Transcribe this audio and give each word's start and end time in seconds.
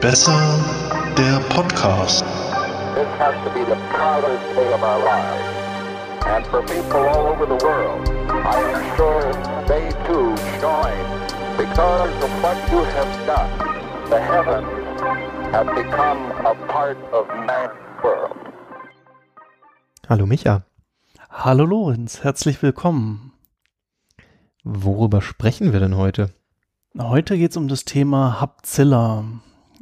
Besser 0.00 0.58
der 1.16 1.40
Podcast. 1.50 2.24
This 2.94 3.08
has 3.18 3.34
to 3.44 3.50
be 3.52 3.64
the 3.64 3.76
proudest 3.92 4.44
day 4.54 4.72
of 4.72 4.82
our 4.82 4.98
lives. 5.04 5.44
And 6.26 6.46
for 6.46 6.62
people 6.62 7.00
all 7.00 7.26
over 7.32 7.46
the 7.46 7.58
world, 7.64 8.08
I 8.44 8.58
am 8.72 8.96
sure 8.96 9.32
they 9.66 9.90
too 10.06 10.34
join 10.60 10.96
because 11.58 12.12
of 12.24 12.30
what 12.42 12.56
you 12.72 12.82
have 12.96 13.12
done. 13.26 13.50
The 14.08 14.20
heavens 14.20 14.68
have 15.52 15.68
become 15.74 16.32
a 16.46 16.54
part 16.68 16.98
of 17.12 17.26
man's 17.46 17.76
world. 18.02 18.36
Hallo 20.08 20.26
Micha, 20.26 20.62
Hallo 21.30 21.64
Lorenz, 21.64 22.24
herzlich 22.24 22.62
willkommen. 22.62 23.32
worüber 24.64 25.20
sprechen 25.22 25.72
wir 25.72 25.80
denn 25.80 25.96
heute? 25.96 26.30
Heute 26.98 27.36
geht 27.38 27.52
es 27.52 27.56
um 27.56 27.68
das 27.68 27.84
Thema 27.84 28.40
Hapzilla. 28.40 29.24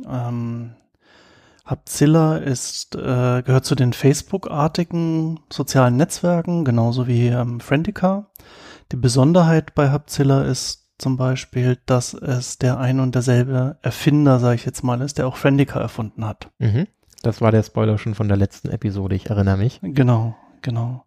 Ähm, 0.07 0.73
Hapzilla 1.65 2.39
ist, 2.39 2.95
äh, 2.95 3.43
gehört 3.43 3.67
zu 3.67 3.75
den 3.75 3.93
Facebook-artigen 3.93 5.41
sozialen 5.51 5.97
Netzwerken, 5.97 6.65
genauso 6.65 7.07
wie 7.07 7.27
ähm, 7.27 7.61
Friendica. 7.61 8.27
Die 8.91 8.97
Besonderheit 8.97 9.75
bei 9.75 9.91
Hapzilla 9.91 10.43
ist 10.43 10.89
zum 10.97 11.17
Beispiel, 11.17 11.79
dass 11.87 12.15
es 12.15 12.59
der 12.59 12.79
ein 12.79 13.01
und 13.01 13.15
derselbe 13.15 13.77
Erfinder, 13.83 14.41
sage 14.41 14.57
ich 14.57 14.65
jetzt 14.65 14.83
mal, 14.83 15.01
ist, 15.03 15.19
der 15.19 15.29
auch 15.29 15.37
Friendica 15.37 15.79
erfunden 15.79 16.25
hat. 16.25 16.51
Mhm. 16.59 16.87
Das 17.23 17.41
war 17.41 17.53
der 17.53 17.63
Spoiler 17.63 17.99
schon 17.99 18.15
von 18.15 18.29
der 18.29 18.37
letzten 18.37 18.71
Episode, 18.71 19.15
ich 19.15 19.29
erinnere 19.29 19.59
mich. 19.59 19.81
Genau, 19.83 20.37
genau. 20.63 21.05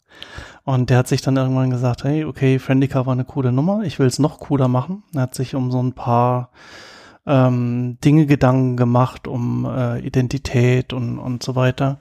Und 0.64 0.90
der 0.90 1.00
hat 1.00 1.08
sich 1.08 1.22
dann 1.22 1.38
irgendwann 1.38 1.72
gesagt, 1.72 2.04
hey, 2.04 2.24
okay, 2.26 2.60
Friendica 2.60 3.06
war 3.06 3.14
eine 3.14 3.26
coole 3.26 3.52
Nummer, 3.52 3.82
ich 3.84 3.98
will 3.98 4.08
es 4.08 4.20
noch 4.20 4.40
cooler 4.40 4.68
machen. 4.68 5.04
Er 5.16 5.24
hat 5.24 5.36
sich 5.36 5.56
um 5.56 5.72
so 5.72 5.82
ein 5.82 5.94
paar 5.94 6.52
ähm, 7.26 7.98
Dinge 8.04 8.26
Gedanken 8.26 8.78
gemacht, 8.78 9.28
um 9.28 9.66
äh, 9.66 10.00
Identität 10.00 10.94
und, 10.94 11.20
und 11.20 11.44
so 11.44 11.56
weiter. 11.56 12.00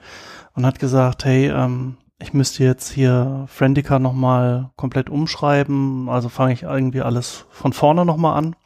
Und 0.54 0.66
hat 0.66 0.78
gesagt, 0.78 1.24
hey, 1.24 1.48
ähm, 1.48 1.96
ich 2.20 2.34
müsste 2.34 2.64
jetzt 2.64 2.90
hier 2.90 3.44
Friendica 3.48 3.98
nochmal 3.98 4.70
komplett 4.76 5.08
umschreiben, 5.08 6.08
also 6.08 6.28
fange 6.28 6.52
ich 6.52 6.64
irgendwie 6.64 7.00
alles 7.00 7.46
von 7.50 7.72
vorne 7.72 8.04
nochmal 8.04 8.36
an. 8.36 8.56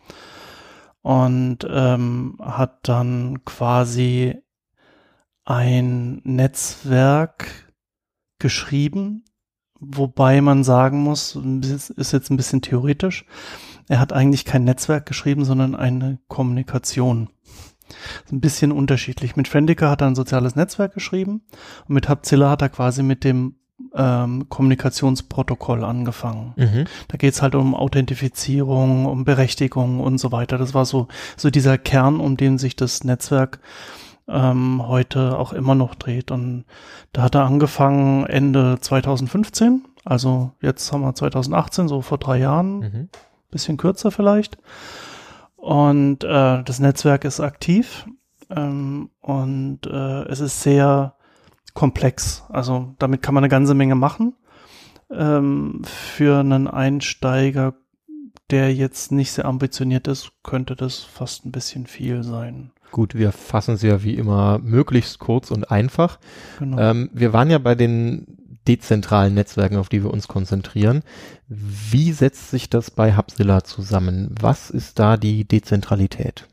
Und 1.03 1.59
ähm, 1.69 2.39
hat 2.41 2.89
dann 2.89 3.45
quasi 3.45 4.37
ein 5.45 6.23
Netzwerk 6.25 7.75
geschrieben, 8.39 9.25
wobei 9.79 10.41
man 10.41 10.65
sagen 10.65 11.03
muss, 11.03 11.37
ist 11.37 12.13
jetzt 12.13 12.31
ein 12.31 12.37
bisschen 12.37 12.63
theoretisch, 12.63 13.27
er 13.89 14.01
hat 14.01 14.13
eigentlich 14.13 14.45
kein 14.45 14.65
Netzwerk 14.65 15.07
geschrieben, 15.07 15.45
sondern 15.45 15.75
eine 15.75 16.19
Kommunikation. 16.29 17.29
Ein 18.33 18.41
bisschen 18.41 18.73
unterschiedlich. 18.73 19.37
Mit 19.37 19.47
Friendica 19.49 19.91
hat 19.91 20.01
er 20.01 20.07
ein 20.07 20.15
soziales 20.15 20.57
Netzwerk 20.57 20.95
geschrieben 20.95 21.43
und 21.87 21.95
mit 21.95 22.09
Hapzilla 22.09 22.51
hat 22.51 22.63
er 22.63 22.71
quasi 22.71 23.03
mit 23.03 23.25
dem 23.25 23.57
ähm, 23.95 24.49
Kommunikationsprotokoll 24.49 25.85
angefangen. 25.85 26.55
Mhm. 26.57 26.85
Da 27.09 27.17
geht's 27.19 27.43
halt 27.43 27.55
um 27.55 27.75
Authentifizierung, 27.75 29.07
um 29.07 29.25
Berechtigung 29.25 30.01
und 30.01 30.19
so 30.19 30.33
weiter. 30.33 30.59
Das 30.59 30.75
war 30.75 30.85
so, 30.85 31.09
so 31.37 31.51
dieser 31.51 31.77
Kern, 31.79 32.21
um 32.21 32.37
den 32.37 32.57
sich 32.59 32.77
das 32.77 33.05
Netzwerk 33.05 33.61
ähm, 34.29 34.87
heute 34.87 35.39
auch 35.39 35.53
immer 35.53 35.75
noch 35.75 35.95
dreht. 35.95 36.31
Und 36.31 36.65
da 37.13 37.23
hat 37.23 37.35
er 37.35 37.45
angefangen 37.45 38.25
Ende 38.27 38.79
2015, 38.81 39.85
also 40.05 40.53
jetzt 40.61 40.93
haben 40.93 41.03
wir 41.03 41.15
2018, 41.15 41.89
so 41.89 42.01
vor 42.01 42.19
drei 42.19 42.39
Jahren, 42.39 42.79
Mhm. 42.79 43.09
Bisschen 43.55 43.79
kürzer 43.79 44.11
vielleicht. 44.11 44.59
Und 45.57 46.25
äh, 46.25 46.63
das 46.63 46.79
Netzwerk 46.79 47.25
ist 47.25 47.41
aktiv 47.41 48.05
ähm, 48.51 49.09
und 49.23 49.87
äh, 49.87 50.25
es 50.25 50.41
ist 50.41 50.61
sehr 50.61 51.15
komplex. 51.73 52.45
Also 52.51 52.95
damit 52.99 53.23
kann 53.23 53.33
man 53.33 53.45
eine 53.45 53.51
ganze 53.51 53.73
Menge 53.75 53.95
machen. 53.95 54.35
Ähm, 55.11 55.83
für 55.85 56.41
einen 56.41 56.67
Einsteiger, 56.67 57.75
der 58.51 58.75
jetzt 58.75 59.11
nicht 59.11 59.33
sehr 59.33 59.47
ambitioniert 59.47 60.07
ist, 60.07 60.33
könnte 60.43 60.77
das 60.77 60.99
fast 60.99 61.47
ein 61.47 61.53
bisschen 61.53 61.87
viel 61.87 62.23
sein. 62.23 62.71
Gut, 62.91 63.15
wir 63.15 63.33
fassen 63.33 63.77
sie 63.77 63.89
ja 63.89 64.03
wie 64.05 64.15
immer 64.15 64.59
möglichst 64.59 65.19
kurz 65.19 65.51
und 65.51 65.71
einfach. 65.71 66.21
Genau. 66.59 66.79
Ähm, 66.79 67.11
wir 67.13 67.33
waren 67.33 67.51
ja 67.51 67.59
bei 67.59 67.75
den 67.75 68.39
dezentralen 68.67 69.35
Netzwerken, 69.35 69.77
auf 69.77 69.89
die 69.89 70.03
wir 70.03 70.11
uns 70.11 70.29
konzentrieren. 70.29 71.03
Wie 71.49 72.13
setzt 72.13 72.51
sich 72.51 72.71
das 72.71 72.91
bei 72.91 73.17
Hubzilla 73.17 73.65
zusammen? 73.65 74.35
Was 74.41 74.71
ist 74.71 74.99
da 74.99 75.17
die 75.17 75.45
Dezentralität? 75.47 76.49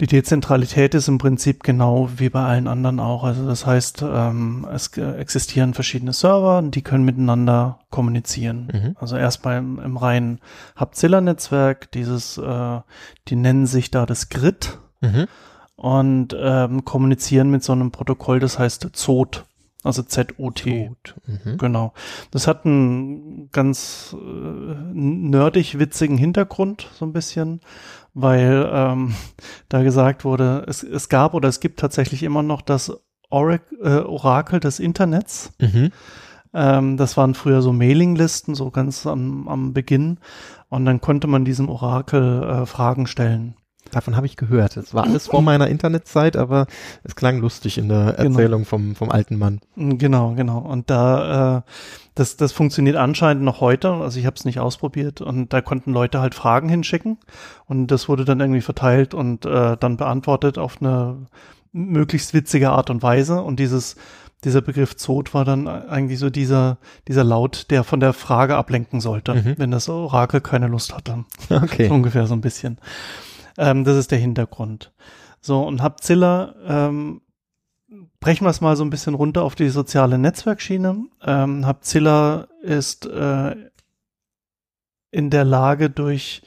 Die 0.00 0.06
Dezentralität 0.06 0.92
ist 0.94 1.06
im 1.06 1.18
Prinzip 1.18 1.62
genau 1.62 2.10
wie 2.16 2.28
bei 2.28 2.44
allen 2.44 2.66
anderen 2.66 2.98
auch. 2.98 3.22
Also 3.22 3.46
das 3.46 3.64
heißt, 3.64 4.02
ähm, 4.02 4.66
es 4.72 4.88
existieren 4.96 5.72
verschiedene 5.72 6.12
Server, 6.12 6.62
die 6.62 6.82
können 6.82 7.04
miteinander 7.04 7.78
kommunizieren. 7.90 8.68
Mhm. 8.72 8.96
Also 8.98 9.16
erstmal 9.16 9.58
im, 9.58 9.78
im 9.78 9.96
reinen 9.96 10.40
Hubzilla-Netzwerk, 10.80 11.92
dieses, 11.92 12.38
äh, 12.38 12.80
die 13.28 13.36
nennen 13.36 13.66
sich 13.66 13.92
da 13.92 14.04
das 14.04 14.30
Grid 14.30 14.78
Mhm. 15.04 15.26
und 15.76 16.36
ähm, 16.38 16.84
kommunizieren 16.84 17.50
mit 17.50 17.62
so 17.62 17.72
einem 17.72 17.90
Protokoll, 17.90 18.40
das 18.40 18.58
heißt 18.58 18.88
ZOT, 18.92 19.44
also 19.84 20.02
Z-O-T. 20.02 20.90
Mhm. 21.26 21.58
Genau. 21.58 21.92
Das 22.30 22.46
hat 22.48 22.64
einen 22.64 23.50
ganz 23.52 24.16
äh, 24.18 24.74
nerdig 24.92 25.78
witzigen 25.78 26.16
Hintergrund, 26.16 26.88
so 26.94 27.04
ein 27.04 27.12
bisschen, 27.12 27.60
weil 28.14 28.68
ähm, 28.72 29.14
da 29.68 29.82
gesagt 29.82 30.24
wurde, 30.24 30.64
es, 30.66 30.82
es 30.82 31.08
gab 31.08 31.34
oder 31.34 31.48
es 31.48 31.60
gibt 31.60 31.78
tatsächlich 31.78 32.22
immer 32.22 32.42
noch 32.42 32.62
das 32.62 32.92
Orac- 33.30 33.72
äh, 33.82 34.00
Orakel 34.04 34.58
des 34.58 34.80
Internets. 34.80 35.52
Mhm. 35.60 35.90
Ähm, 36.54 36.96
das 36.96 37.16
waren 37.16 37.34
früher 37.34 37.62
so 37.62 37.72
Mailinglisten, 37.72 38.54
so 38.54 38.70
ganz 38.70 39.06
am, 39.06 39.48
am 39.48 39.72
Beginn. 39.72 40.18
Und 40.68 40.84
dann 40.86 41.00
konnte 41.00 41.26
man 41.26 41.44
diesem 41.44 41.68
Orakel 41.68 42.42
äh, 42.42 42.66
Fragen 42.66 43.06
stellen. 43.06 43.54
Davon 43.90 44.16
habe 44.16 44.26
ich 44.26 44.36
gehört. 44.36 44.76
Es 44.76 44.92
war 44.94 45.04
alles 45.04 45.26
vor 45.28 45.40
meiner 45.42 45.68
Internetzeit, 45.68 46.36
aber 46.36 46.66
es 47.04 47.14
klang 47.14 47.38
lustig 47.38 47.78
in 47.78 47.88
der 47.88 48.14
Genau. 48.16 48.30
Erzählung 48.38 48.64
vom, 48.64 48.96
vom 48.96 49.10
alten 49.10 49.38
Mann. 49.38 49.60
Genau, 49.76 50.32
genau. 50.34 50.58
Und 50.58 50.90
da, 50.90 51.58
äh, 51.58 51.62
das, 52.14 52.36
das 52.36 52.52
funktioniert 52.52 52.96
anscheinend 52.96 53.44
noch 53.44 53.60
heute. 53.60 53.90
Also 53.92 54.18
ich 54.18 54.26
habe 54.26 54.36
es 54.36 54.44
nicht 54.44 54.58
ausprobiert. 54.58 55.20
Und 55.20 55.52
da 55.52 55.60
konnten 55.60 55.92
Leute 55.92 56.20
halt 56.20 56.34
Fragen 56.34 56.68
hinschicken. 56.68 57.18
Und 57.66 57.88
das 57.88 58.08
wurde 58.08 58.24
dann 58.24 58.40
irgendwie 58.40 58.62
verteilt 58.62 59.14
und 59.14 59.46
äh, 59.46 59.76
dann 59.78 59.96
beantwortet 59.96 60.58
auf 60.58 60.78
eine 60.80 61.26
möglichst 61.72 62.34
witzige 62.34 62.70
Art 62.70 62.90
und 62.90 63.02
Weise. 63.02 63.42
Und 63.42 63.60
dieses, 63.60 63.96
dieser 64.44 64.60
Begriff 64.60 64.96
Zot 64.96 65.34
war 65.34 65.44
dann 65.44 65.68
eigentlich 65.68 66.18
so 66.18 66.30
dieser, 66.30 66.78
dieser 67.06 67.22
Laut, 67.24 67.70
der 67.70 67.84
von 67.84 68.00
der 68.00 68.12
Frage 68.12 68.56
ablenken 68.56 69.00
sollte, 69.00 69.34
Mhm. 69.34 69.54
wenn 69.58 69.70
das 69.70 69.88
Orakel 69.88 70.40
keine 70.40 70.66
Lust 70.68 70.94
hatte. 70.96 71.24
Okay. 71.50 71.88
Ungefähr 71.90 72.26
so 72.26 72.34
ein 72.34 72.40
bisschen. 72.40 72.78
Ähm, 73.58 73.84
das 73.84 73.96
ist 73.96 74.10
der 74.10 74.18
Hintergrund. 74.18 74.92
So, 75.40 75.62
und 75.62 75.82
Hubzilla, 75.82 76.54
ähm, 76.66 77.20
brechen 78.20 78.44
wir 78.44 78.50
es 78.50 78.60
mal 78.60 78.76
so 78.76 78.84
ein 78.84 78.90
bisschen 78.90 79.14
runter 79.14 79.42
auf 79.42 79.54
die 79.54 79.68
soziale 79.68 80.18
Netzwerkschiene. 80.18 81.04
Ähm, 81.24 81.66
Hubzilla 81.66 82.48
ist 82.62 83.06
äh, 83.06 83.54
in 85.10 85.30
der 85.30 85.44
Lage 85.44 85.90
durch 85.90 86.42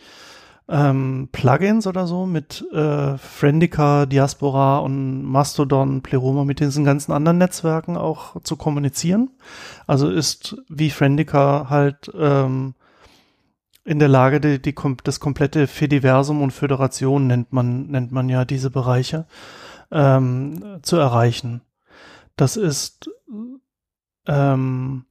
ähm, 0.69 1.29
Plugins 1.31 1.87
oder 1.87 2.07
so 2.07 2.25
mit 2.25 2.65
äh, 2.73 3.17
Friendica, 3.17 4.05
Diaspora 4.05 4.79
und 4.79 5.23
Mastodon, 5.23 6.01
Pleroma, 6.01 6.43
mit 6.43 6.59
diesen 6.59 6.83
ganzen 6.83 7.13
anderen 7.13 7.37
Netzwerken 7.37 7.95
auch 7.95 8.41
zu 8.41 8.57
kommunizieren. 8.57 9.29
Also 9.85 10.09
ist 10.09 10.57
wie 10.67 10.89
Friendica 10.89 11.67
halt 11.69 12.11
ähm, 12.17 12.73
in 13.87 13.99
der 13.99 14.09
Lage, 14.09 14.41
die, 14.41 14.61
die, 14.61 14.75
das 15.03 15.21
komplette 15.21 15.65
Fediversum 15.65 16.41
und 16.41 16.51
Föderation 16.51 17.25
nennt 17.25 17.53
man, 17.53 17.87
nennt 17.87 18.11
man 18.11 18.27
ja 18.27 18.43
diese 18.43 18.69
Bereiche, 18.69 19.25
ähm, 19.91 20.79
zu 20.81 20.97
erreichen. 20.97 21.61
Das 22.35 22.57
ist 22.57 23.09
ähm, 24.27 25.05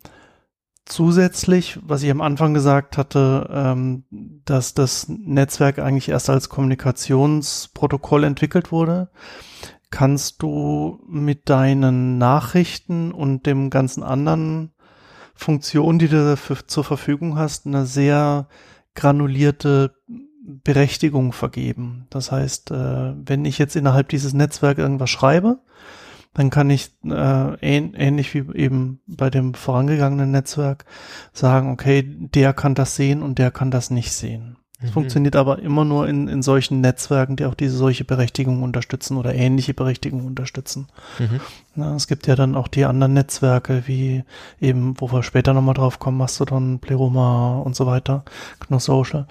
zusätzlich, 0.84 1.78
was 1.82 2.02
ich 2.02 2.10
am 2.10 2.20
Anfang 2.20 2.52
gesagt 2.52 2.98
hatte, 2.98 3.48
ähm, 3.50 4.04
dass 4.44 4.74
das 4.74 5.08
Netzwerk 5.08 5.78
eigentlich 5.78 6.10
erst 6.10 6.28
als 6.28 6.50
Kommunikationsprotokoll 6.50 8.24
entwickelt 8.24 8.72
wurde, 8.72 9.08
kannst 9.90 10.42
du 10.42 11.00
mit 11.08 11.48
deinen 11.48 12.18
Nachrichten 12.18 13.10
und 13.10 13.46
dem 13.46 13.70
ganzen 13.70 14.02
anderen 14.02 14.72
Funktionen, 15.36 15.98
die 15.98 16.08
du 16.08 16.24
dafür 16.24 16.66
zur 16.66 16.84
Verfügung 16.84 17.38
hast, 17.38 17.66
eine 17.66 17.86
sehr 17.86 18.48
granulierte 18.94 19.94
Berechtigung 20.42 21.32
vergeben. 21.32 22.06
Das 22.10 22.32
heißt, 22.32 22.70
äh, 22.70 23.14
wenn 23.14 23.44
ich 23.44 23.58
jetzt 23.58 23.76
innerhalb 23.76 24.08
dieses 24.08 24.32
Netzwerks 24.32 24.80
irgendwas 24.80 25.10
schreibe, 25.10 25.58
dann 26.34 26.50
kann 26.50 26.70
ich 26.70 26.94
äh, 27.04 27.54
ähn 27.60 27.94
ähnlich 27.94 28.34
wie 28.34 28.44
eben 28.58 29.00
bei 29.06 29.30
dem 29.30 29.54
vorangegangenen 29.54 30.30
Netzwerk 30.30 30.84
sagen, 31.32 31.70
okay, 31.70 32.02
der 32.06 32.52
kann 32.52 32.74
das 32.74 32.94
sehen 32.94 33.22
und 33.22 33.38
der 33.38 33.50
kann 33.50 33.70
das 33.70 33.90
nicht 33.90 34.12
sehen. 34.12 34.56
Es 34.78 34.90
Mhm. 34.90 34.92
funktioniert 34.92 35.36
aber 35.36 35.58
immer 35.60 35.84
nur 35.86 36.06
in, 36.06 36.28
in 36.28 36.42
solchen 36.42 36.80
Netzwerken, 36.82 37.36
die 37.36 37.46
auch 37.46 37.54
diese 37.54 37.76
solche 37.76 38.04
Berechtigungen 38.04 38.62
unterstützen 38.62 39.16
oder 39.16 39.34
ähnliche 39.34 39.72
Berechtigungen 39.72 40.26
unterstützen. 40.26 40.88
Mhm. 41.18 41.40
Na, 41.74 41.94
es 41.94 42.06
gibt 42.06 42.26
ja 42.26 42.36
dann 42.36 42.54
auch 42.54 42.68
die 42.68 42.84
anderen 42.84 43.14
Netzwerke, 43.14 43.84
wie 43.86 44.24
eben, 44.60 44.94
wo 45.00 45.10
wir 45.10 45.22
später 45.22 45.54
nochmal 45.54 45.74
drauf 45.74 45.98
kommen, 45.98 46.18
Mastodon, 46.18 46.78
Pleroma 46.78 47.58
und 47.60 47.74
so 47.74 47.86
weiter, 47.86 48.24
GNU 48.60 48.78
Social. 48.78 49.26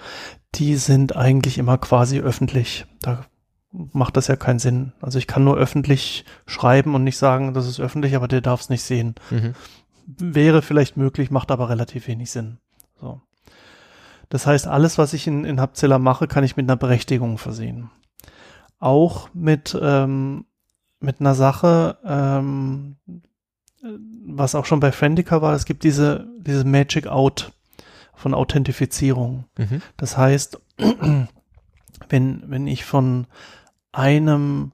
Die 0.56 0.76
sind 0.78 1.16
eigentlich 1.16 1.58
immer 1.60 1.78
quasi 1.78 2.20
öffentlich. 2.20 2.86
Da 3.02 3.26
macht 3.72 4.18
das 4.18 4.28
ja 4.28 4.38
keinen 4.38 4.60
Sinn. 4.60 4.94
Also 5.02 5.20
ich 5.20 5.28
kann 5.28 5.44
nur 5.44 5.58
öffentlich 5.58 6.26
schreiben 6.48 6.96
und 6.96 7.04
nicht 7.04 7.18
sagen, 7.18 7.54
das 7.54 7.68
ist 7.68 7.80
öffentlich, 7.80 8.16
aber 8.16 8.28
der 8.28 8.42
darf 8.42 8.62
es 8.62 8.70
nicht 8.70 8.84
sehen. 8.84 9.16
Mhm. 9.30 9.54
Wäre 10.08 10.62
vielleicht 10.62 10.98
möglich, 10.98 11.30
macht 11.30 11.52
aber 11.52 11.70
relativ 11.70 12.08
wenig 12.08 12.32
Sinn. 12.32 12.58
So. 13.00 13.22
Das 14.30 14.48
heißt, 14.48 14.68
alles, 14.68 14.98
was 14.98 15.14
ich 15.14 15.28
in, 15.28 15.46
in 15.46 15.62
Hubzilla 15.62 16.00
mache, 16.00 16.28
kann 16.28 16.44
ich 16.44 16.58
mit 16.58 16.66
einer 16.66 16.78
Berechtigung 16.78 17.38
versehen. 17.38 17.90
Auch 18.80 19.30
mit, 19.34 19.78
ähm, 19.82 20.46
mit 21.00 21.20
einer 21.20 21.36
Sache, 21.36 21.98
ähm, 22.06 22.98
äh, 23.84 23.88
was 24.28 24.56
auch 24.56 24.66
schon 24.66 24.80
bei 24.80 24.92
Friendica 24.92 25.42
war, 25.42 25.54
es 25.54 25.66
gibt 25.66 25.84
diese, 25.84 26.28
diese 26.40 26.66
Magic 26.66 27.08
Out 27.08 27.54
von 28.14 28.34
Authentifizierung. 28.34 29.46
Mhm. 29.58 29.82
Das 29.98 30.18
heißt, 30.18 30.60
wenn, 32.10 32.44
wenn 32.48 32.68
ich 32.68 32.86
von 32.86 33.28
einem 33.92 34.72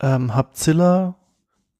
ähm, 0.00 0.36
Hubzilla 0.36 1.14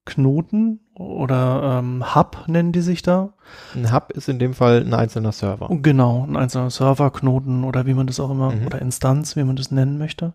Knoten 0.06 0.80
oder 0.94 1.78
ähm, 1.78 2.14
Hub 2.14 2.44
nennen 2.46 2.72
die 2.72 2.82
sich 2.82 3.02
da. 3.02 3.32
Ein 3.74 3.92
Hub 3.92 4.12
ist 4.12 4.28
in 4.28 4.38
dem 4.38 4.52
Fall 4.54 4.82
ein 4.84 4.92
einzelner 4.94 5.32
Server. 5.32 5.68
Genau, 5.82 6.24
ein 6.24 6.36
einzelner 6.36 6.70
Server, 6.70 7.10
Knoten 7.10 7.64
oder 7.64 7.86
wie 7.86 7.94
man 7.94 8.06
das 8.06 8.20
auch 8.20 8.30
immer, 8.30 8.50
Mhm. 8.52 8.66
oder 8.66 8.80
Instanz, 8.82 9.34
wie 9.36 9.44
man 9.44 9.56
das 9.56 9.70
nennen 9.70 9.96
möchte, 9.98 10.34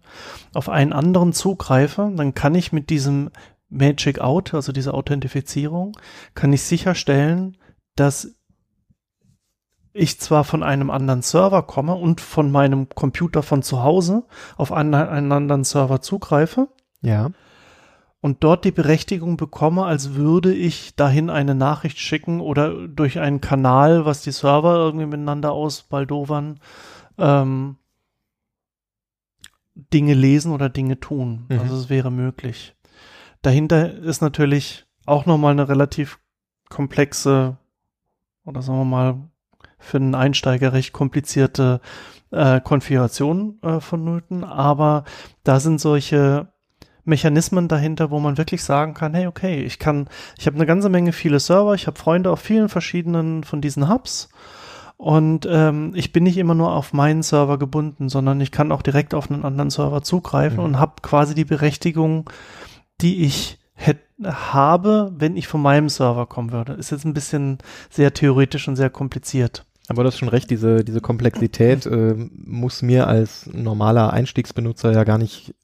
auf 0.54 0.70
einen 0.70 0.92
anderen 0.94 1.34
zugreife, 1.34 2.12
dann 2.16 2.34
kann 2.34 2.56
ich 2.56 2.72
mit 2.74 2.90
diesem 2.90 3.30
Magic 3.70 4.20
Out, 4.20 4.54
also 4.56 4.72
dieser 4.72 4.96
Authentifizierung, 4.96 5.96
kann 6.34 6.52
ich 6.52 6.64
sicherstellen, 6.64 7.56
dass 7.96 8.36
ich 9.94 10.20
zwar 10.20 10.44
von 10.44 10.64
einem 10.64 10.90
anderen 10.90 11.22
Server 11.22 11.64
komme 11.64 11.96
und 11.96 12.22
von 12.22 12.52
meinem 12.52 12.90
Computer 12.90 13.44
von 13.44 13.62
zu 13.64 13.84
Hause 13.84 14.24
auf 14.58 14.72
einen, 14.72 14.94
einen 14.94 15.32
anderen 15.32 15.64
Server 15.64 16.02
zugreife, 16.02 16.68
Ja. 17.02 17.30
Und 18.22 18.44
dort 18.44 18.66
die 18.66 18.72
Berechtigung 18.72 19.38
bekomme, 19.38 19.86
als 19.86 20.16
würde 20.16 20.54
ich 20.54 20.96
dahin 20.96 21.30
eine 21.30 21.56
Nachricht 21.56 22.00
schicken 22.00 22.42
oder 22.42 22.88
durch 22.88 23.20
einen 23.20 23.40
Kanal, 23.40 24.06
was 24.06 24.22
die 24.22 24.32
Server 24.32 24.76
irgendwie 24.76 25.06
miteinander 25.06 25.54
ausbaldowern, 25.54 26.60
ähm, 27.18 27.78
Dinge 29.76 30.14
lesen 30.14 30.52
oder 30.52 30.70
Dinge 30.70 31.00
tun. 31.00 31.46
Mhm. 31.48 31.60
Also 31.60 31.78
es 31.78 31.90
wäre 31.90 32.12
möglich. 32.12 32.76
Dahinter 33.42 33.94
ist 33.94 34.22
natürlich 34.22 34.86
auch 35.06 35.26
nochmal 35.26 35.54
eine 35.54 35.70
relativ 35.70 36.20
komplexe 36.70 37.58
oder 38.46 38.62
sagen 38.62 38.80
wir 38.80 38.86
mal 38.86 39.30
für 39.78 39.98
einen 39.98 40.16
Einsteiger 40.16 40.74
recht 40.74 40.92
komplizierte 40.92 41.80
äh, 42.32 42.60
Konfiguration 42.60 43.60
äh, 43.62 43.80
vonnöten, 43.80 44.44
aber 44.44 45.06
da 45.44 45.60
sind 45.60 45.80
solche 45.80 46.52
Mechanismen 47.10 47.68
dahinter, 47.68 48.12
wo 48.12 48.20
man 48.20 48.38
wirklich 48.38 48.64
sagen 48.64 48.94
kann, 48.94 49.14
hey, 49.14 49.28
okay, 49.28 49.62
ich 49.64 49.80
kann, 49.80 50.08
ich 50.38 50.46
habe 50.48 50.56
eine 50.56 50.66
ganze 50.66 50.90
Menge 50.90 51.12
viele 51.12 51.40
Server, 51.40 51.74
ich 51.74 51.88
habe 51.88 52.00
Freunde 52.00 52.32
auf 52.32 52.40
vielen 52.40 52.70
verschiedenen 52.70 53.44
von 53.44 53.60
diesen 53.62 53.90
Hubs 53.90 54.30
und 54.98 55.48
ähm, 55.50 55.92
ich 55.96 56.12
bin 56.12 56.24
nicht 56.24 56.38
immer 56.38 56.56
nur 56.56 56.74
auf 56.74 56.94
meinen 56.94 57.24
Server 57.24 57.58
gebunden, 57.58 58.10
sondern 58.10 58.42
ich 58.42 58.52
kann 58.52 58.72
auch 58.72 58.82
direkt 58.82 59.14
auf 59.14 59.32
einen 59.32 59.46
anderen 59.46 59.70
Server 59.70 60.02
zugreifen 60.04 60.60
Mhm. 60.60 60.66
und 60.66 60.80
habe 60.80 60.94
quasi 61.02 61.36
die 61.36 61.46
Berechtigung, 61.46 62.30
die 63.02 63.24
ich 63.24 63.60
hätt, 63.76 64.00
habe, 64.24 65.14
wenn 65.18 65.38
ich 65.38 65.48
von 65.48 65.62
meinem 65.62 65.88
Server 65.88 66.26
kommen 66.26 66.52
würde. 66.52 66.74
Ist 66.74 66.92
jetzt 66.92 67.06
ein 67.06 67.14
bisschen 67.14 67.60
sehr 67.90 68.14
theoretisch 68.14 68.68
und 68.68 68.76
sehr 68.76 68.90
kompliziert. 68.90 69.66
Aber 69.88 70.04
du 70.04 70.08
hast 70.08 70.18
schon 70.20 70.28
recht, 70.28 70.50
diese, 70.52 70.84
diese 70.84 71.00
Komplexität 71.00 71.86
äh, 71.86 72.16
muss 72.46 72.82
mir 72.82 73.08
als 73.08 73.50
normaler 73.54 74.12
Einstiegsbenutzer 74.12 74.92
ja 74.92 75.06
gar 75.06 75.18
nicht 75.18 75.56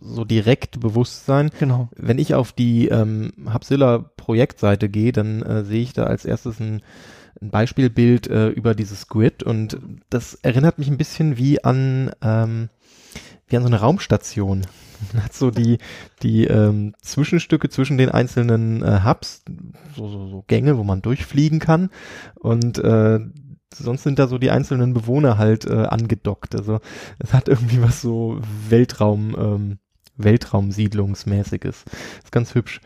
so 0.00 0.24
direkt 0.24 0.80
bewusst 0.80 1.26
sein. 1.26 1.50
Genau. 1.58 1.88
Wenn 1.96 2.18
ich 2.18 2.34
auf 2.34 2.52
die 2.52 2.88
ähm, 2.88 3.32
Hubzilla 3.52 4.10
Projektseite 4.16 4.88
gehe, 4.88 5.12
dann 5.12 5.42
äh, 5.42 5.64
sehe 5.64 5.82
ich 5.82 5.92
da 5.92 6.04
als 6.04 6.24
erstes 6.24 6.60
ein, 6.60 6.82
ein 7.40 7.50
Beispielbild 7.50 8.28
äh, 8.28 8.48
über 8.48 8.74
dieses 8.74 9.08
Grid 9.08 9.42
und 9.42 9.78
das 10.08 10.34
erinnert 10.34 10.78
mich 10.78 10.88
ein 10.88 10.98
bisschen 10.98 11.36
wie 11.36 11.62
an 11.62 12.10
ähm, 12.22 12.68
wie 13.46 13.56
an 13.56 13.62
so 13.62 13.68
eine 13.68 13.80
Raumstation. 13.80 14.66
Man 15.12 15.22
hat 15.24 15.34
so 15.34 15.50
die 15.50 15.78
die 16.22 16.44
ähm, 16.44 16.94
Zwischenstücke 17.02 17.68
zwischen 17.68 17.98
den 17.98 18.10
einzelnen 18.10 18.82
äh, 18.82 19.00
Hubs, 19.04 19.42
so, 19.96 20.08
so, 20.08 20.28
so 20.28 20.44
Gänge, 20.46 20.78
wo 20.78 20.84
man 20.84 21.02
durchfliegen 21.02 21.58
kann 21.58 21.90
und 22.34 22.78
äh, 22.78 23.20
sonst 23.74 24.02
sind 24.02 24.18
da 24.18 24.26
so 24.26 24.38
die 24.38 24.50
einzelnen 24.50 24.94
Bewohner 24.94 25.38
halt 25.38 25.64
äh, 25.64 25.86
angedockt. 25.86 26.54
Also 26.54 26.80
es 27.18 27.32
hat 27.32 27.48
irgendwie 27.48 27.82
was 27.82 28.00
so 28.00 28.40
Weltraum 28.68 29.36
ähm, 29.38 29.78
Weltraumsiedlungsmäßiges. 30.22 31.84
Ist 32.24 32.32
ganz 32.32 32.54
hübsch. 32.54 32.80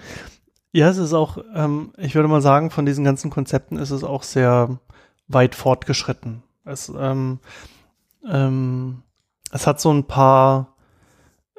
Ja, 0.73 0.89
es 0.89 0.99
ist 0.99 1.13
auch, 1.13 1.39
ähm, 1.55 1.93
ich 1.97 2.15
würde 2.15 2.29
mal 2.29 2.43
sagen, 2.43 2.71
von 2.71 2.85
diesen 2.85 3.05
ganzen 3.05 3.31
Konzepten 3.31 3.77
ist 3.79 3.91
es 3.91 4.03
auch 4.03 4.25
sehr 4.25 4.81
weit 5.29 5.55
fortgeschritten. 5.55 6.43
Es, 6.65 6.93
ähm, 6.97 7.39
ähm, 8.29 9.03
es 9.53 9.67
hat 9.67 9.81
so 9.81 9.93
ein 9.93 10.05
paar 10.05 10.75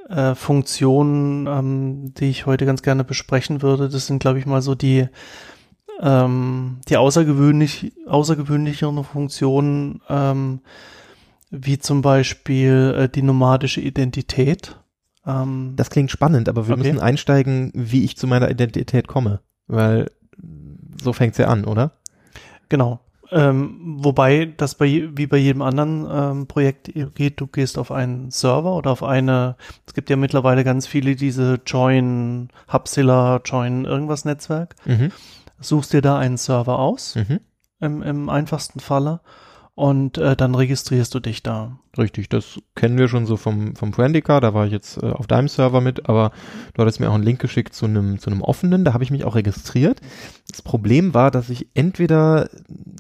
äh, 0.10 0.36
Funktionen, 0.36 1.48
ähm, 1.48 2.14
die 2.14 2.30
ich 2.30 2.46
heute 2.46 2.66
ganz 2.66 2.82
gerne 2.82 3.04
besprechen 3.04 3.62
würde. 3.62 3.90
Das 3.90 4.08
sind, 4.08 4.20
glaube 4.20 4.40
ich, 4.40 4.46
mal 4.46 4.62
so 4.62 4.76
die, 4.76 5.08
ähm, 6.02 6.82
die 6.88 6.98
außergewöhnlich, 6.98 7.94
außergewöhnlicheren 8.08 9.04
Funktionen, 9.04 10.02
ähm, 10.10 10.60
wie 11.50 11.80
zum 11.80 12.02
Beispiel 12.02 12.96
äh, 12.98 13.10
die 13.10 13.22
nomadische 13.22 13.82
Identität. 13.82 14.78
Ähm, 15.26 15.74
Das 15.76 15.90
klingt 15.90 16.12
spannend, 16.12 16.50
aber 16.50 16.68
wir 16.68 16.74
Okay. 16.76 16.84
müssen 16.84 17.00
einsteigen, 17.00 17.72
wie 17.74 18.04
ich 18.04 18.18
zu 18.18 18.28
meiner 18.28 18.50
Identität 18.50 19.08
komme. 19.08 19.40
Weil 19.68 20.12
so 21.02 21.14
fängt's 21.14 21.38
ja 21.38 21.48
an, 21.48 21.66
oder? 21.66 21.92
Genau. 22.70 23.00
Ähm, 23.32 23.98
wobei 23.98 24.54
das 24.58 24.76
bei, 24.76 25.10
wie 25.16 25.26
bei 25.26 25.38
jedem 25.38 25.64
anderen 25.64 26.06
ähm, 26.10 26.48
Projekt 26.48 26.92
geht, 27.16 27.42
du 27.42 27.48
gehst 27.48 27.80
auf 27.80 27.92
einen 27.92 28.30
Server 28.30 28.76
oder 28.76 28.92
auf 28.92 29.02
eine, 29.02 29.56
es 29.88 29.96
gibt 29.96 30.12
ja 30.12 30.16
mittlerweile 30.16 30.64
ganz 30.64 30.86
viele 30.86 31.16
diese 31.16 31.60
Join, 31.66 32.50
Hubzilla, 32.72 33.42
Join 33.44 33.86
irgendwas 33.86 34.26
Netzwerk, 34.26 34.76
Mhm. 34.86 35.12
suchst 35.60 35.94
dir 35.94 36.02
da 36.04 36.20
einen 36.20 36.38
Server 36.38 36.78
aus, 36.78 37.16
Mhm. 37.16 37.40
im, 37.80 38.04
im 38.04 38.30
einfachsten 38.30 38.80
Falle, 38.80 39.22
und 39.74 40.20
äh, 40.20 40.36
dann 40.36 40.54
registrierst 40.54 41.14
du 41.16 41.20
dich 41.20 41.42
da. 41.42 41.80
Richtig, 41.98 42.28
das 42.28 42.60
kennen 42.76 42.98
wir 42.98 43.08
schon 43.08 43.26
so 43.26 43.38
vom, 43.38 43.76
vom 43.76 43.92
Brandica, 43.92 44.42
da 44.42 44.54
war 44.54 44.66
ich 44.66 44.72
jetzt 44.72 45.02
äh, 45.02 45.08
auf 45.08 45.28
deinem 45.28 45.48
Server 45.48 45.80
mit, 45.80 46.10
aber 46.10 46.32
du 46.74 46.82
hattest 46.82 47.00
mir 47.00 47.10
auch 47.10 47.16
einen 47.16 47.24
Link 47.24 47.40
geschickt 47.40 47.74
zu 47.74 47.86
einem, 47.86 48.20
zu 48.20 48.30
einem 48.30 48.42
offenen, 48.42 48.84
da 48.84 48.94
habe 48.94 49.04
ich 49.04 49.12
mich 49.12 49.24
auch 49.24 49.36
registriert. 49.36 50.02
Das 50.50 50.62
Problem 50.62 51.14
war, 51.14 51.32
dass 51.32 51.50
ich 51.50 51.68
entweder 51.74 52.50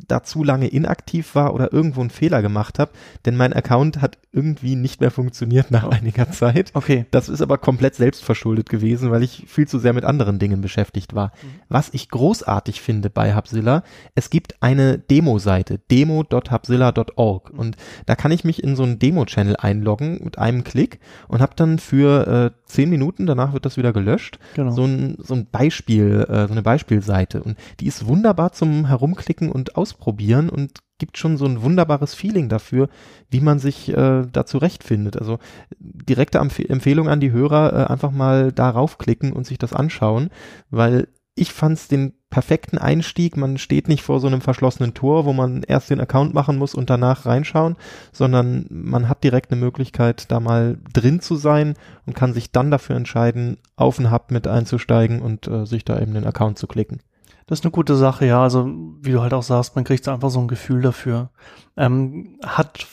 da 0.07 0.23
zu 0.23 0.43
lange 0.43 0.67
inaktiv 0.67 1.35
war 1.35 1.53
oder 1.53 1.73
irgendwo 1.73 2.01
einen 2.01 2.09
Fehler 2.09 2.41
gemacht 2.41 2.79
habe, 2.79 2.91
denn 3.25 3.35
mein 3.35 3.53
Account 3.53 4.01
hat 4.01 4.17
irgendwie 4.31 4.75
nicht 4.75 5.01
mehr 5.01 5.11
funktioniert 5.11 5.71
nach 5.71 5.85
einiger 5.85 6.31
Zeit. 6.31 6.71
Okay. 6.73 7.05
Das 7.11 7.29
ist 7.29 7.41
aber 7.41 7.57
komplett 7.57 7.95
selbstverschuldet 7.95 8.69
gewesen, 8.69 9.11
weil 9.11 9.23
ich 9.23 9.45
viel 9.47 9.67
zu 9.67 9.79
sehr 9.79 9.93
mit 9.93 10.05
anderen 10.05 10.39
Dingen 10.39 10.61
beschäftigt 10.61 11.15
war. 11.15 11.31
Was 11.69 11.89
ich 11.93 12.09
großartig 12.09 12.81
finde 12.81 13.09
bei 13.09 13.35
Hubzilla, 13.35 13.83
es 14.13 14.29
gibt 14.29 14.61
eine 14.61 14.97
Demo-Seite, 14.99 15.79
demo.hubzilla.org 15.91 17.49
und 17.51 17.77
da 18.05 18.15
kann 18.15 18.31
ich 18.31 18.43
mich 18.43 18.63
in 18.63 18.75
so 18.75 18.84
einen 18.85 18.99
Demo-Channel 18.99 19.55
einloggen 19.57 20.19
mit 20.23 20.37
einem 20.37 20.63
Klick 20.63 20.99
und 21.27 21.41
habe 21.41 21.53
dann 21.55 21.79
für 21.79 22.27
äh, 22.55 22.61
zehn 22.65 22.89
Minuten, 22.89 23.25
danach 23.25 23.53
wird 23.53 23.65
das 23.65 23.77
wieder 23.77 23.91
gelöscht, 23.93 24.39
Genau. 24.55 24.71
so 24.71 24.85
ein, 24.85 25.17
so 25.19 25.33
ein 25.33 25.47
Beispiel, 25.51 26.25
äh, 26.29 26.47
so 26.47 26.53
eine 26.53 26.61
Beispielseite 26.61 27.43
und 27.43 27.57
die 27.79 27.87
ist 27.87 28.05
wunderbar 28.07 28.53
zum 28.53 28.87
Herumklicken 28.87 29.51
und 29.51 29.75
ausprobieren 29.75 30.49
und 30.49 30.79
gibt 30.97 31.17
schon 31.17 31.35
so 31.35 31.45
ein 31.45 31.61
wunderbares 31.61 32.13
Feeling 32.13 32.47
dafür, 32.47 32.87
wie 33.29 33.41
man 33.41 33.59
sich 33.59 33.89
äh, 33.89 34.23
da 34.31 34.45
zurechtfindet. 34.45 35.17
Also 35.17 35.39
direkte 35.79 36.37
Empf 36.37 36.59
Empfehlung 36.59 37.09
an 37.09 37.19
die 37.19 37.31
Hörer, 37.31 37.73
äh, 37.73 37.91
einfach 37.91 38.11
mal 38.11 38.53
darauf 38.53 38.97
klicken 38.97 39.33
und 39.33 39.45
sich 39.45 39.57
das 39.57 39.73
anschauen, 39.73 40.29
weil 40.69 41.09
ich 41.35 41.51
fand's 41.51 41.87
den 41.87 42.13
perfekten 42.29 42.77
Einstieg. 42.77 43.37
Man 43.37 43.57
steht 43.57 43.87
nicht 43.87 44.03
vor 44.03 44.19
so 44.19 44.27
einem 44.27 44.41
verschlossenen 44.41 44.93
Tor, 44.93 45.25
wo 45.25 45.33
man 45.33 45.63
erst 45.63 45.89
den 45.89 45.99
Account 46.01 46.33
machen 46.33 46.57
muss 46.57 46.73
und 46.73 46.89
danach 46.89 47.25
reinschauen, 47.25 47.75
sondern 48.11 48.65
man 48.69 49.07
hat 49.09 49.23
direkt 49.23 49.51
eine 49.51 49.59
Möglichkeit, 49.59 50.31
da 50.31 50.39
mal 50.39 50.77
drin 50.93 51.19
zu 51.19 51.35
sein 51.35 51.75
und 52.05 52.15
kann 52.15 52.33
sich 52.33 52.51
dann 52.51 52.71
dafür 52.71 52.95
entscheiden, 52.95 53.57
auf 53.75 53.97
den 53.97 54.11
Hub 54.11 54.31
mit 54.31 54.47
einzusteigen 54.47 55.21
und 55.21 55.47
äh, 55.47 55.65
sich 55.65 55.85
da 55.85 55.99
eben 55.99 56.13
den 56.13 56.25
Account 56.25 56.57
zu 56.57 56.67
klicken. 56.67 56.99
Das 57.47 57.59
ist 57.59 57.65
eine 57.65 57.71
gute 57.71 57.95
Sache, 57.95 58.25
ja. 58.25 58.41
Also, 58.41 58.67
wie 59.01 59.11
du 59.11 59.21
halt 59.21 59.33
auch 59.33 59.43
sagst, 59.43 59.75
man 59.75 59.83
kriegt 59.85 60.07
einfach 60.07 60.31
so 60.31 60.39
ein 60.39 60.47
Gefühl 60.47 60.81
dafür. 60.81 61.29
Ähm, 61.77 62.39
hat 62.43 62.87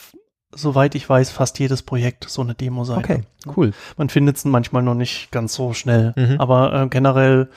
soweit 0.55 0.95
ich 0.95 1.09
weiß, 1.09 1.31
fast 1.31 1.59
jedes 1.59 1.83
Projekt 1.83 2.29
so 2.29 2.43
eine 2.43 2.55
Demo-Seite. 2.55 2.99
Okay, 3.01 3.23
cool. 3.57 3.73
Man 3.97 4.11
findet 4.11 4.37
es 4.37 4.45
manchmal 4.45 4.83
noch 4.83 4.95
nicht 4.95 5.31
ganz 5.33 5.55
so 5.55 5.73
schnell, 5.73 6.13
Mhm. 6.17 6.37
aber 6.39 6.75
äh, 6.83 6.89
generell 6.89 7.49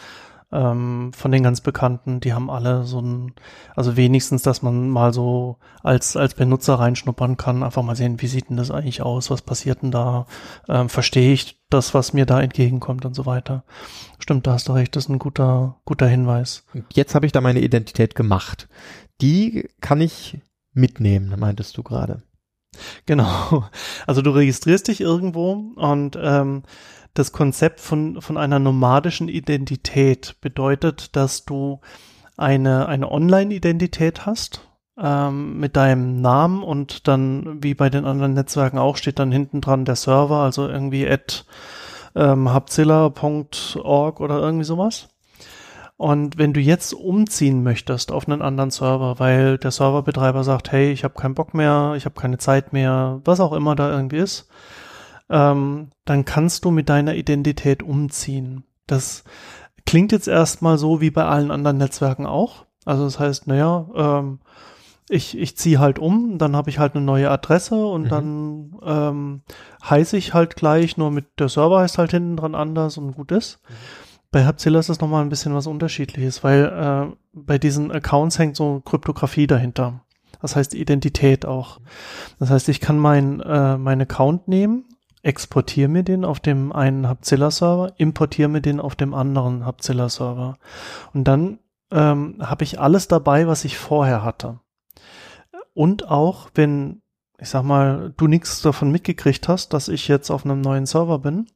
ähm, 0.52 1.12
von 1.14 1.32
den 1.32 1.44
ganz 1.44 1.62
Bekannten, 1.62 2.20
die 2.20 2.34
haben 2.34 2.50
alle 2.50 2.84
so 2.84 3.00
ein, 3.00 3.34
also 3.75 3.98
wenigstens, 3.98 4.44
dass 4.44 4.62
man 4.62 4.90
mal 4.90 5.14
so 5.14 5.58
als, 5.84 6.16
als 6.16 6.34
Benutzer 6.34 6.75
reinschnuppern 6.75 7.38
kann, 7.38 7.64
einfach 7.64 7.84
mal 7.84 7.96
sehen, 7.96 8.22
wie 8.22 8.28
sieht 8.28 8.50
denn 8.50 8.58
das 8.58 8.72
eigentlich 8.72 9.02
aus, 9.02 9.30
was 9.30 9.42
passiert 9.42 9.82
denn 9.82 9.92
da, 9.92 10.28
ähm, 10.68 10.90
verstehe 10.90 11.34
ich 11.34 11.60
das, 11.70 11.94
was 11.94 12.14
mir 12.14 12.25
da 12.25 12.42
entgegenkommt 12.42 13.06
und 13.06 13.16
so 13.16 13.25
weiter. 13.25 13.64
Stimmt, 14.20 14.48
da 14.48 14.54
hast 14.54 14.68
du 14.68 14.74
recht, 14.74 14.96
das 14.96 15.06
ist 15.06 15.10
ein 15.10 15.20
guter, 15.20 15.78
guter 15.86 16.08
Hinweis. 16.08 16.66
Jetzt 16.94 17.16
habe 17.16 17.25
ich 17.25 17.32
da 17.32 17.42
meine 17.42 17.62
Identität 17.62 18.16
gemacht. 18.16 18.68
Die 19.22 19.70
kann 19.82 20.02
ich 20.02 20.40
mitnehmen, 20.74 21.40
meintest 21.40 21.78
du 21.78 21.84
gerade. 21.84 22.24
Genau. 23.05 23.65
Also 24.08 24.22
du 24.22 24.32
registrierst 24.32 24.88
dich 24.88 25.01
irgendwo 25.01 25.53
und 25.75 26.17
ähm, 26.22 26.63
das 27.13 27.32
Konzept 27.32 27.79
von, 27.79 28.22
von 28.22 28.38
einer 28.38 28.60
nomadischen 28.60 29.29
Identität 29.29 30.36
bedeutet, 30.41 31.15
dass 31.15 31.46
du 31.46 31.79
eine, 32.38 32.88
eine 32.88 33.10
Online-Identität 33.12 34.25
hast 34.25 34.67
ähm, 34.98 35.60
mit 35.60 35.75
deinem 35.75 36.22
Namen 36.22 36.63
und 36.63 37.08
dann, 37.08 37.63
wie 37.63 37.74
bei 37.74 37.89
den 37.89 38.05
anderen 38.05 38.34
Netzwerken 38.34 38.77
auch, 38.77 38.98
steht 38.98 39.20
dann 39.20 39.32
hinten 39.32 39.62
dran 39.62 39.86
der 39.86 39.96
Server, 39.96 40.38
also 40.38 40.67
irgendwie 40.67 41.08
at 41.08 41.46
ähm, 42.15 42.53
hubzilla.org 42.53 44.20
oder 44.20 44.39
irgendwie 44.39 44.65
sowas. 44.65 45.10
Und 45.98 46.38
wenn 46.38 46.52
du 46.52 46.60
jetzt 46.60 46.94
umziehen 46.94 47.64
möchtest 47.64 48.12
auf 48.12 48.28
einen 48.28 48.42
anderen 48.42 48.70
Server, 48.72 49.18
weil 49.20 49.58
der 49.58 49.72
Serverbetreiber 49.72 50.44
sagt, 50.44 50.72
hey, 50.72 50.92
ich 50.92 51.04
habe 51.06 51.14
keinen 51.14 51.36
Bock 51.36 51.54
mehr, 51.54 51.94
ich 51.96 52.06
habe 52.06 52.20
keine 52.20 52.38
Zeit 52.38 52.74
mehr, 52.74 53.22
was 53.24 53.40
auch 53.40 53.54
immer 53.54 53.75
da 53.75 53.92
irgendwie 53.92 54.18
ist, 54.18 54.50
ähm, 55.30 55.92
dann 56.04 56.25
kannst 56.25 56.66
du 56.66 56.72
mit 56.72 56.90
deiner 56.90 57.16
Identität 57.16 57.82
umziehen. 57.82 58.66
Das 58.88 59.24
klingt 59.86 60.12
jetzt 60.12 60.28
erstmal 60.28 60.78
so 60.78 61.00
wie 61.00 61.12
bei 61.12 61.24
allen 61.24 61.50
anderen 61.50 61.78
Netzwerken 61.78 62.25
auch. 62.25 62.66
Also 62.84 63.06
das 63.06 63.18
heißt, 63.18 63.48
naja, 63.48 63.88
ähm, 63.96 64.40
ich, 65.08 65.38
ich 65.38 65.56
ziehe 65.56 65.80
halt 65.80 65.98
um, 66.00 66.38
dann 66.40 66.56
habe 66.56 66.70
ich 66.70 66.80
halt 66.80 66.96
eine 66.96 67.06
neue 67.06 67.30
Adresse 67.32 67.86
und 67.86 68.04
Mhm. 68.04 68.10
dann 68.10 68.75
ähm, 68.84 69.42
heiße 69.88 70.18
ich 70.18 70.34
halt 70.34 70.56
gleich, 70.56 70.98
nur 70.98 71.12
mit 71.12 71.40
der 71.40 71.48
Server 71.48 71.80
heißt 71.80 71.98
halt 72.00 72.12
hinten 72.12 72.38
dran 72.38 72.54
anders 72.56 72.98
und 72.98 73.14
gut 73.14 73.32
ist. 73.32 73.62
Bei 74.36 74.46
Hubzilla 74.46 74.80
ist 74.80 74.89
das 74.89 75.00
nochmal 75.00 75.22
ein 75.22 75.30
bisschen 75.30 75.56
was 75.56 75.65
unterschiedliches, 75.65 76.44
weil 76.44 76.65
äh, 76.65 77.15
bei 77.32 77.58
diesen 77.58 77.89
Accounts 77.89 78.38
hängt 78.38 78.58
so 78.58 78.82
Kryptographie 78.82 79.48
dahinter. 79.48 80.01
Das 80.42 80.58
heißt 80.58 80.74
Identität 80.74 81.46
auch. 81.46 81.80
Das 82.38 82.50
heißt, 82.50 82.68
ich 82.68 82.82
kann 82.82 83.00
mein, 83.00 83.39
äh, 83.39 83.77
meinen 83.77 84.01
Account 84.01 84.50
nehmen, 84.50 84.89
exportiere 85.24 85.88
mir 85.88 86.04
den 86.04 86.25
auf 86.25 86.42
dem 86.42 86.74
einen 86.74 87.10
Hubzilla-Server, 87.10 87.94
importiere 87.96 88.50
mir 88.50 88.60
den 88.60 88.82
auf 88.82 88.98
dem 88.98 89.13
anderen 89.13 89.65
Hubzilla-Server. 89.65 90.58
Und 91.13 91.24
dann 91.24 91.60
ähm, 91.92 92.36
habe 92.42 92.65
ich 92.65 92.77
alles 92.77 93.08
dabei, 93.08 93.48
was 93.48 93.63
ich 93.63 93.77
vorher 93.77 94.25
hatte. 94.25 94.60
Und 95.74 96.10
auch, 96.10 96.50
wenn, 96.56 97.01
ich 97.39 97.48
sag 97.48 97.63
mal, 97.63 98.13
du 98.18 98.27
nichts 98.27 98.62
davon 98.62 98.92
mitgekriegt 98.92 99.48
hast, 99.48 99.72
dass 99.72 99.88
ich 99.88 100.10
jetzt 100.10 100.30
auf 100.30 100.44
einem 100.44 100.60
neuen 100.60 100.88
Server 100.88 101.20
bin, 101.20 101.48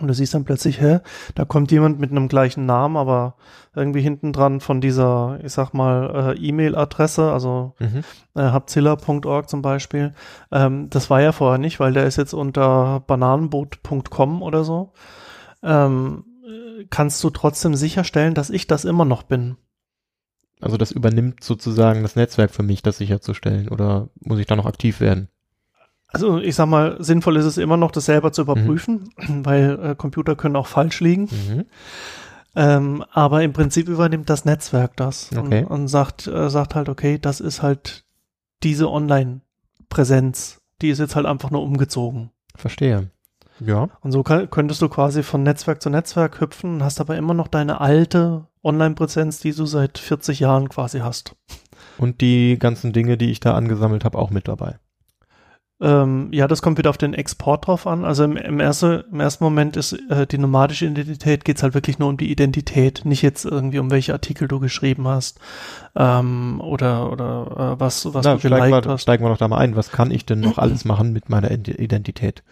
und 0.00 0.08
du 0.08 0.14
siehst 0.14 0.34
dann 0.34 0.44
plötzlich, 0.44 0.80
hä, 0.80 0.98
da 1.36 1.44
kommt 1.44 1.70
jemand 1.70 2.00
mit 2.00 2.10
einem 2.10 2.26
gleichen 2.28 2.66
Namen, 2.66 2.96
aber 2.96 3.36
irgendwie 3.76 4.00
hinten 4.00 4.32
dran 4.32 4.60
von 4.60 4.80
dieser, 4.80 5.38
ich 5.44 5.52
sag 5.52 5.72
mal, 5.72 6.34
äh, 6.36 6.38
E-Mail-Adresse, 6.38 7.30
also 7.32 7.74
Mhm. 7.78 8.02
äh, 8.34 8.52
hubzilla.org 8.52 9.48
zum 9.48 9.62
Beispiel. 9.62 10.12
Ähm, 10.50 10.90
das 10.90 11.10
war 11.10 11.20
ja 11.20 11.30
vorher 11.32 11.58
nicht, 11.58 11.78
weil 11.78 11.92
der 11.92 12.06
ist 12.06 12.16
jetzt 12.16 12.32
unter 12.34 13.00
bananenboot.com 13.06 14.42
oder 14.42 14.64
so. 14.64 14.92
Ähm, 15.62 16.24
äh, 16.44 16.86
kannst 16.90 17.22
du 17.22 17.30
trotzdem 17.30 17.74
sicherstellen, 17.76 18.34
dass 18.34 18.50
ich 18.50 18.66
das 18.66 18.84
immer 18.84 19.04
noch 19.04 19.22
bin. 19.22 19.56
Also 20.60 20.76
das 20.76 20.92
übernimmt 20.92 21.42
sozusagen 21.44 22.02
das 22.02 22.16
Netzwerk 22.16 22.50
für 22.50 22.62
mich, 22.62 22.82
das 22.82 22.98
sicherzustellen. 22.98 23.68
Oder 23.68 24.08
muss 24.20 24.38
ich 24.38 24.46
da 24.46 24.56
noch 24.56 24.66
aktiv 24.66 25.00
werden? 25.00 25.28
Also 26.08 26.38
ich 26.38 26.54
sag 26.54 26.66
mal, 26.66 26.96
sinnvoll 27.02 27.36
ist 27.36 27.44
es 27.44 27.58
immer 27.58 27.76
noch, 27.76 27.90
das 27.90 28.04
selber 28.04 28.32
zu 28.32 28.42
überprüfen, 28.42 29.10
weil 29.28 29.78
äh, 29.82 29.94
Computer 29.96 30.36
können 30.36 30.56
auch 30.56 30.66
falsch 30.68 31.00
liegen. 31.00 31.22
Mhm. 31.22 31.64
Ähm, 32.56 33.04
aber 33.10 33.42
im 33.42 33.52
Prinzip 33.52 33.88
übernimmt 33.88 34.30
das 34.30 34.44
Netzwerk 34.44 34.96
das 34.96 35.30
Okay. 35.36 35.64
und, 35.64 35.70
und 35.70 35.88
sagt, 35.88 36.28
äh, 36.28 36.48
sagt 36.50 36.76
halt, 36.76 36.88
okay, 36.88 37.18
das 37.18 37.40
ist 37.40 37.62
halt 37.62 38.04
diese 38.62 38.88
Online-Präsenz, 38.90 40.58
die 40.80 40.90
ist 40.90 41.00
jetzt 41.00 41.16
halt 41.16 41.26
einfach 41.26 41.50
nur 41.50 41.62
umgezogen. 41.62 42.30
Verstehe. 42.54 43.10
Ja. 43.60 43.88
Und 44.00 44.12
so 44.12 44.22
kann, 44.22 44.50
könntest 44.50 44.82
du 44.82 44.88
quasi 44.88 45.22
von 45.22 45.42
Netzwerk 45.42 45.82
zu 45.82 45.90
Netzwerk 45.90 46.40
hüpfen 46.40 46.74
und 46.76 46.82
hast 46.84 47.00
aber 47.00 47.16
immer 47.16 47.34
noch 47.34 47.48
deine 47.48 47.80
alte 47.80 48.46
Online-Präsenz, 48.62 49.40
die 49.40 49.52
du 49.52 49.66
seit 49.66 49.98
40 49.98 50.40
Jahren 50.40 50.68
quasi 50.68 51.00
hast. 51.00 51.34
Und 51.98 52.20
die 52.20 52.58
ganzen 52.58 52.92
Dinge, 52.92 53.16
die 53.16 53.30
ich 53.30 53.40
da 53.40 53.54
angesammelt 53.54 54.04
habe, 54.04 54.18
auch 54.18 54.30
mit 54.30 54.48
dabei. 54.48 54.78
Ähm, 55.80 56.28
ja, 56.32 56.46
das 56.46 56.62
kommt 56.62 56.78
wieder 56.78 56.90
auf 56.90 56.98
den 56.98 57.14
Export 57.14 57.66
drauf 57.66 57.86
an. 57.86 58.04
Also 58.04 58.24
im, 58.24 58.36
im, 58.36 58.60
erste, 58.60 59.04
im 59.10 59.20
ersten 59.20 59.42
Moment 59.42 59.76
ist 59.76 59.92
äh, 60.08 60.26
die 60.26 60.38
nomadische 60.38 60.86
Identität, 60.86 61.44
geht's 61.44 61.62
halt 61.64 61.74
wirklich 61.74 61.98
nur 61.98 62.08
um 62.08 62.16
die 62.16 62.30
Identität, 62.30 63.02
nicht 63.04 63.22
jetzt 63.22 63.44
irgendwie 63.44 63.80
um 63.80 63.90
welche 63.90 64.12
Artikel 64.12 64.46
du 64.46 64.60
geschrieben 64.60 65.08
hast 65.08 65.40
ähm, 65.96 66.60
oder, 66.60 67.10
oder 67.10 67.74
äh, 67.76 67.80
was, 67.80 68.06
was 68.14 68.24
Na, 68.24 68.34
du 68.34 68.38
steigen, 68.38 68.56
geliked 68.56 68.86
wir, 68.86 68.92
hast. 68.92 69.02
steigen 69.02 69.24
wir 69.24 69.30
doch 69.30 69.36
da 69.38 69.48
mal 69.48 69.58
ein. 69.58 69.74
Was 69.74 69.90
kann 69.90 70.12
ich 70.12 70.24
denn 70.24 70.40
noch 70.40 70.58
alles 70.58 70.84
machen 70.84 71.12
mit 71.12 71.28
meiner 71.28 71.50
Id- 71.50 71.68
Identität? 71.80 72.44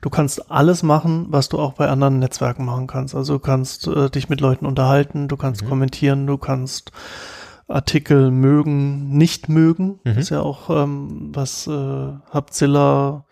Du 0.00 0.10
kannst 0.10 0.50
alles 0.50 0.84
machen, 0.84 1.26
was 1.30 1.48
du 1.48 1.58
auch 1.58 1.72
bei 1.72 1.88
anderen 1.88 2.20
Netzwerken 2.20 2.64
machen 2.64 2.86
kannst. 2.86 3.16
Also 3.16 3.34
du 3.34 3.38
kannst 3.40 3.88
äh, 3.88 4.08
dich 4.08 4.28
mit 4.28 4.40
Leuten 4.40 4.66
unterhalten, 4.66 5.26
du 5.26 5.36
kannst 5.36 5.64
Mhm. 5.64 5.68
kommentieren, 5.68 6.26
du 6.28 6.38
kannst 6.38 6.92
Artikel 7.68 8.30
mögen, 8.30 9.16
nicht 9.16 9.48
mögen. 9.48 10.00
Mhm. 10.04 10.18
Ist 10.18 10.30
ja 10.30 10.40
auch 10.40 10.70
ähm, 10.70 11.30
was 11.32 11.66
äh, 11.66 12.12
Hubzilla 12.32 13.24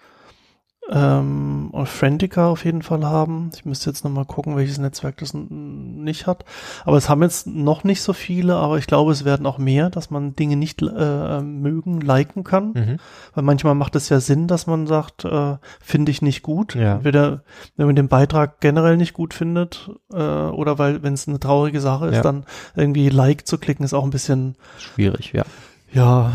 ähm, 0.92 1.68
und 1.70 1.88
Friendica 1.88 2.48
auf 2.48 2.64
jeden 2.64 2.82
Fall 2.82 3.04
haben. 3.04 3.50
Ich 3.54 3.64
müsste 3.64 3.90
jetzt 3.90 4.04
nochmal 4.04 4.24
gucken, 4.24 4.56
welches 4.56 4.78
Netzwerk 4.78 5.18
das 5.18 5.32
nicht 5.34 6.26
hat. 6.26 6.44
Aber 6.84 6.96
es 6.96 7.08
haben 7.08 7.22
jetzt 7.22 7.46
noch 7.46 7.84
nicht 7.84 8.02
so 8.02 8.12
viele, 8.12 8.56
aber 8.56 8.76
ich 8.78 8.86
glaube, 8.86 9.12
es 9.12 9.24
werden 9.24 9.46
auch 9.46 9.58
mehr, 9.58 9.88
dass 9.88 10.10
man 10.10 10.34
Dinge 10.34 10.56
nicht 10.56 10.82
äh, 10.82 11.40
mögen, 11.40 12.00
liken 12.00 12.42
kann. 12.44 12.72
Mhm. 12.72 12.96
Weil 13.34 13.44
manchmal 13.44 13.74
macht 13.76 13.94
es 13.94 14.08
ja 14.08 14.20
Sinn, 14.20 14.48
dass 14.48 14.66
man 14.66 14.86
sagt, 14.86 15.24
äh, 15.24 15.56
finde 15.80 16.10
ich 16.10 16.22
nicht 16.22 16.42
gut. 16.42 16.74
Ja. 16.74 16.94
Entweder, 16.96 17.42
wenn 17.76 17.86
man 17.86 17.96
den 17.96 18.08
Beitrag 18.08 18.60
generell 18.60 18.96
nicht 18.96 19.12
gut 19.12 19.32
findet, 19.32 19.90
äh, 20.12 20.16
oder 20.16 20.78
weil, 20.78 21.02
wenn 21.02 21.14
es 21.14 21.28
eine 21.28 21.38
traurige 21.38 21.80
Sache 21.80 22.08
ist, 22.08 22.16
Ja. 22.16 22.22
dann 22.22 22.44
irgendwie 22.74 23.08
Like 23.10 23.46
zu 23.46 23.58
klicken, 23.58 23.84
ist 23.84 23.94
auch 23.94 24.04
ein 24.04 24.10
bisschen, 24.10 24.56
Schwierig, 24.78 25.32
ja. 25.32 25.44
ja, 25.92 26.32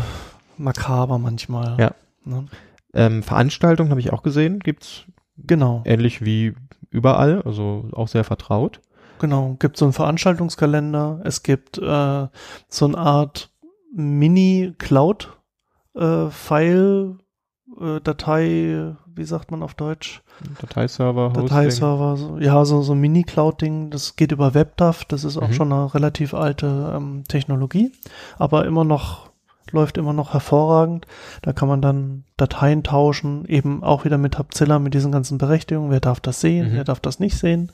makaber 0.56 1.18
manchmal. 1.18 1.76
Ja. 1.78 1.92
Ne? 2.24 2.46
Ähm, 2.94 3.22
Veranstaltungen 3.22 3.90
habe 3.90 4.00
ich 4.00 4.12
auch 4.12 4.22
gesehen, 4.22 4.58
gibt's 4.60 5.04
Genau, 5.38 5.82
ähnlich 5.84 6.24
wie 6.24 6.54
überall, 6.90 7.42
also 7.42 7.88
auch 7.92 8.08
sehr 8.08 8.24
vertraut. 8.24 8.80
genau. 9.18 9.56
Gibt 9.58 9.76
so 9.76 9.84
einen 9.84 9.92
Veranstaltungskalender. 9.92 11.20
Es 11.24 11.42
gibt 11.42 11.76
äh, 11.78 12.26
so 12.68 12.84
eine 12.86 12.96
Art 12.96 13.50
Mini-Cloud-File, 15.94 17.18
äh, 17.80 18.00
Datei, 18.02 18.94
wie 19.14 19.24
sagt 19.24 19.50
man 19.50 19.62
auf 19.62 19.74
Deutsch? 19.74 20.22
Dateiserver, 20.60 21.28
Hosting. 21.30 21.46
Dateiserver, 21.48 22.16
so, 22.16 22.38
ja, 22.38 22.64
so, 22.64 22.82
so 22.82 22.92
ein 22.92 23.00
Mini-Cloud-Ding, 23.00 23.90
das 23.90 24.16
geht 24.16 24.32
über 24.32 24.54
WebDAV, 24.54 25.04
das 25.06 25.24
ist 25.24 25.36
auch 25.36 25.48
Mhm. 25.48 25.52
schon 25.52 25.72
eine 25.72 25.94
relativ 25.94 26.34
alte 26.34 26.92
ähm, 26.96 27.24
Technologie, 27.28 27.92
aber 28.38 28.66
immer 28.66 28.84
noch, 28.84 29.25
läuft 29.72 29.98
immer 29.98 30.12
noch 30.12 30.32
hervorragend. 30.32 31.06
Da 31.42 31.52
kann 31.52 31.68
man 31.68 31.82
dann 31.82 32.24
Dateien 32.36 32.82
tauschen, 32.82 33.44
eben 33.46 33.82
auch 33.82 34.04
wieder 34.04 34.18
mit 34.18 34.38
Hubzilla, 34.38 34.78
mit 34.78 34.94
diesen 34.94 35.12
ganzen 35.12 35.38
Berechtigungen, 35.38 35.90
wer 35.90 36.00
darf 36.00 36.20
das 36.20 36.40
sehen, 36.40 36.70
Mhm. 36.70 36.76
wer 36.76 36.84
darf 36.84 37.00
das 37.00 37.18
nicht 37.20 37.36
sehen. 37.36 37.72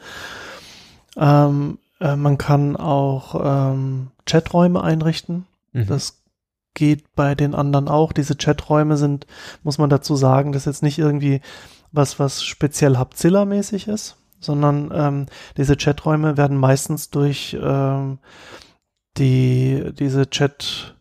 Ähm, 1.16 1.78
äh, 2.00 2.16
man 2.16 2.38
kann 2.38 2.76
auch 2.76 3.40
ähm, 3.72 4.10
Chaträume 4.26 4.82
einrichten, 4.82 5.46
Mhm. 5.72 5.86
das 5.86 6.18
geht 6.74 7.14
bei 7.14 7.34
den 7.34 7.54
anderen 7.54 7.88
auch. 7.88 8.12
Diese 8.12 8.34
Chaträume 8.36 8.96
sind, 8.96 9.26
muss 9.62 9.76
man 9.78 9.90
dazu 9.90 10.16
sagen, 10.16 10.52
das 10.52 10.62
ist 10.62 10.66
jetzt 10.66 10.82
nicht 10.82 10.98
irgendwie 10.98 11.40
was, 11.92 12.18
was 12.18 12.42
speziell 12.42 12.96
Hubzilla-mäßig 12.96 13.88
ist, 13.88 14.16
sondern 14.40 14.90
ähm, 14.94 15.26
diese 15.58 15.76
Chaträume 15.76 16.38
werden 16.38 16.56
meistens 16.56 17.10
durch 17.10 17.54
ähm, 17.62 18.18
die, 19.18 19.92
diese 19.98 20.30
Chat, 20.30 20.96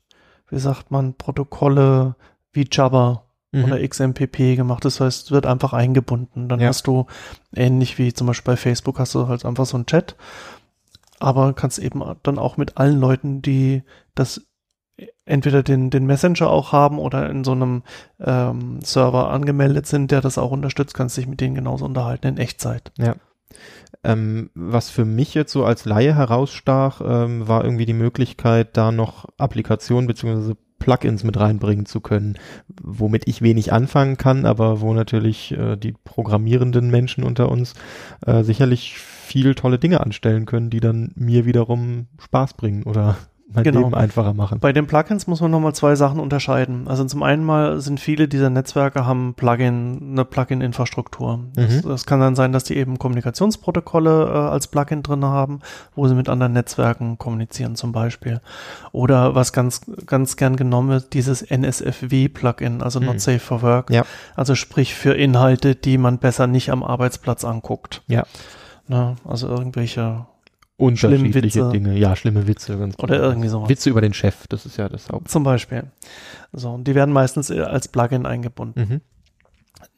wie 0.52 0.60
sagt 0.60 0.92
man, 0.92 1.16
Protokolle 1.16 2.16
wie 2.54 2.68
Jabber 2.72 3.24
Mhm. 3.54 3.66
oder 3.66 3.86
XMPP 3.86 4.56
gemacht. 4.56 4.86
Das 4.86 5.02
heißt, 5.02 5.26
es 5.26 5.32
wird 5.32 5.46
einfach 5.46 5.74
eingebunden. 5.74 6.48
Dann 6.48 6.62
Ja. 6.62 6.70
hast 6.70 6.88
du 6.88 7.06
ähnlich 7.54 7.98
wie 7.98 8.14
zum 8.14 8.28
Beispiel 8.28 8.54
bei 8.54 8.58
Facebook 8.58 8.98
hast 8.98 9.14
du 9.14 9.28
halt 9.28 9.44
einfach 9.44 9.66
so 9.66 9.76
einen 9.76 9.86
Chat, 9.88 10.16
aber 11.20 11.52
kannst 11.54 11.78
eben 11.80 12.02
dann 12.24 12.40
auch 12.40 12.56
mit 12.58 12.78
allen 12.78 13.00
Leuten, 13.00 13.42
die 13.42 13.84
das 14.16 14.42
entweder 15.26 15.64
den, 15.64 15.90
den 15.90 16.06
Messenger 16.06 16.50
auch 16.50 16.72
haben 16.72 16.98
oder 17.00 17.30
in 17.30 17.44
so 17.44 17.52
einem 17.52 17.84
ähm, 18.20 18.80
Server 18.84 19.30
angemeldet 19.32 19.86
sind, 19.88 20.12
der 20.12 20.22
das 20.22 20.38
auch 20.38 20.52
unterstützt, 20.52 20.94
kannst 20.94 21.18
dich 21.18 21.28
mit 21.28 21.42
denen 21.42 21.56
genauso 21.56 21.86
unterhalten 21.86 22.28
in 22.28 22.38
Echtzeit. 22.38 22.92
Ja. 22.98 23.16
Ähm, 24.04 24.50
was 24.56 24.90
für 24.90 25.06
mich 25.06 25.34
jetzt 25.34 25.52
so 25.52 25.64
als 25.64 25.86
Laie 25.86 26.16
herausstach, 26.16 27.02
ähm, 27.04 27.48
war 27.48 27.64
irgendwie 27.64 27.86
die 27.86 27.94
Möglichkeit, 27.94 28.76
da 28.76 28.92
noch 28.92 29.26
Applikationen 29.38 30.08
beziehungsweise 30.08 30.58
Plugins 30.80 31.24
mit 31.24 31.40
reinbringen 31.40 31.86
zu 31.86 32.02
können, 32.02 32.38
womit 32.82 33.28
ich 33.28 33.44
wenig 33.44 33.72
anfangen 33.72 34.18
kann, 34.18 34.46
aber 34.46 34.82
wo 34.82 34.94
natürlich 34.94 35.52
äh, 35.52 35.78
die 35.78 35.94
programmierenden 36.04 36.90
Menschen 36.90 37.24
unter 37.24 37.50
uns 37.50 37.76
äh, 38.26 38.44
sicherlich 38.44 38.98
viel 38.98 39.54
tolle 39.54 39.78
Dinge 39.78 40.02
anstellen 40.02 40.46
können, 40.46 40.72
die 40.72 40.80
dann 40.80 41.12
mir 41.16 41.46
wiederum 41.46 42.08
Spaß 42.20 42.56
bringen 42.56 42.84
oder 42.84 43.16
mein 43.54 43.64
Genau. 43.64 43.80
Leben 43.82 43.94
einfacher 43.94 44.34
machen. 44.34 44.60
Bei 44.60 44.72
den 44.74 44.88
Plugins 44.88 45.28
muss 45.28 45.42
man 45.42 45.52
nochmal 45.52 45.74
zwei 45.76 45.96
Sachen 45.96 46.20
unterscheiden. 46.20 46.88
Also 46.88 47.04
zum 47.06 47.22
einen 47.24 47.44
mal 47.44 47.82
sind 47.82 48.00
viele 48.00 48.28
dieser 48.28 48.50
Netzwerke 48.50 49.06
haben 49.06 49.34
Plugin, 49.36 50.12
eine 50.14 50.26
Plugin-Infrastruktur. 50.26 51.40
Das, 51.56 51.84
Mhm. 51.84 51.90
das 51.90 52.06
kann 52.06 52.20
dann 52.20 52.36
sein, 52.36 52.52
dass 52.54 52.64
die 52.64 52.78
eben 52.78 52.98
Kommunikationsprotokolle 53.00 54.26
äh, 54.28 54.38
als 54.52 54.68
Plugin 54.68 55.04
drin 55.04 55.26
haben, 55.26 55.60
wo 55.96 56.08
sie 56.08 56.16
mit 56.16 56.30
anderen 56.30 56.54
Netzwerken 56.54 57.18
kommunizieren 57.18 57.76
zum 57.76 57.92
Beispiel. 57.92 58.42
Oder 58.92 59.36
was 59.36 59.54
ganz, 59.54 59.82
ganz 60.06 60.38
gern 60.38 60.56
genommen 60.56 60.90
wird, 60.90 61.14
dieses 61.14 61.42
NSFW-Plugin, 61.42 62.82
also 62.82 63.00
Mhm. 63.00 63.06
Not 63.08 63.22
Safe 63.22 63.40
for 63.40 63.62
Work. 63.62 63.90
Ja. 63.90 64.04
Also 64.36 64.56
sprich 64.56 64.96
für 64.96 65.14
Inhalte, 65.14 65.76
die 65.76 65.98
man 65.98 66.18
besser 66.20 66.48
nicht 66.48 66.70
am 66.72 66.84
Arbeitsplatz 66.84 67.44
anguckt. 67.44 68.02
Ja. 68.08 68.24
Ne? 68.88 69.16
Also 69.26 69.48
irgendwelche 69.48 70.26
Unterschiedliche 70.82 71.44
Witze. 71.44 71.70
Dinge, 71.72 71.98
ja, 71.98 72.16
schlimme 72.16 72.48
Witze. 72.48 72.78
Ganz 72.78 72.96
oder 73.00 73.16
genau. 73.18 73.30
irgendwie 73.30 73.48
sowas. 73.50 73.70
Witze 73.70 73.90
über 73.90 74.02
den 74.02 74.14
Chef, 74.14 74.48
das 74.48 74.66
ist 74.66 74.78
ja 74.78 74.90
das 74.90 75.10
Haupt. 75.10 75.30
Zum 75.30 75.44
Beispiel. 75.44 75.84
So, 76.54 76.72
und 76.72 76.88
die 76.88 76.96
werden 76.96 77.14
meistens 77.14 77.50
äh, 77.50 77.62
als 77.62 77.88
Plugin 77.88 78.26
eingebunden. 78.26 78.80
Mhm. 78.80 79.02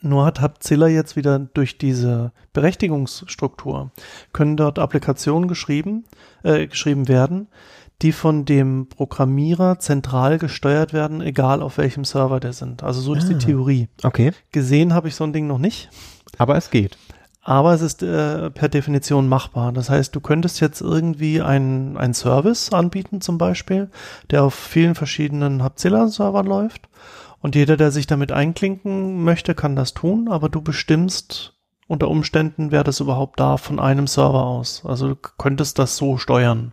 Nur 0.02 0.26
hat 0.26 0.42
Hubzilla 0.42 0.88
jetzt 0.88 1.16
wieder 1.16 1.40
durch 1.40 1.78
diese 1.78 2.32
Berechtigungsstruktur 2.54 3.92
können 4.34 4.58
dort 4.58 4.80
Applikationen 4.80 5.48
geschrieben, 5.48 6.06
äh, 6.44 6.68
geschrieben 6.68 7.08
werden, 7.08 7.48
die 8.02 8.12
von 8.12 8.44
dem 8.46 8.88
Programmierer 8.88 9.80
zentral 9.80 10.38
gesteuert 10.38 10.94
werden, 10.94 11.22
egal 11.22 11.62
auf 11.62 11.78
welchem 11.78 12.04
Server 12.04 12.40
der 12.40 12.54
sind. 12.54 12.84
Also 12.84 13.02
so 13.02 13.14
ist 13.14 13.26
Ah. 13.26 13.30
die 13.30 13.38
Theorie. 13.38 13.88
Okay, 14.04 14.32
Gesehen 14.52 14.94
habe 14.94 15.08
ich 15.08 15.16
so 15.16 15.24
ein 15.24 15.34
Ding 15.34 15.48
noch 15.48 15.58
nicht, 15.60 15.90
aber 16.38 16.56
es 16.58 16.70
geht. 16.70 16.98
Aber 17.44 17.74
es 17.74 17.82
ist 17.82 18.02
äh, 18.02 18.50
per 18.50 18.70
Definition 18.70 19.28
machbar. 19.28 19.74
Das 19.74 19.90
heißt, 19.90 20.16
du 20.16 20.22
könntest 20.22 20.62
jetzt 20.62 20.80
irgendwie 20.82 21.42
einen 21.42 21.98
einen 21.98 22.14
Service 22.14 22.72
anbieten 22.72 23.20
zum 23.20 23.38
Beispiel, 23.38 23.92
der 24.32 24.44
auf 24.44 24.54
vielen 24.54 24.96
verschiedenen 24.96 25.64
Hubzilla-Servern 25.64 26.46
läuft. 26.46 26.88
Und 27.42 27.56
jeder, 27.56 27.76
der 27.76 27.92
sich 27.92 28.08
damit 28.08 28.32
einklinken 28.32 29.22
möchte, 29.24 29.54
kann 29.54 29.76
das 29.76 29.94
tun, 29.94 30.30
aber 30.30 30.48
du 30.48 30.62
bestimmst 30.62 31.54
unter 31.88 32.08
Umständen, 32.08 32.72
wer 32.72 32.86
das 32.86 33.02
überhaupt 33.02 33.42
darf, 33.42 33.62
von 33.62 33.80
einem 33.80 34.08
Server 34.08 34.46
aus. 34.46 34.84
Also 34.86 35.10
du 35.10 35.16
könntest 35.16 35.78
das 35.78 35.98
so 35.98 36.18
steuern. 36.18 36.72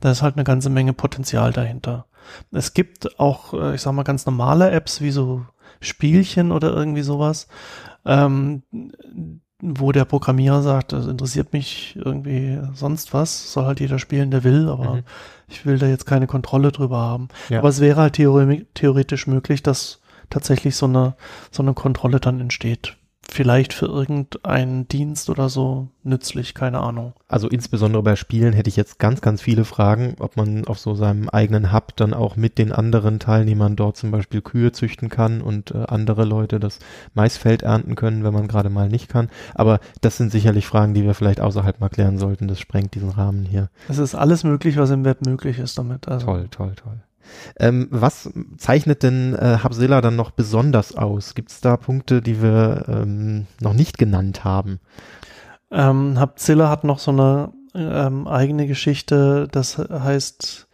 Da 0.00 0.10
ist 0.10 0.20
halt 0.20 0.36
eine 0.36 0.44
ganze 0.44 0.68
Menge 0.68 0.92
Potenzial 0.92 1.52
dahinter. 1.52 2.04
Es 2.52 2.74
gibt 2.74 3.18
auch, 3.18 3.54
äh, 3.54 3.74
ich 3.74 3.80
sag 3.80 3.92
mal, 3.92 4.02
ganz 4.02 4.26
normale 4.26 4.70
Apps 4.70 5.00
wie 5.00 5.10
so 5.10 5.46
Spielchen 5.80 6.52
oder 6.52 6.74
irgendwie 6.74 7.02
sowas, 7.02 7.48
ähm, 8.04 8.62
wo 9.62 9.90
der 9.92 10.04
Programmierer 10.04 10.62
sagt, 10.62 10.92
das 10.92 11.06
interessiert 11.06 11.52
mich 11.52 11.96
irgendwie 11.96 12.58
sonst 12.74 13.14
was, 13.14 13.52
soll 13.52 13.64
halt 13.64 13.80
jeder 13.80 13.98
spielen, 13.98 14.30
der 14.30 14.44
will, 14.44 14.68
aber 14.68 14.96
Mhm. 14.96 15.02
ich 15.48 15.64
will 15.64 15.78
da 15.78 15.86
jetzt 15.86 16.04
keine 16.06 16.26
Kontrolle 16.26 16.72
drüber 16.72 16.98
haben. 16.98 17.28
Ja. 17.48 17.60
Aber 17.60 17.68
es 17.70 17.80
wäre 17.80 18.00
halt 18.02 18.14
theore 18.14 18.66
theoretisch 18.74 19.26
möglich, 19.26 19.62
dass 19.62 20.00
tatsächlich 20.28 20.76
so 20.76 20.86
eine, 20.86 21.14
so 21.50 21.62
eine 21.62 21.72
Kontrolle 21.72 22.20
dann 22.20 22.40
entsteht. 22.40 22.96
Vielleicht 23.30 23.72
für 23.72 23.86
irgendeinen 23.86 24.88
Dienst 24.88 25.28
oder 25.30 25.48
so 25.48 25.88
nützlich, 26.04 26.54
keine 26.54 26.80
Ahnung. 26.80 27.12
Also 27.28 27.48
insbesondere 27.48 28.02
bei 28.02 28.16
Spielen 28.16 28.52
hätte 28.52 28.68
ich 28.68 28.76
jetzt 28.76 28.98
ganz, 28.98 29.20
ganz 29.20 29.42
viele 29.42 29.64
Fragen, 29.64 30.16
ob 30.20 30.36
man 30.36 30.64
auf 30.66 30.78
so 30.78 30.94
seinem 30.94 31.28
eigenen 31.28 31.72
Hub 31.72 31.96
dann 31.96 32.14
auch 32.14 32.36
mit 32.36 32.56
den 32.58 32.72
anderen 32.72 33.18
Teilnehmern 33.18 33.76
dort 33.76 33.96
zum 33.96 34.10
Beispiel 34.10 34.40
Kühe 34.40 34.72
züchten 34.72 35.08
kann 35.08 35.40
und 35.40 35.72
äh, 35.72 35.84
andere 35.88 36.24
Leute 36.24 36.60
das 36.60 36.78
Maisfeld 37.14 37.62
ernten 37.62 37.94
können, 37.94 38.24
wenn 38.24 38.32
man 38.32 38.48
gerade 38.48 38.70
mal 38.70 38.88
nicht 38.88 39.08
kann. 39.08 39.28
Aber 39.54 39.80
das 40.00 40.16
sind 40.16 40.30
sicherlich 40.30 40.66
Fragen, 40.66 40.94
die 40.94 41.02
wir 41.04 41.14
vielleicht 41.14 41.40
außerhalb 41.40 41.80
mal 41.80 41.88
klären 41.88 42.18
sollten. 42.18 42.48
Das 42.48 42.60
sprengt 42.60 42.94
diesen 42.94 43.10
Rahmen 43.10 43.44
hier. 43.44 43.68
Es 43.88 43.98
ist 43.98 44.14
alles 44.14 44.44
möglich, 44.44 44.76
was 44.76 44.90
im 44.90 45.04
Web 45.04 45.26
möglich 45.26 45.58
ist 45.58 45.76
damit. 45.78 46.08
Also, 46.08 46.26
Toll, 46.26 46.48
toll, 46.50 46.74
toll. 46.76 47.00
Ähm, 47.58 47.88
was 47.90 48.30
zeichnet 48.56 49.02
denn 49.02 49.34
äh, 49.34 49.58
Hubzilla 49.62 50.00
dann 50.00 50.16
noch 50.16 50.30
besonders 50.30 50.94
aus? 50.96 51.34
Gibt 51.34 51.50
es 51.50 51.60
da 51.60 51.76
Punkte, 51.76 52.22
die 52.22 52.42
wir 52.42 52.84
ähm, 52.88 53.46
noch 53.60 53.74
nicht 53.74 53.98
genannt 53.98 54.44
haben? 54.44 54.80
Ähm, 55.70 56.20
Hubzilla 56.20 56.68
hat 56.68 56.84
noch 56.84 56.98
so 56.98 57.10
eine 57.10 57.52
ähm, 57.74 58.26
eigene 58.26 58.66
Geschichte, 58.66 59.48
das 59.50 59.78
heißt, 59.78 60.68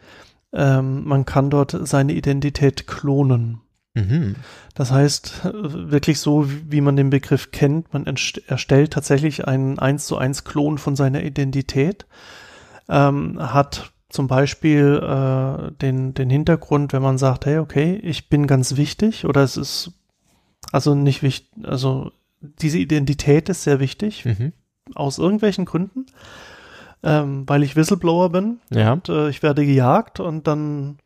ähm, 0.53 1.05
man 1.05 1.25
kann 1.25 1.51
dort 1.51 1.77
seine 1.83 2.13
Identität 2.13 2.87
klonen. 2.87 3.61
Mhm. 3.95 4.37
Das 4.75 4.91
heißt, 4.91 5.45
äh, 5.45 5.91
wirklich 5.91 6.21
so, 6.21 6.49
wie 6.49 6.81
man 6.81 6.97
den 6.97 7.11
Begriff 7.11 7.51
kennt, 7.51 7.93
man 7.93 8.07
erstellt 8.07 8.93
tatsächlich 8.93 9.47
einen 9.47 9.79
1 9.79 10.07
zu 10.07 10.17
1 10.17 10.45
Klon 10.45 10.79
von 10.79 10.97
seiner 10.97 11.23
Identität, 11.23 12.07
ähm, 12.89 13.39
hat 13.41 13.92
zum 14.13 14.27
Beispiel 14.29 15.01
äh, 15.03 15.73
den, 15.81 16.15
den 16.15 16.31
Hintergrund, 16.31 16.93
wenn 16.93 17.03
man 17.03 17.19
sagt, 17.19 17.47
hey, 17.47 17.59
okay, 17.59 17.97
ich 18.03 18.29
bin 18.29 18.47
ganz 18.47 18.77
wichtig 18.77 19.25
oder 19.25 19.43
es 19.43 19.57
ist 19.57 19.93
also 20.71 20.95
nicht 20.95 21.23
wichtig, 21.23 21.51
also 21.65 22.13
diese 22.41 22.79
Identität 22.79 23.49
ist 23.49 23.63
sehr 23.65 23.81
wichtig, 23.81 24.25
Mhm. 24.25 24.53
aus 24.95 25.19
irgendwelchen 25.19 25.65
Gründen, 25.65 26.07
ähm, 27.03 27.45
weil 27.49 27.63
ich 27.63 27.75
Whistleblower 27.77 28.31
bin 28.31 28.59
Ja. 28.71 28.93
und 28.93 29.09
äh, 29.09 29.29
ich 29.29 29.43
werde 29.43 29.65
gejagt 29.67 30.21
und 30.21 30.47
dann 30.47 30.99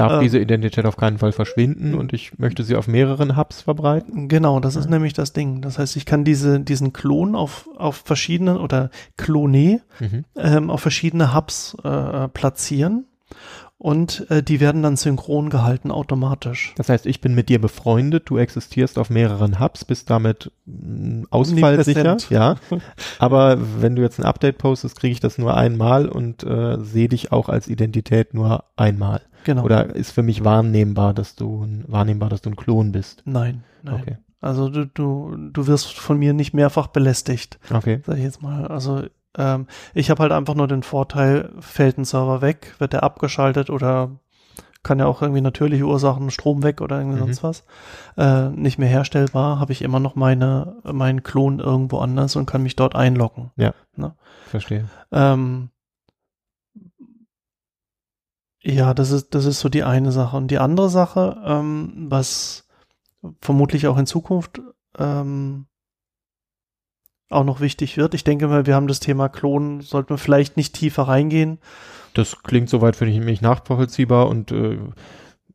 Darf 0.00 0.12
Ähm, 0.14 0.20
diese 0.20 0.38
Identität 0.38 0.86
auf 0.86 0.96
keinen 0.96 1.18
Fall 1.18 1.32
verschwinden 1.32 1.94
und 1.94 2.14
ich 2.14 2.38
möchte 2.38 2.64
sie 2.64 2.74
auf 2.74 2.88
mehreren 2.88 3.36
Hubs 3.36 3.60
verbreiten? 3.60 4.28
Genau, 4.28 4.58
das 4.58 4.74
ist 4.74 4.88
nämlich 4.88 5.12
das 5.12 5.34
Ding. 5.34 5.60
Das 5.60 5.78
heißt, 5.78 5.94
ich 5.96 6.06
kann 6.06 6.24
diese, 6.24 6.58
diesen 6.60 6.94
Klon 6.94 7.34
auf, 7.34 7.68
auf 7.76 7.96
verschiedene 8.04 8.58
oder 8.60 8.90
Klone 9.16 9.82
Mhm. 10.00 10.24
ähm, 10.36 10.70
auf 10.70 10.80
verschiedene 10.80 11.34
Hubs 11.34 11.76
äh, 11.84 12.28
platzieren 12.28 13.04
und 13.82 14.30
äh, 14.30 14.42
die 14.42 14.60
werden 14.60 14.82
dann 14.82 14.96
synchron 14.96 15.48
gehalten 15.48 15.90
automatisch. 15.90 16.74
Das 16.76 16.90
heißt, 16.90 17.06
ich 17.06 17.22
bin 17.22 17.34
mit 17.34 17.48
dir 17.48 17.58
befreundet, 17.58 18.28
du 18.28 18.36
existierst 18.36 18.98
auf 18.98 19.08
mehreren 19.08 19.58
Hubs, 19.58 19.86
bist 19.86 20.10
damit 20.10 20.52
mh, 20.66 21.28
ausfallsicher, 21.30 22.00
Omnipräsent. 22.00 22.28
ja. 22.28 22.56
Aber 23.18 23.56
wenn 23.80 23.96
du 23.96 24.02
jetzt 24.02 24.18
ein 24.20 24.26
Update 24.26 24.58
postest, 24.58 25.00
kriege 25.00 25.12
ich 25.12 25.20
das 25.20 25.38
nur 25.38 25.56
einmal 25.56 26.08
und 26.08 26.42
äh, 26.42 26.76
sehe 26.82 27.08
dich 27.08 27.32
auch 27.32 27.48
als 27.48 27.68
Identität 27.68 28.34
nur 28.34 28.64
einmal. 28.76 29.22
Genau. 29.44 29.64
Oder 29.64 29.94
ist 29.96 30.10
für 30.12 30.22
mich 30.22 30.44
wahrnehmbar, 30.44 31.14
dass 31.14 31.34
du 31.34 31.64
ein, 31.64 31.84
wahrnehmbar, 31.88 32.28
dass 32.28 32.42
du 32.42 32.50
ein 32.50 32.56
Klon 32.56 32.92
bist? 32.92 33.22
Nein, 33.24 33.64
nein. 33.82 33.94
Okay. 33.94 34.18
Also 34.42 34.68
du, 34.68 34.84
du, 34.86 35.34
du 35.52 35.66
wirst 35.66 35.98
von 35.98 36.18
mir 36.18 36.34
nicht 36.34 36.52
mehrfach 36.52 36.88
belästigt, 36.88 37.58
Okay. 37.72 38.00
sag 38.06 38.18
ich 38.18 38.24
jetzt 38.24 38.42
mal. 38.42 38.66
Also 38.66 39.04
ähm, 39.36 39.66
ich 39.94 40.10
habe 40.10 40.22
halt 40.22 40.32
einfach 40.32 40.54
nur 40.54 40.68
den 40.68 40.82
Vorteil, 40.82 41.50
fällt 41.60 41.98
ein 41.98 42.04
Server 42.04 42.40
weg, 42.40 42.74
wird 42.78 42.92
der 42.92 43.02
abgeschaltet 43.02 43.70
oder 43.70 44.10
kann 44.82 44.98
ja 44.98 45.06
auch 45.06 45.20
irgendwie 45.20 45.42
natürliche 45.42 45.84
Ursachen, 45.84 46.30
Strom 46.30 46.62
weg 46.62 46.80
oder 46.80 46.98
irgendwie 46.98 47.18
Mhm. 47.20 47.32
sonst 47.34 47.42
was, 47.42 47.64
äh, 48.16 48.48
nicht 48.48 48.78
mehr 48.78 48.88
herstellbar, 48.88 49.60
habe 49.60 49.72
ich 49.72 49.82
immer 49.82 50.00
noch 50.00 50.14
meine, 50.14 50.76
meinen 50.84 51.22
Klon 51.22 51.58
irgendwo 51.60 51.98
anders 51.98 52.34
und 52.36 52.46
kann 52.46 52.62
mich 52.62 52.76
dort 52.76 52.96
einloggen. 52.96 53.50
Verstehe. 54.46 54.88
Ähm, 55.12 55.70
ja, 58.62 58.94
das 58.94 59.10
ist, 59.10 59.34
das 59.34 59.44
ist 59.44 59.60
so 59.60 59.68
die 59.68 59.84
eine 59.84 60.12
Sache. 60.12 60.36
Und 60.36 60.50
die 60.50 60.58
andere 60.58 60.90
Sache, 60.90 61.40
ähm, 61.44 62.06
was 62.08 62.66
vermutlich 63.40 63.86
auch 63.86 63.98
in 63.98 64.06
Zukunft 64.06 64.60
ähm, 64.98 65.66
auch 67.30 67.44
noch 67.44 67.60
wichtig 67.60 67.96
wird. 67.96 68.14
Ich 68.14 68.24
denke 68.24 68.48
mal, 68.48 68.66
wir 68.66 68.74
haben 68.74 68.88
das 68.88 69.00
Thema 69.00 69.28
Klonen, 69.28 69.80
sollten 69.80 70.10
wir 70.10 70.18
vielleicht 70.18 70.56
nicht 70.56 70.74
tiefer 70.74 71.04
reingehen. 71.04 71.58
Das 72.14 72.42
klingt 72.42 72.68
soweit 72.68 72.96
für 72.96 73.06
mich 73.06 73.40
nachvollziehbar 73.40 74.28
und 74.28 74.50
äh, 74.52 74.78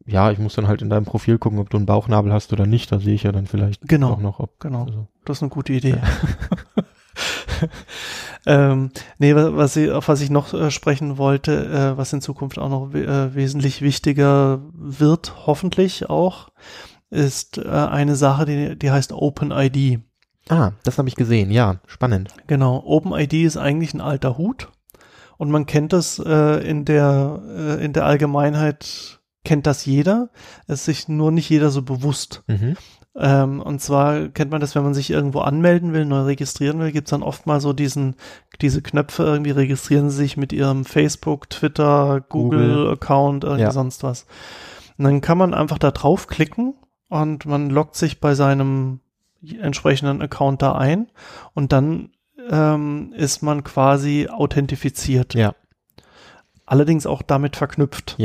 ja, 0.07 0.31
ich 0.31 0.38
muss 0.39 0.53
dann 0.55 0.67
halt 0.67 0.81
in 0.81 0.89
deinem 0.89 1.05
Profil 1.05 1.38
gucken, 1.38 1.59
ob 1.59 1.69
du 1.69 1.77
einen 1.77 1.85
Bauchnabel 1.85 2.31
hast 2.31 2.53
oder 2.53 2.65
nicht. 2.65 2.91
Da 2.91 2.99
sehe 2.99 3.15
ich 3.15 3.23
ja 3.23 3.31
dann 3.31 3.47
vielleicht 3.47 3.88
Genau. 3.88 4.11
auch 4.13 4.19
noch, 4.21 4.39
ob 4.39 4.59
Genau. 4.59 4.85
also, 4.85 5.07
Das 5.25 5.38
ist 5.38 5.43
eine 5.43 5.49
gute 5.49 5.73
Idee. 5.73 5.95
ähm, 8.45 8.91
nee, 9.17 9.35
wa- 9.35 9.51
was 9.55 9.75
ich, 9.75 9.91
auf 9.91 10.07
was 10.07 10.21
ich 10.21 10.29
noch 10.29 10.53
äh, 10.53 10.71
sprechen 10.71 11.17
wollte, 11.17 11.65
äh, 11.65 11.97
was 11.97 12.13
in 12.13 12.21
Zukunft 12.21 12.59
auch 12.59 12.69
noch 12.69 12.93
we 12.93 13.03
äh, 13.05 13.33
wesentlich 13.35 13.81
wichtiger 13.81 14.61
wird, 14.73 15.47
hoffentlich 15.47 16.09
auch, 16.09 16.49
ist 17.09 17.57
äh, 17.57 17.67
eine 17.69 18.15
Sache, 18.15 18.45
die, 18.45 18.77
die 18.77 18.91
heißt 18.91 19.11
OpenID. 19.13 19.99
Ah, 20.49 20.71
das 20.84 20.97
habe 20.97 21.08
ich 21.10 21.15
gesehen. 21.15 21.49
Ja, 21.51 21.77
spannend. 21.88 22.29
Genau, 22.47 22.84
OpenID 22.86 23.34
ist 23.34 23.58
eigentlich 23.58 23.93
ein 23.93 24.01
alter 24.01 24.38
Hut 24.38 24.69
und 25.38 25.49
man 25.49 25.65
kennt 25.65 25.91
das 25.93 26.19
äh, 26.19 26.67
in 26.67 26.86
der 26.86 27.41
äh, 27.47 27.84
in 27.84 27.93
der 27.93 28.05
Allgemeinheit 28.05 29.19
kennt 29.43 29.67
das 29.67 29.86
jeder, 29.86 30.29
es 30.67 30.79
ist 30.79 30.86
sich 30.86 31.08
nur 31.08 31.31
nicht 31.31 31.49
jeder 31.49 31.69
so 31.69 31.81
bewusst. 31.84 32.43
Mhm. 32.47 32.75
Ähm, 33.17 33.62
und 33.62 33.79
zwar 33.79 34.27
kennt 34.29 34.51
man 34.51 34.60
das, 34.60 34.75
wenn 34.75 34.84
man 34.84 34.93
sich 34.95 35.10
irgendwo 35.12 35.39
anmelden 35.39 35.93
will, 35.93 36.03
neu 36.03 36.21
registrieren 36.23 36.79
will, 36.79 36.91
gibt's 36.91 37.12
dann 37.12 37.23
oft 37.23 37.45
mal 37.45 37.62
so 37.62 37.71
diesen, 37.71 38.15
diese 38.62 38.81
Knöpfe 38.81 39.23
irgendwie, 39.23 39.51
registrieren 39.51 40.10
sie 40.10 40.17
sich 40.17 40.36
mit 40.36 40.51
ihrem 40.51 40.84
Facebook, 40.84 41.49
Twitter, 41.49 42.21
Google-Account, 42.27 43.43
irgendwie 43.43 43.63
Ja. 43.63 43.71
sonst 43.71 44.03
was. 44.03 44.25
Und 44.97 45.05
dann 45.05 45.21
kann 45.21 45.38
man 45.38 45.53
einfach 45.53 45.77
da 45.77 45.91
draufklicken 45.91 46.73
und 47.08 47.45
man 47.45 47.69
loggt 47.69 47.95
sich 47.95 48.19
bei 48.19 48.34
seinem 48.36 48.99
entsprechenden 49.60 50.21
Account 50.21 50.62
da 50.62 50.74
ein 50.74 51.08
und 51.54 51.71
dann 51.71 52.12
ähm, 52.50 53.13
ist 53.15 53.41
man 53.41 53.63
quasi 53.63 54.28
authentifiziert. 54.30 55.34
Ja. 55.34 55.56
Allerdings 56.65 57.06
auch 57.06 57.21
damit 57.21 57.56
verknüpft. 57.56 58.15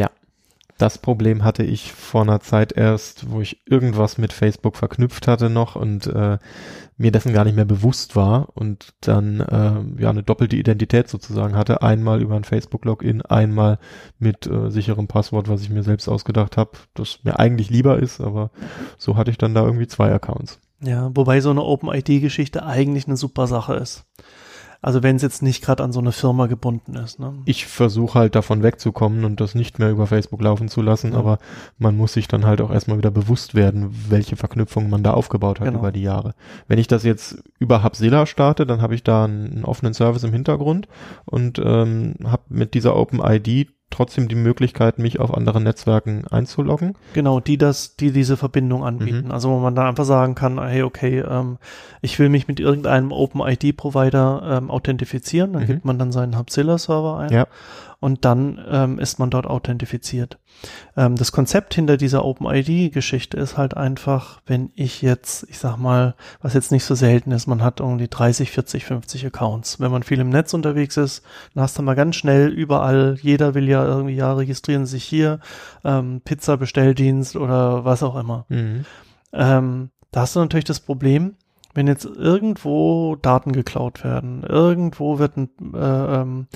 Das 0.80 0.96
Problem 0.96 1.44
hatte 1.44 1.62
ich 1.62 1.92
vor 1.92 2.22
einer 2.22 2.40
Zeit 2.40 2.72
erst, 2.72 3.30
wo 3.30 3.42
ich 3.42 3.60
irgendwas 3.66 4.16
mit 4.16 4.32
Facebook 4.32 4.78
verknüpft 4.78 5.28
hatte 5.28 5.50
noch 5.50 5.76
und 5.76 6.06
äh, 6.06 6.38
mir 6.96 7.12
dessen 7.12 7.34
gar 7.34 7.44
nicht 7.44 7.54
mehr 7.54 7.66
bewusst 7.66 8.16
war 8.16 8.48
und 8.54 8.94
dann 9.02 9.40
äh, 9.40 10.02
ja 10.02 10.08
eine 10.08 10.22
doppelte 10.22 10.56
Identität 10.56 11.10
sozusagen 11.10 11.54
hatte. 11.54 11.82
Einmal 11.82 12.22
über 12.22 12.34
ein 12.34 12.44
Facebook-Login, 12.44 13.20
einmal 13.20 13.78
mit 14.18 14.46
äh, 14.46 14.70
sicherem 14.70 15.06
Passwort, 15.06 15.50
was 15.50 15.60
ich 15.60 15.68
mir 15.68 15.82
selbst 15.82 16.08
ausgedacht 16.08 16.56
habe, 16.56 16.70
das 16.94 17.18
mir 17.24 17.38
eigentlich 17.38 17.68
lieber 17.68 17.98
ist, 17.98 18.22
aber 18.22 18.50
so 18.96 19.18
hatte 19.18 19.30
ich 19.30 19.36
dann 19.36 19.54
da 19.54 19.62
irgendwie 19.62 19.86
zwei 19.86 20.10
Accounts. 20.10 20.60
Ja, 20.82 21.10
wobei 21.14 21.40
so 21.40 21.50
eine 21.50 21.62
Open-ID-Geschichte 21.62 22.64
eigentlich 22.64 23.06
eine 23.06 23.16
super 23.16 23.46
Sache 23.46 23.74
ist. 23.74 24.04
Also 24.82 25.02
wenn 25.02 25.16
es 25.16 25.20
jetzt 25.22 25.42
nicht 25.42 25.62
gerade 25.62 25.82
an 25.84 25.92
so 25.92 26.00
eine 26.00 26.10
Firma 26.10 26.46
gebunden 26.46 26.94
ist. 26.94 27.18
Ne? 27.20 27.34
Ich 27.44 27.66
versuche 27.66 28.18
halt 28.18 28.34
davon 28.34 28.62
wegzukommen 28.62 29.26
und 29.26 29.38
das 29.38 29.54
nicht 29.54 29.78
mehr 29.78 29.90
über 29.90 30.06
Facebook 30.06 30.40
laufen 30.40 30.68
zu 30.68 30.80
lassen, 30.80 31.12
Ja. 31.12 31.18
aber 31.18 31.38
man 31.76 31.98
muss 31.98 32.14
sich 32.14 32.28
dann 32.28 32.46
halt 32.46 32.62
auch 32.62 32.70
erstmal 32.70 32.96
wieder 32.96 33.10
bewusst 33.10 33.54
werden, 33.54 33.94
welche 34.08 34.36
Verknüpfungen 34.36 34.88
man 34.88 35.02
da 35.02 35.12
aufgebaut 35.12 35.60
hat 35.60 35.66
Genau. 35.66 35.80
über 35.80 35.92
die 35.92 36.00
Jahre. 36.00 36.34
Wenn 36.66 36.78
ich 36.78 36.86
das 36.88 37.02
jetzt 37.04 37.42
über 37.58 37.84
Hubzilla 37.84 38.24
starte, 38.24 38.64
dann 38.64 38.80
habe 38.80 38.94
ich 38.94 39.04
da 39.04 39.24
einen, 39.26 39.52
einen 39.52 39.64
offenen 39.66 39.92
Service 39.92 40.24
im 40.24 40.32
Hintergrund 40.32 40.88
und 41.26 41.60
ähm, 41.62 42.14
habe 42.24 42.44
mit 42.48 42.72
dieser 42.72 42.96
OpenID 42.96 43.68
trotzdem 43.90 44.28
die 44.28 44.34
Möglichkeit, 44.36 44.98
mich 44.98 45.18
auf 45.20 45.34
anderen 45.34 45.64
Netzwerken 45.64 46.24
einzuloggen. 46.30 46.94
Genau, 47.12 47.40
die 47.40 47.58
das, 47.58 47.96
die 47.96 48.12
diese 48.12 48.36
Verbindung 48.36 48.84
anbieten. 48.84 49.26
Mhm. 49.26 49.32
Also 49.32 49.50
wo 49.50 49.58
man 49.58 49.74
dann 49.74 49.86
einfach 49.86 50.04
sagen 50.04 50.34
kann, 50.34 50.60
hey, 50.62 50.82
okay, 50.82 51.18
ähm, 51.20 51.58
ich 52.00 52.18
will 52.18 52.28
mich 52.28 52.48
mit 52.48 52.60
irgendeinem 52.60 53.12
Open-ID-Provider 53.12 54.58
ähm, 54.58 54.70
authentifizieren. 54.70 55.52
Dann 55.52 55.62
Mhm. 55.62 55.66
gibt 55.66 55.84
man 55.84 55.98
dann 55.98 56.12
seinen 56.12 56.38
Hubzilla-Server 56.38 57.18
ein 57.18 57.32
Ja. 57.32 57.46
Und 58.00 58.24
dann 58.24 58.60
ähm, 58.68 58.98
ist 58.98 59.18
man 59.18 59.30
dort 59.30 59.46
authentifiziert. 59.46 60.38
Ähm, 60.96 61.16
das 61.16 61.32
Konzept 61.32 61.74
hinter 61.74 61.98
dieser 61.98 62.24
Open-ID-Geschichte 62.24 63.36
ist 63.36 63.58
halt 63.58 63.76
einfach, 63.76 64.40
wenn 64.46 64.70
ich 64.74 65.02
jetzt, 65.02 65.46
ich 65.50 65.58
sag 65.58 65.76
mal, 65.76 66.14
was 66.40 66.54
jetzt 66.54 66.72
nicht 66.72 66.84
so 66.84 66.94
selten 66.94 67.30
ist, 67.30 67.46
man 67.46 67.62
hat 67.62 67.80
irgendwie 67.80 68.08
30, 68.08 68.50
40, 68.50 68.86
50 68.86 69.26
Accounts. 69.26 69.80
Wenn 69.80 69.90
man 69.90 70.02
viel 70.02 70.18
im 70.18 70.30
Netz 70.30 70.54
unterwegs 70.54 70.96
ist, 70.96 71.22
dann 71.54 71.62
hast 71.62 71.78
du 71.78 71.82
mal 71.82 71.94
ganz 71.94 72.16
schnell 72.16 72.48
überall, 72.48 73.18
jeder 73.20 73.54
will 73.54 73.68
ja 73.68 73.84
irgendwie, 73.84 74.16
ja, 74.16 74.32
registrieren 74.32 74.86
sich 74.86 75.04
hier, 75.04 75.40
ähm, 75.84 76.22
Pizza-Bestelldienst 76.24 77.36
oder 77.36 77.84
was 77.84 78.02
auch 78.02 78.16
immer. 78.16 78.46
Mhm. 78.48 78.86
Ähm, 79.32 79.90
da 80.10 80.22
hast 80.22 80.34
du 80.34 80.40
natürlich 80.40 80.64
das 80.64 80.80
Problem, 80.80 81.36
wenn 81.74 81.86
jetzt 81.86 82.04
irgendwo 82.04 83.16
Daten 83.16 83.52
geklaut 83.52 84.02
werden, 84.04 84.42
irgendwo 84.42 85.18
wird 85.18 85.36
ein, 85.36 85.50
äh, 85.74 85.78
ähm, 86.20 86.46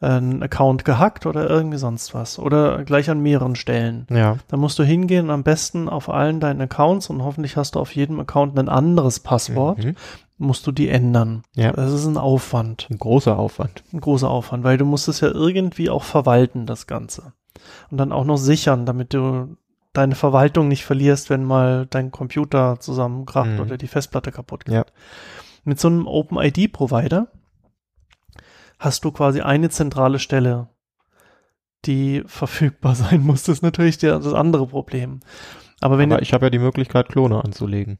ein 0.00 0.42
Account 0.42 0.84
gehackt 0.84 1.26
oder 1.26 1.48
irgendwie 1.48 1.78
sonst 1.78 2.12
was 2.14 2.38
oder 2.38 2.84
gleich 2.84 3.08
an 3.10 3.20
mehreren 3.20 3.54
Stellen. 3.56 4.06
Ja. 4.10 4.36
Da 4.48 4.56
musst 4.56 4.78
du 4.78 4.82
hingehen 4.82 5.26
und 5.26 5.30
am 5.30 5.42
besten 5.44 5.88
auf 5.88 6.08
allen 6.08 6.40
deinen 6.40 6.60
Accounts 6.60 7.08
und 7.10 7.22
hoffentlich 7.22 7.56
hast 7.56 7.76
du 7.76 7.80
auf 7.80 7.94
jedem 7.94 8.18
Account 8.20 8.58
ein 8.58 8.68
anderes 8.68 9.20
Passwort, 9.20 9.84
Mhm. 9.84 9.94
musst 10.38 10.66
du 10.66 10.72
die 10.72 10.88
ändern. 10.88 11.42
Ja. 11.54 11.72
Das 11.72 11.92
ist 11.92 12.06
ein 12.06 12.16
Aufwand, 12.16 12.88
Ein 12.90 12.98
großer 12.98 13.38
Aufwand. 13.38 13.84
ein 13.92 14.00
großer 14.00 14.28
Aufwand, 14.28 14.64
weil 14.64 14.76
du 14.78 14.84
musst 14.84 15.06
es 15.08 15.20
ja 15.20 15.28
irgendwie 15.28 15.88
auch 15.90 16.02
verwalten, 16.04 16.66
das 16.66 16.86
Ganze. 16.88 17.32
Und 17.90 17.98
dann 17.98 18.10
auch 18.12 18.24
noch 18.24 18.36
sichern, 18.38 18.84
damit 18.86 19.14
du 19.14 19.56
deine 19.94 20.14
Verwaltung 20.14 20.68
nicht 20.68 20.84
verlierst, 20.84 21.30
wenn 21.30 21.44
mal 21.44 21.86
dein 21.88 22.10
Computer 22.10 22.78
zusammenkracht 22.80 23.50
Mhm. 23.52 23.60
oder 23.60 23.78
die 23.78 23.86
Festplatte 23.86 24.30
kaputt 24.32 24.66
geht. 24.66 24.74
Ja. 24.74 24.84
Mit 25.64 25.80
so 25.80 25.88
einem 25.88 26.06
OpenID-Provider 26.06 27.28
hast 28.78 29.04
du 29.04 29.12
quasi 29.12 29.40
eine 29.40 29.70
zentrale 29.70 30.18
Stelle, 30.18 30.68
die 31.86 32.22
verfügbar 32.26 32.94
sein 32.94 33.22
muss. 33.22 33.44
Das 33.44 33.56
ist 33.58 33.62
natürlich 33.62 33.98
der, 33.98 34.18
das 34.18 34.34
andere 34.34 34.66
Problem. 34.66 35.20
Aber 35.80 35.98
wenn 35.98 36.12
Aber 36.12 36.22
ich 36.22 36.32
habe 36.32 36.46
ja 36.46 36.50
die 36.50 36.58
Möglichkeit, 36.58 37.08
Klone 37.08 37.42
anzulegen. 37.44 37.98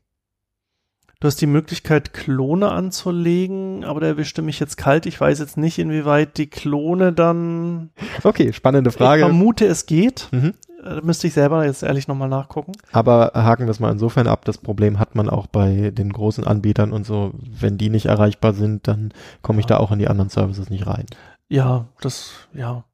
du 1.21 1.27
hast 1.29 1.41
die 1.41 1.47
Möglichkeit, 1.47 2.13
Klone 2.13 2.71
anzulegen, 2.71 3.85
aber 3.85 4.01
der 4.01 4.11
erwischte 4.11 4.43
mich 4.43 4.59
jetzt 4.61 4.77
kalt. 4.77 5.07
Ich 5.07 5.21
weiß 5.21 5.39
jetzt 5.39 5.57
nicht, 5.57 5.79
inwieweit 5.79 6.39
die 6.39 6.49
Klone 6.49 7.13
dann. 7.13 7.91
Okay, 8.25 8.53
spannende 8.53 8.91
Ich 8.91 8.97
Frage. 8.97 9.23
vermute, 9.23 9.67
es 9.67 9.87
geht. 9.87 10.29
Mhm. 10.33 10.55
Äh, 10.85 11.01
müsste 11.03 11.27
ich 11.27 11.33
selber 11.35 11.65
jetzt 11.65 11.83
ehrlich 11.83 12.09
nochmal 12.09 12.29
nachgucken. 12.29 12.73
Aber 12.93 13.33
haken 13.35 13.69
es 13.69 13.81
mal 13.81 13.91
insofern 13.93 14.27
ab, 14.27 14.45
das 14.45 14.59
Problem 14.59 14.99
hat 14.99 15.15
man 15.15 15.31
auch 15.31 15.47
bei 15.47 15.91
den 15.91 16.13
großen 16.13 16.45
Anbietern 16.45 16.93
und 16.93 17.07
so, 17.07 17.33
wenn 17.59 17.79
die 17.79 17.91
nicht 17.91 18.07
erreichbar 18.07 18.53
sind, 18.53 18.87
dann 18.87 19.13
komme 19.43 19.61
ich 19.61 19.65
Ja. 19.69 19.77
da 19.77 19.83
auch 19.83 19.91
in 19.93 19.99
die 19.99 20.09
anderen 20.09 20.31
Services 20.31 20.71
nicht 20.71 20.87
rein. 20.87 21.07
Ja, 21.49 21.87
das, 22.01 22.33
ja. 22.53 22.85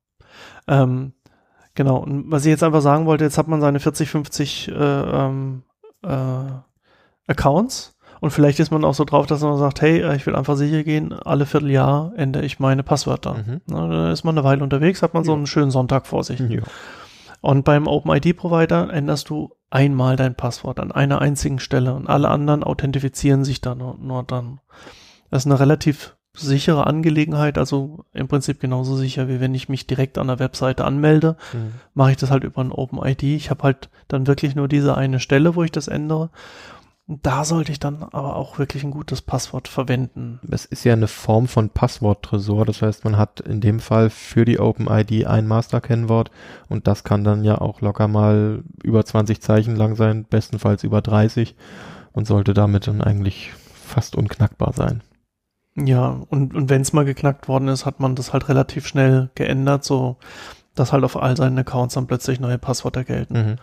Ähm, 0.69 1.13
genau. 1.75 1.97
Und 1.99 2.31
was 2.31 2.45
ich 2.45 2.51
jetzt 2.51 2.63
einfach 2.63 2.83
sagen 2.83 3.07
wollte, 3.07 3.25
jetzt 3.25 3.39
hat 3.39 3.49
man 3.49 3.61
seine 3.61 3.81
40, 3.81 4.09
50 4.11 4.69
äh, 4.69 4.73
ähm, 4.75 5.63
äh, 6.05 6.09
Accounts 7.27 7.97
und 8.21 8.31
vielleicht 8.31 8.61
ist 8.61 8.71
man 8.71 8.85
auch 8.85 8.95
so 8.95 9.05
drauf, 9.05 9.27
dass 9.27 9.41
man 9.41 9.57
sagt, 9.59 9.81
hey, 9.81 10.01
äh, 10.03 10.17
ich 10.17 10.27
will 10.27 10.37
einfach 10.37 10.57
sicher 10.57 10.83
gehen, 10.83 11.13
alle 11.13 11.47
Vierteljahr 11.47 12.13
ändere 12.17 12.45
ich 12.45 12.59
meine 12.61 12.83
Passwörter. 12.83 13.35
Mhm. 13.35 13.61
Na, 13.67 13.89
da 13.89 14.13
ist 14.13 14.25
man 14.25 14.37
eine 14.37 14.45
Weile 14.45 14.63
unterwegs, 14.63 15.03
hat 15.03 15.15
man 15.15 15.25
so 15.25 15.33
Ja. 15.33 15.37
einen 15.37 15.47
schönen 15.47 15.71
Sonntag 15.71 16.07
vor 16.07 16.25
sich. 16.25 16.41
Ja. 16.41 16.61
Und 17.41 17.65
beim 17.65 17.87
OpenID-Provider 17.87 18.93
änderst 18.93 19.31
du 19.31 19.53
einmal 19.71 20.17
dein 20.17 20.35
Passwort 20.35 20.81
an 20.81 20.93
einer 20.93 21.21
einzigen 21.21 21.59
Stelle 21.59 21.95
und 21.95 22.07
alle 22.09 22.29
anderen 22.29 22.65
authentifizieren 22.65 23.45
sich 23.45 23.61
dann 23.61 23.79
nur, 23.79 23.97
nur 23.99 24.23
dann. 24.25 24.61
Das 25.31 25.45
ist 25.45 25.47
eine 25.47 25.61
relativ 25.61 26.17
sichere 26.33 26.87
Angelegenheit, 26.87 27.59
also 27.59 28.05
im 28.13 28.29
Prinzip 28.29 28.61
genauso 28.61 28.97
sicher, 28.97 29.29
wie 29.29 29.41
wenn 29.41 29.55
ich 29.55 29.69
mich 29.69 29.87
direkt 29.87 30.17
an 30.19 30.29
der 30.29 30.39
Webseite 30.39 30.85
anmelde, 30.85 31.37
Mhm. 31.53 31.73
mache 31.95 32.13
ich 32.13 32.17
das 32.19 32.31
halt 32.31 32.45
über 32.45 32.61
ein 32.63 32.73
OpenID. 32.73 33.23
Ich 33.23 33.51
habe 33.51 33.63
halt 33.65 33.91
dann 34.09 34.27
wirklich 34.27 34.55
nur 34.55 34.69
diese 34.69 34.97
eine 34.97 35.19
Stelle, 35.19 35.55
wo 35.55 35.63
ich 35.65 35.73
das 35.73 35.89
ändere. 35.89 36.31
Da 37.23 37.45
sollte 37.45 37.73
ich 37.73 37.81
dann 37.81 38.05
aber 38.05 38.37
auch 38.37 38.61
wirklich 38.61 38.85
ein 38.85 38.93
gutes 38.93 39.21
Passwort 39.21 39.67
verwenden. 39.67 40.39
Es 40.49 40.65
ist 40.65 40.85
ja 40.85 40.93
eine 40.93 41.09
Form 41.09 41.49
von 41.49 41.69
Passworttresor, 41.69 42.65
das 42.65 42.83
heißt, 42.83 43.05
man 43.05 43.19
hat 43.19 43.41
in 43.41 43.61
dem 43.61 43.81
Fall 43.81 44.11
für 44.11 44.45
die 44.45 44.61
OpenID 44.61 45.27
ein 45.27 45.49
Masterkennwort 45.49 46.31
und 46.69 46.87
das 46.87 47.03
kann 47.03 47.25
dann 47.25 47.43
ja 47.43 47.61
auch 47.61 47.81
locker 47.81 48.07
mal 48.07 48.63
über 48.85 49.05
20 49.05 49.43
Zeichen 49.43 49.75
lang 49.75 49.97
sein, 49.97 50.25
bestenfalls 50.25 50.85
über 50.85 51.03
30 51.03 51.57
und 52.13 52.29
sollte 52.29 52.55
damit 52.55 52.87
dann 52.87 53.01
eigentlich 53.01 53.51
fast 53.75 54.15
unknackbar 54.15 54.73
sein. 54.73 55.03
Ja, 55.75 56.21
und, 56.29 56.55
und 56.55 56.71
wenn 56.71 56.83
es 56.83 56.93
mal 56.93 57.05
geknackt 57.05 57.49
worden 57.49 57.67
ist, 57.67 57.87
hat 57.87 57.99
man 57.99 58.15
das 58.15 58.33
halt 58.33 58.49
relativ 58.49 58.87
schnell 58.87 59.31
geändert, 59.35 59.83
so 59.83 60.17
dass 60.77 60.93
halt 60.93 61.03
auf 61.03 61.21
all 61.21 61.37
seinen 61.37 61.59
Accounts 61.59 61.95
dann 61.95 62.07
plötzlich 62.07 62.39
neue 62.39 62.59
Passwörter 62.59 63.03
gelten. 63.03 63.35
Mhm. 63.35 63.57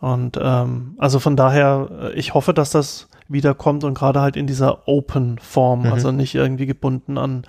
Und 0.00 0.38
ähm, 0.42 0.94
also 0.98 1.18
von 1.18 1.36
daher, 1.36 1.88
äh, 2.02 2.12
ich 2.14 2.34
hoffe, 2.34 2.54
dass 2.54 2.70
das 2.70 3.08
wiederkommt 3.28 3.84
und 3.84 3.94
gerade 3.94 4.20
halt 4.20 4.36
in 4.36 4.46
dieser 4.46 4.88
Open-Form, 4.88 5.82
Mhm. 5.82 5.92
also 5.92 6.10
nicht 6.10 6.34
irgendwie 6.34 6.66
gebunden 6.66 7.18
an, 7.18 7.44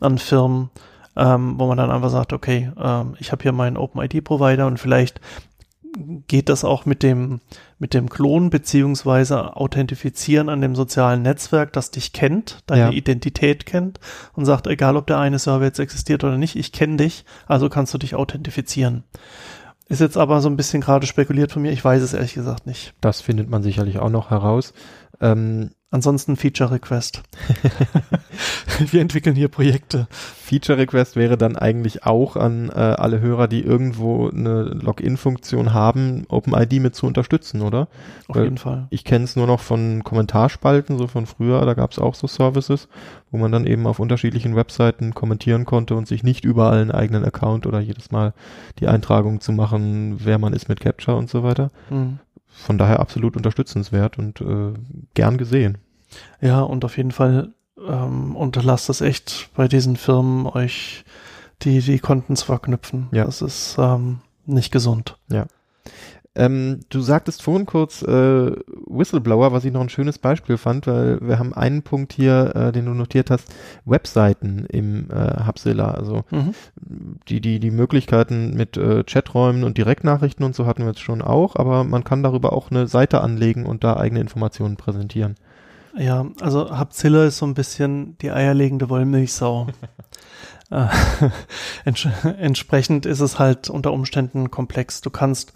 an 0.00 0.18
Firmen, 0.18 0.70
ähm, 1.16 1.54
wo 1.58 1.66
man 1.66 1.76
dann 1.78 1.90
einfach 1.90 2.10
sagt, 2.10 2.32
okay, 2.32 2.70
ähm, 2.80 3.14
ich 3.18 3.32
habe 3.32 3.42
hier 3.42 3.52
meinen 3.52 3.76
OpenID-Provider 3.76 4.66
und 4.66 4.78
vielleicht 4.78 5.20
geht 6.26 6.48
das 6.48 6.64
auch 6.64 6.86
mit 6.86 7.02
dem, 7.04 7.40
mit 7.78 7.94
dem 7.94 8.10
Klon 8.10 8.50
beziehungsweise 8.50 9.56
Authentifizieren 9.56 10.48
an 10.48 10.60
dem 10.60 10.74
sozialen 10.74 11.22
Netzwerk, 11.22 11.72
das 11.72 11.92
dich 11.92 12.12
kennt, 12.12 12.58
deine 12.66 12.80
Ja. 12.82 12.90
Identität 12.90 13.64
kennt 13.64 14.00
und 14.34 14.44
sagt, 14.44 14.66
egal 14.66 14.96
ob 14.96 15.06
der 15.06 15.18
eine 15.20 15.38
Server 15.38 15.64
jetzt 15.64 15.78
existiert 15.78 16.24
oder 16.24 16.36
nicht, 16.36 16.56
ich 16.56 16.72
kenne 16.72 16.96
dich, 16.96 17.24
also 17.46 17.68
kannst 17.68 17.94
du 17.94 17.98
dich 17.98 18.16
authentifizieren. 18.16 19.04
Ist 19.86 20.00
jetzt 20.00 20.16
aber 20.16 20.40
so 20.40 20.48
ein 20.48 20.56
bisschen 20.56 20.80
gerade 20.80 21.06
spekuliert 21.06 21.52
von 21.52 21.62
mir, 21.62 21.72
ich 21.72 21.84
weiß 21.84 22.02
es 22.02 22.14
ehrlich 22.14 22.34
gesagt 22.34 22.66
nicht. 22.66 22.94
Das 23.00 23.20
findet 23.20 23.50
man 23.50 23.62
sicherlich 23.62 23.98
auch 23.98 24.08
noch 24.10 24.30
heraus. 24.30 24.72
Ähm, 25.20 25.72
Ansonsten 25.94 26.34
Feature 26.34 26.72
Request. 26.72 27.22
Wir 28.90 29.00
entwickeln 29.00 29.36
hier 29.36 29.46
Projekte. 29.46 30.08
Feature 30.10 30.76
Request 30.76 31.14
wäre 31.14 31.38
dann 31.38 31.54
eigentlich 31.54 32.04
auch 32.04 32.34
an 32.34 32.68
äh, 32.68 32.72
alle 32.72 33.20
Hörer, 33.20 33.46
die 33.46 33.62
irgendwo 33.62 34.28
eine 34.28 34.64
Login-Funktion 34.64 35.72
haben, 35.72 36.24
OpenID 36.28 36.80
mit 36.80 36.96
zu 36.96 37.06
unterstützen, 37.06 37.62
oder? 37.62 37.86
Auf 38.26 38.34
Weil 38.34 38.42
jeden 38.42 38.58
Fall. 38.58 38.88
Ich 38.90 39.04
kenne 39.04 39.22
es 39.22 39.36
nur 39.36 39.46
noch 39.46 39.60
von 39.60 40.02
Kommentarspalten, 40.02 40.98
so 40.98 41.06
von 41.06 41.26
früher, 41.26 41.64
da 41.64 41.74
gab 41.74 41.92
es 41.92 42.00
auch 42.00 42.16
so 42.16 42.26
Services, 42.26 42.88
wo 43.30 43.38
man 43.38 43.52
dann 43.52 43.64
eben 43.64 43.86
auf 43.86 44.00
unterschiedlichen 44.00 44.56
Webseiten 44.56 45.14
kommentieren 45.14 45.64
konnte 45.64 45.94
und 45.94 46.08
sich 46.08 46.24
nicht 46.24 46.44
überall 46.44 46.80
einen 46.80 46.90
eigenen 46.90 47.24
Account 47.24 47.68
oder 47.68 47.78
jedes 47.78 48.10
Mal 48.10 48.34
die 48.80 48.88
Eintragung 48.88 49.40
zu 49.40 49.52
machen, 49.52 50.16
wer 50.24 50.38
man 50.38 50.54
ist 50.54 50.68
mit 50.68 50.80
Capture 50.80 51.16
und 51.16 51.30
so 51.30 51.44
weiter. 51.44 51.70
Mhm. 51.88 52.18
Von 52.48 52.78
daher 52.78 52.98
absolut 52.98 53.36
unterstützenswert 53.36 54.18
und 54.18 54.40
äh, 54.40 54.72
gern 55.14 55.38
gesehen. 55.38 55.78
Ja, 56.40 56.60
und 56.60 56.84
auf 56.84 56.96
jeden 56.96 57.12
Fall 57.12 57.52
ähm, 57.86 58.36
unterlasst 58.36 58.88
es 58.88 59.00
echt 59.00 59.50
bei 59.56 59.68
diesen 59.68 59.96
Firmen, 59.96 60.46
euch 60.46 61.04
die, 61.62 61.80
die 61.80 61.98
Konten 61.98 62.36
zu 62.36 62.46
verknüpfen. 62.46 63.08
Ja. 63.12 63.24
Das 63.24 63.42
ist 63.42 63.76
ähm, 63.78 64.20
nicht 64.46 64.72
gesund. 64.72 65.16
Ähm, 66.36 66.80
du 66.88 67.00
sagtest 67.00 67.42
vorhin 67.42 67.64
kurz 67.64 68.02
äh, 68.02 68.06
Whistleblower, 68.88 69.52
was 69.52 69.64
ich 69.64 69.72
noch 69.72 69.80
ein 69.82 69.88
schönes 69.88 70.18
Beispiel 70.18 70.56
fand, 70.56 70.88
weil 70.88 71.20
wir 71.20 71.38
haben 71.38 71.54
einen 71.54 71.82
Punkt 71.82 72.12
hier, 72.12 72.56
äh, 72.56 72.72
den 72.72 72.86
du 72.86 72.90
notiert 72.92 73.30
hast, 73.30 73.54
Webseiten 73.84 74.66
im 74.68 75.08
äh, 75.12 75.46
Hubzilla, 75.46 75.92
also 75.92 76.24
Mhm. 76.32 76.54
die, 77.28 77.40
die, 77.40 77.60
die 77.60 77.70
Möglichkeiten 77.70 78.54
mit 78.54 78.76
äh, 78.76 79.04
Chaträumen 79.04 79.62
und 79.62 79.78
Direktnachrichten 79.78 80.44
und 80.44 80.56
so 80.56 80.66
hatten 80.66 80.82
wir 80.82 80.88
jetzt 80.88 81.02
schon 81.02 81.22
auch, 81.22 81.54
aber 81.54 81.84
man 81.84 82.02
kann 82.02 82.24
darüber 82.24 82.52
auch 82.52 82.68
eine 82.72 82.88
Seite 82.88 83.20
anlegen 83.20 83.64
und 83.64 83.84
da 83.84 83.96
eigene 83.96 84.20
Informationen 84.20 84.76
präsentieren. 84.76 85.36
Ja, 85.96 86.26
also 86.40 86.78
Hubzilla 86.78 87.24
ist 87.24 87.38
so 87.38 87.46
ein 87.46 87.54
bisschen 87.54 88.18
die 88.18 88.30
eierlegende 88.30 88.88
Wollmilchsau. 88.88 89.68
Äh, 90.70 90.86
ents 91.84 92.08
entsprechend 92.38 93.04
ist 93.04 93.20
es 93.20 93.38
halt 93.38 93.68
unter 93.68 93.92
Umständen 93.92 94.50
komplex. 94.50 95.02
Du 95.02 95.10
kannst, 95.10 95.52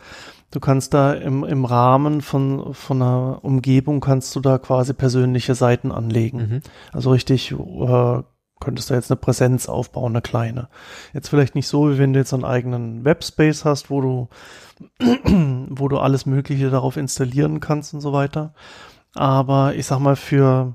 du 0.50 0.60
kannst 0.60 0.92
da 0.92 1.14
im, 1.14 1.44
im 1.44 1.64
Rahmen 1.64 2.20
von, 2.20 2.74
von 2.74 3.00
einer 3.00 3.38
Umgebung 3.42 4.00
kannst 4.00 4.36
du 4.36 4.40
da 4.40 4.58
quasi 4.58 4.92
persönliche 4.92 5.54
Seiten 5.54 5.92
anlegen. 5.92 6.38
Mhm. 6.38 6.60
Also 6.92 7.10
richtig, 7.10 7.52
äh, 7.52 8.22
könntest 8.60 8.90
du 8.90 8.94
jetzt 8.94 9.10
eine 9.10 9.16
Präsenz 9.16 9.68
aufbauen, 9.68 10.12
eine 10.12 10.22
kleine. 10.22 10.68
Jetzt 11.14 11.28
vielleicht 11.28 11.54
nicht 11.54 11.68
so, 11.68 11.90
wie 11.90 11.98
wenn 11.98 12.12
du 12.12 12.18
jetzt 12.18 12.34
einen 12.34 12.44
eigenen 12.44 13.04
Webspace 13.04 13.64
hast, 13.64 13.88
wo 13.90 14.00
du, 14.00 14.28
wo 15.70 15.88
du 15.88 15.98
alles 15.98 16.26
Mögliche 16.26 16.70
darauf 16.70 16.96
installieren 16.96 17.60
kannst 17.60 17.94
und 17.94 18.00
so 18.00 18.12
weiter. 18.12 18.52
Aber 19.14 19.74
ich 19.74 19.86
sag 19.86 19.98
mal, 19.98 20.16
für 20.16 20.74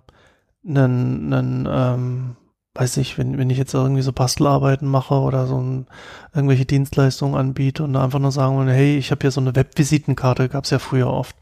einen, 0.66 1.34
einen 1.34 1.68
ähm, 1.70 2.36
weiß 2.76 2.98
ich, 2.98 3.18
wenn, 3.18 3.38
wenn 3.38 3.50
ich 3.50 3.58
jetzt 3.58 3.74
irgendwie 3.74 4.02
so 4.02 4.12
Bastelarbeiten 4.12 4.88
mache 4.88 5.16
oder 5.16 5.46
so 5.46 5.60
ein, 5.60 5.86
irgendwelche 6.34 6.66
Dienstleistungen 6.66 7.36
anbiete 7.36 7.84
und 7.84 7.96
einfach 7.96 8.20
nur 8.20 8.32
sagen 8.32 8.58
will, 8.58 8.74
hey, 8.74 8.98
ich 8.98 9.12
habe 9.12 9.22
hier 9.22 9.32
so 9.32 9.42
eine 9.42 9.56
Webvisitenkarte, 9.56 10.50
gab's 10.50 10.72
ja 10.72 10.80
früher 10.80 11.08
oft, 11.08 11.36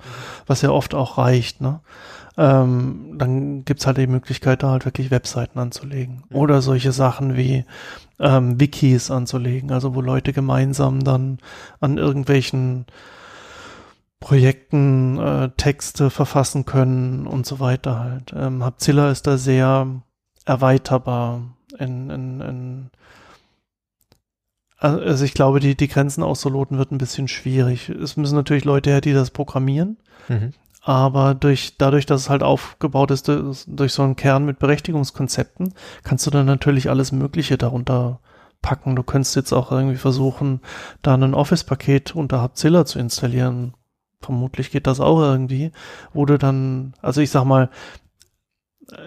was 0.45 0.61
ja 0.61 0.71
oft 0.71 0.93
auch 0.93 1.17
reicht, 1.17 1.61
ne? 1.61 1.79
Ähm, 2.37 3.15
dann 3.17 3.65
gibt's 3.65 3.85
halt 3.85 3.97
die 3.97 4.07
Möglichkeit, 4.07 4.63
da 4.63 4.71
halt 4.71 4.85
wirklich 4.85 5.11
Webseiten 5.11 5.59
anzulegen. 5.59 6.23
Oder 6.31 6.61
solche 6.61 6.93
Sachen 6.93 7.35
wie 7.35 7.65
ähm, 8.19 8.59
Wikis 8.59 9.11
anzulegen, 9.11 9.71
also 9.71 9.95
wo 9.95 10.01
Leute 10.01 10.31
gemeinsam 10.31 11.03
dann 11.03 11.39
an 11.81 11.97
irgendwelchen 11.97 12.85
Projekten 14.21 15.17
äh, 15.19 15.49
Texte 15.57 16.09
verfassen 16.09 16.65
können 16.65 17.27
und 17.27 17.45
so 17.45 17.59
weiter 17.59 17.99
halt. 17.99 18.33
Ähm, 18.33 18.63
Hubzilla 18.65 19.11
ist 19.11 19.27
da 19.27 19.37
sehr 19.37 19.87
erweiterbar 20.45 21.41
in, 21.77 22.09
in, 22.09 22.39
in 22.41 22.89
also 24.77 25.25
ich 25.25 25.33
glaube, 25.33 25.59
die, 25.59 25.75
die 25.75 25.87
Grenzen 25.87 26.23
auszuloten 26.23 26.77
wird 26.77 26.91
ein 26.91 26.97
bisschen 26.97 27.27
schwierig. 27.27 27.89
Es 27.89 28.17
müssen 28.17 28.35
natürlich 28.35 28.63
Leute 28.65 28.89
her, 28.89 29.01
die 29.01 29.13
das 29.13 29.29
programmieren, 29.31 29.97
Mhm. 30.27 30.53
aber 30.81 31.35
durch, 31.35 31.77
dadurch, 31.77 32.05
dass 32.05 32.21
es 32.21 32.29
halt 32.29 32.41
aufgebaut 32.41 33.11
ist 33.11 33.27
durch, 33.27 33.93
so 33.93 34.01
einen 34.03 34.15
Kern 34.15 34.45
mit 34.45 34.57
Berechtigungskonzepten, 34.59 35.73
kannst 36.03 36.25
du 36.25 36.31
dann 36.31 36.45
natürlich 36.47 36.89
alles 36.89 37.11
Mögliche 37.11 37.57
darunter 37.57 38.21
packen. 38.63 38.95
Du 38.95 39.03
könntest 39.03 39.35
jetzt 39.35 39.51
auch 39.53 39.71
irgendwie 39.71 39.97
versuchen, 39.97 40.61
da 41.01 41.15
ein 41.15 41.33
Office-Paket 41.33 42.15
unter 42.15 42.41
Hubzilla 42.43 42.85
zu 42.85 42.97
installieren. 42.99 43.73
Vermutlich 44.21 44.71
geht 44.71 44.87
das 44.87 44.99
auch 44.99 45.19
irgendwie, 45.19 45.71
wo 46.13 46.25
du 46.25 46.37
dann, 46.37 46.93
also 47.01 47.21
ich 47.21 47.31
sag 47.31 47.43
mal, 47.43 47.69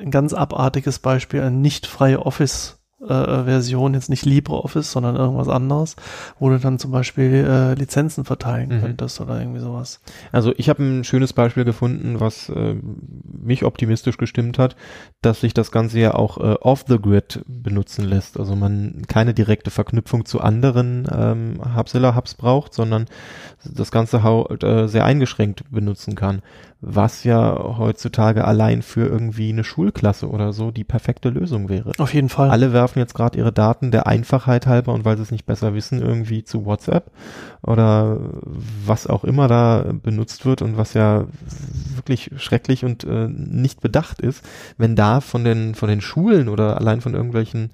ein 0.01 0.11
ganz 0.11 0.33
abartiges 0.33 0.99
Beispiel, 0.99 1.41
eine 1.41 1.57
nicht 1.57 1.87
freie 1.87 2.25
Office 2.25 2.84
äh, 3.09 3.45
Version, 3.45 3.95
jetzt 3.95 4.11
nicht 4.11 4.25
LibreOffice, 4.25 4.91
sondern 4.91 5.17
irgendwas 5.17 5.49
anderes, 5.49 5.97
wo 6.39 6.49
du 6.49 6.59
dann 6.59 6.79
zum 6.79 6.91
Beispiel 6.91 7.47
äh, 7.49 7.75
Lizenzen 7.75 8.25
verteilen 8.25 8.69
Mhm. 8.69 8.81
könntest 8.81 9.21
oder 9.21 9.39
irgendwie 9.39 9.61
sowas. 9.61 10.01
Also 10.33 10.53
ich 10.57 10.69
habe 10.69 10.83
ein 10.83 11.05
schönes 11.05 11.33
Beispiel 11.33 11.65
gefunden, 11.65 12.21
was 12.21 12.49
äh, 12.49 12.77
mich 13.25 13.65
optimistisch 13.65 14.17
gestimmt 14.17 14.59
hat, 14.59 14.77
dass 15.23 15.41
sich 15.41 15.55
das 15.55 15.71
Ganze 15.71 15.99
ja 16.01 16.15
auch 16.15 16.39
äh, 16.39 16.55
off 16.61 16.85
the 16.89 16.99
grid 16.99 17.45
benutzen 17.47 18.05
lässt. 18.05 18.39
Also 18.39 18.57
man 18.57 19.03
keine 19.09 19.35
direkte 19.35 19.71
Verknüpfung 19.71 20.25
zu 20.25 20.41
anderen 20.41 21.09
ähm, 21.15 21.61
Hubzilla-Hubs 21.77 22.35
braucht, 22.35 22.75
sondern 22.75 23.07
das 23.65 23.91
Ganze 23.91 24.23
hau 24.23 24.47
äh, 24.49 24.89
sehr 24.89 25.05
eingeschränkt 25.05 25.65
benutzen 25.71 26.15
kann. 26.15 26.43
Was 26.87 27.25
ja 27.25 27.79
heutzutage 27.79 28.45
allein 28.45 28.83
für 28.83 29.07
irgendwie 29.07 29.49
eine 29.49 29.65
Schulklasse 29.65 30.29
oder 30.29 30.53
so 30.53 30.71
die 30.71 30.85
perfekte 30.85 31.31
Lösung 31.31 31.71
wäre. 31.71 31.93
Auf 31.97 32.13
jeden 32.13 32.29
Fall. 32.29 32.51
Alle 32.51 32.75
werfen 32.75 32.99
jetzt 32.99 33.15
gerade 33.15 33.39
ihre 33.39 33.53
Daten 33.53 33.91
der 33.91 34.07
Einfachheit 34.07 34.67
halber 34.67 34.93
und 34.93 35.07
weil 35.07 35.17
sie 35.17 35.23
es 35.23 35.31
nicht 35.31 35.47
besser 35.47 35.73
wissen, 35.73 36.03
irgendwie 36.03 36.45
zu 36.45 36.67
WhatsApp 36.67 37.11
oder 37.63 38.19
was 38.85 39.07
auch 39.07 39.25
immer 39.25 39.49
da 39.49 39.87
benutzt 40.03 40.45
wird 40.45 40.61
und 40.61 40.77
was 40.77 40.93
ja 40.93 41.25
wirklich 41.95 42.31
schrecklich 42.37 42.85
und 42.85 43.05
äh, 43.05 43.29
nicht 43.29 43.81
bedacht 43.81 44.21
ist, 44.21 44.45
wenn 44.77 44.95
da 44.95 45.23
von 45.23 45.43
den 45.45 45.75
von 45.75 45.89
den 45.89 46.03
Schulen 46.03 46.51
oder 46.51 46.77
allein 46.77 47.01
von 47.01 47.15
irgendwelchen 47.15 47.71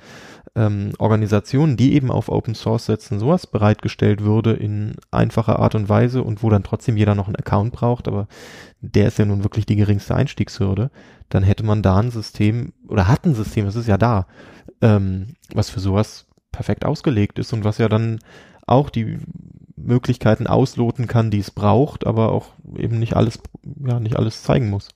ähm, 0.56 0.92
Organisationen, 0.98 1.76
die 1.76 1.94
eben 1.94 2.10
auf 2.10 2.28
Open 2.28 2.54
Source 2.54 2.86
setzen, 2.86 3.18
sowas 3.18 3.46
bereitgestellt 3.46 4.22
würde 4.22 4.52
in 4.52 4.96
einfacher 5.10 5.58
Art 5.58 5.74
und 5.74 5.88
Weise 5.88 6.22
und 6.22 6.42
wo 6.42 6.50
dann 6.50 6.62
trotzdem 6.62 6.96
jeder 6.96 7.14
noch 7.14 7.26
einen 7.26 7.36
Account 7.36 7.72
braucht, 7.72 8.08
aber 8.08 8.26
der 8.80 9.08
ist 9.08 9.18
ja 9.18 9.24
nun 9.24 9.44
wirklich 9.44 9.66
die 9.66 9.76
geringste 9.76 10.14
Einstiegshürde, 10.14 10.90
dann 11.28 11.42
hätte 11.42 11.64
man 11.64 11.82
da 11.82 11.98
ein 11.98 12.10
System 12.10 12.72
oder 12.88 13.08
hat 13.08 13.24
ein 13.24 13.34
System, 13.34 13.66
es 13.66 13.76
ist 13.76 13.88
ja 13.88 13.98
da, 13.98 14.26
ähm, 14.80 15.34
was 15.54 15.70
für 15.70 15.80
sowas 15.80 16.26
perfekt 16.52 16.84
ausgelegt 16.84 17.38
ist 17.38 17.52
und 17.52 17.64
was 17.64 17.78
ja 17.78 17.88
dann 17.88 18.18
auch 18.66 18.90
die 18.90 19.18
Möglichkeiten 19.76 20.46
ausloten 20.46 21.06
kann, 21.06 21.30
die 21.30 21.38
es 21.38 21.50
braucht, 21.50 22.06
aber 22.06 22.32
auch 22.32 22.48
eben 22.76 22.98
nicht 22.98 23.16
alles, 23.16 23.38
ja, 23.86 24.00
nicht 24.00 24.16
alles 24.16 24.42
zeigen 24.42 24.68
muss. 24.70 24.88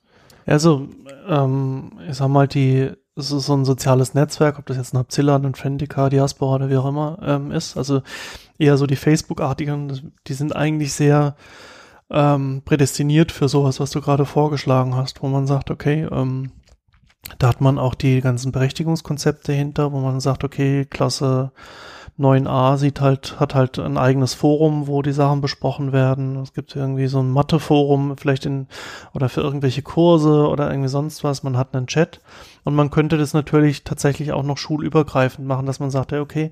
Also, 0.45 0.89
ähm, 1.27 1.93
ich 2.07 2.15
sag 2.15 2.27
mal, 2.27 2.47
die, 2.47 2.91
es 3.15 3.31
ist 3.31 3.45
so 3.45 3.55
ein 3.55 3.65
soziales 3.65 4.13
Netzwerk, 4.13 4.59
ob 4.59 4.65
das 4.65 4.77
jetzt 4.77 4.93
ein 4.93 4.99
Hubzilla, 4.99 5.37
ein 5.37 5.55
Friendica, 5.55 6.09
Diaspora 6.09 6.55
oder 6.55 6.69
wie 6.69 6.77
auch 6.77 6.87
immer 6.87 7.17
ähm, 7.21 7.51
ist. 7.51 7.77
Also 7.77 8.01
eher 8.57 8.77
so 8.77 8.85
die 8.87 8.97
Facebook-artigen, 8.97 10.13
die 10.27 10.33
sind 10.33 10.55
eigentlich 10.55 10.93
sehr 10.93 11.35
ähm, 12.09 12.61
prädestiniert 12.65 13.31
für 13.31 13.47
sowas, 13.47 13.79
was 13.79 13.91
du 13.91 14.01
gerade 14.01 14.25
vorgeschlagen 14.25 14.95
hast, 14.95 15.23
wo 15.23 15.27
man 15.27 15.47
sagt, 15.47 15.71
okay, 15.71 16.07
ähm, 16.11 16.51
da 17.39 17.47
hat 17.47 17.61
man 17.61 17.79
auch 17.79 17.95
die 17.95 18.21
ganzen 18.21 18.51
Berechtigungskonzepte 18.51 19.53
hinter, 19.53 19.91
wo 19.91 19.99
man 19.99 20.19
sagt, 20.19 20.43
okay, 20.43 20.85
Klasse 20.85 21.51
9a 22.17 22.77
sieht 22.77 23.01
halt, 23.01 23.39
hat 23.41 23.55
halt 23.55 23.77
ein 23.77 23.97
eigenes 23.97 24.33
Forum, 24.33 24.87
wo 24.87 25.01
die 25.01 25.11
Sachen 25.11 25.41
besprochen 25.41 25.91
werden. 25.91 26.37
Es 26.41 26.53
gibt 26.53 26.75
irgendwie 26.75 27.07
so 27.07 27.19
ein 27.19 27.29
Mathe-Forum, 27.31 28.15
vielleicht 28.17 28.45
in, 28.45 28.67
oder 29.13 29.27
für 29.27 29.41
irgendwelche 29.41 29.81
Kurse 29.81 30.47
oder 30.47 30.69
irgendwie 30.69 30.87
sonst 30.89 31.23
was. 31.25 31.43
Man 31.43 31.57
hat 31.57 31.75
einen 31.75 31.87
Chat. 31.87 32.21
Und 32.63 32.73
man 32.75 32.89
könnte 32.89 33.17
das 33.17 33.33
natürlich 33.33 33.83
tatsächlich 33.83 34.31
auch 34.31 34.43
noch 34.43 34.57
schulübergreifend 34.57 35.45
machen, 35.45 35.65
dass 35.65 35.79
man 35.81 35.91
sagt, 35.91 36.13
ja, 36.13 36.21
okay, 36.21 36.51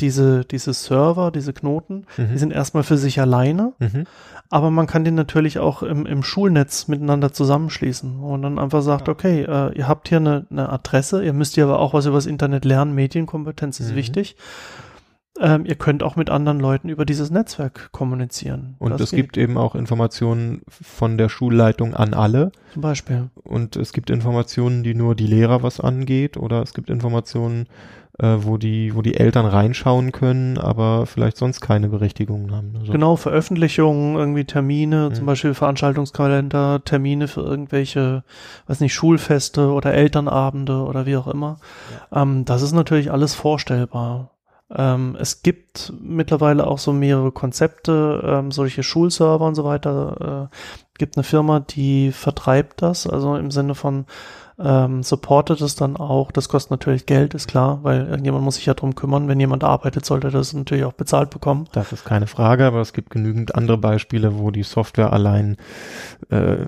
diese, 0.00 0.44
diese 0.44 0.72
Server, 0.72 1.30
diese 1.30 1.52
Knoten, 1.52 2.06
Mhm. 2.16 2.28
die 2.32 2.38
sind 2.38 2.52
erstmal 2.52 2.82
für 2.82 2.96
sich 2.96 3.20
alleine, 3.20 3.72
Mhm. 3.78 4.04
aber 4.50 4.70
man 4.70 4.86
kann 4.86 5.04
den 5.04 5.14
natürlich 5.14 5.58
auch 5.58 5.82
im, 5.82 6.06
im 6.06 6.22
Schulnetz 6.24 6.88
miteinander 6.88 7.32
zusammenschließen, 7.32 8.20
man 8.20 8.42
dann 8.42 8.58
einfach 8.58 8.82
sagt, 8.82 9.08
okay, 9.08 9.42
äh, 9.42 9.76
ihr 9.76 9.86
habt 9.86 10.08
hier 10.08 10.18
eine, 10.18 10.46
eine 10.50 10.70
Adresse, 10.70 11.22
ihr 11.24 11.32
müsst 11.34 11.56
ja 11.56 11.64
aber 11.64 11.78
auch 11.78 11.92
was 11.92 12.06
über 12.06 12.16
das 12.16 12.26
Internet 12.26 12.64
lernen, 12.64 12.94
Medienkompetenz 12.94 13.78
ist 13.80 13.92
Mhm. 13.92 13.96
wichtig. 13.96 14.36
Ähm, 15.40 15.64
ihr 15.64 15.74
könnt 15.76 16.02
auch 16.02 16.16
mit 16.16 16.30
anderen 16.30 16.60
Leuten 16.60 16.88
über 16.88 17.04
dieses 17.04 17.30
Netzwerk 17.30 17.90
kommunizieren. 17.92 18.76
Und 18.78 19.00
es 19.00 19.10
gibt 19.10 19.36
eben 19.36 19.56
auch 19.56 19.74
Informationen 19.74 20.62
von 20.68 21.16
der 21.18 21.28
Schulleitung 21.28 21.94
an 21.94 22.14
alle. 22.14 22.52
zum 22.72 22.82
Beispiel. 22.82 23.30
Und 23.42 23.76
es 23.76 23.92
gibt 23.92 24.10
Informationen, 24.10 24.82
die 24.82 24.94
nur 24.94 25.14
die 25.14 25.26
Lehrer 25.26 25.62
was 25.62 25.80
angeht. 25.80 26.36
Oder 26.36 26.62
es 26.62 26.74
gibt 26.74 26.90
Informationen, 26.90 27.66
äh, 28.18 28.36
wo 28.40 28.58
die, 28.58 28.94
wo 28.94 29.00
die 29.00 29.14
Eltern 29.16 29.46
reinschauen 29.46 30.12
können, 30.12 30.58
aber 30.58 31.06
vielleicht 31.06 31.38
sonst 31.38 31.62
keine 31.62 31.88
Berechtigungen 31.88 32.54
haben. 32.54 32.74
Also, 32.78 32.92
Genau, 32.92 33.16
Veröffentlichungen, 33.16 34.16
irgendwie 34.16 34.44
Termine, 34.44 35.08
Mhm. 35.08 35.14
zum 35.14 35.24
Beispiel 35.26 35.54
Veranstaltungskalender, 35.54 36.82
Termine 36.84 37.26
für 37.26 37.40
irgendwelche, 37.40 38.22
weiß 38.66 38.80
nicht, 38.80 38.92
Schulfeste 38.92 39.72
oder 39.72 39.94
Elternabende 39.94 40.82
oder 40.84 41.06
wie 41.06 41.16
auch 41.16 41.26
immer. 41.26 41.56
Ähm, 42.12 42.44
das 42.44 42.60
ist 42.60 42.72
natürlich 42.74 43.10
alles 43.10 43.34
vorstellbar. 43.34 44.28
Ähm, 44.74 45.16
es 45.20 45.42
gibt 45.42 45.92
mittlerweile 46.00 46.66
auch 46.66 46.78
so 46.78 46.92
mehrere 46.92 47.32
Konzepte, 47.32 48.22
ähm, 48.24 48.50
solche 48.50 48.82
Schulserver 48.82 49.46
und 49.46 49.54
so 49.54 49.64
weiter. 49.64 50.48
Äh, 50.50 50.56
gibt 50.98 51.16
eine 51.16 51.24
Firma, 51.24 51.60
die 51.60 52.12
vertreibt 52.12 52.82
das, 52.82 53.06
also 53.06 53.34
im 53.36 53.50
Sinne 53.50 53.74
von 53.74 54.06
ähm, 54.58 55.02
supportet 55.02 55.60
es 55.60 55.74
dann 55.74 55.96
auch. 55.96 56.30
Das 56.30 56.48
kostet 56.48 56.70
natürlich 56.70 57.06
Geld, 57.06 57.34
ist 57.34 57.48
klar, 57.48 57.80
weil 57.82 58.06
irgendjemand 58.06 58.44
muss 58.44 58.56
sich 58.56 58.66
ja 58.66 58.74
drum 58.74 58.94
kümmern. 58.94 59.28
Wenn 59.28 59.40
jemand 59.40 59.64
arbeitet, 59.64 60.04
sollte 60.04 60.30
das 60.30 60.52
natürlich 60.52 60.84
auch 60.84 60.92
bezahlt 60.92 61.30
bekommen. 61.30 61.68
Das 61.72 61.92
ist 61.92 62.04
keine 62.04 62.26
Frage, 62.26 62.64
aber 62.66 62.80
es 62.80 62.92
gibt 62.92 63.10
genügend 63.10 63.54
andere 63.54 63.78
Beispiele, 63.78 64.38
wo 64.38 64.50
die 64.50 64.62
Software 64.62 65.12
allein 65.12 65.56
äh, 66.30 66.66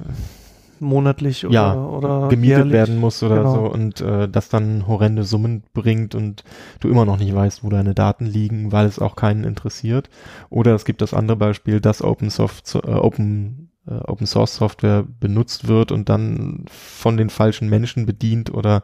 monatlich 0.84 1.44
oder, 1.46 1.52
Ja, 1.54 1.74
oder 1.74 2.28
gemietet 2.28 2.56
jährlich. 2.58 2.72
werden 2.72 2.98
muss 2.98 3.22
oder 3.22 3.38
Genau. 3.38 3.54
so 3.54 3.60
und 3.72 4.00
äh, 4.00 4.28
das 4.28 4.48
dann 4.48 4.86
horrende 4.86 5.24
Summen 5.24 5.64
bringt 5.72 6.14
und 6.14 6.44
du 6.80 6.88
immer 6.88 7.04
noch 7.04 7.18
nicht 7.18 7.34
weißt, 7.34 7.64
wo 7.64 7.68
deine 7.70 7.94
Daten 7.94 8.26
liegen, 8.26 8.70
weil 8.72 8.86
es 8.86 8.98
auch 8.98 9.16
keinen 9.16 9.44
interessiert. 9.44 10.08
Oder 10.50 10.74
es 10.74 10.84
gibt 10.84 11.02
das 11.02 11.14
andere 11.14 11.36
Beispiel, 11.36 11.80
dass 11.80 12.02
Open 12.02 12.30
Soft, 12.30 12.74
äh, 12.74 12.78
Open 12.78 13.70
äh, 13.86 13.94
Open 14.06 14.26
Source 14.26 14.54
Software 14.56 15.04
benutzt 15.20 15.68
wird 15.68 15.92
und 15.92 16.08
dann 16.08 16.64
von 16.68 17.16
den 17.16 17.28
falschen 17.30 17.68
Menschen 17.68 18.06
bedient 18.06 18.52
oder 18.54 18.82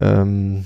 ähm, 0.00 0.64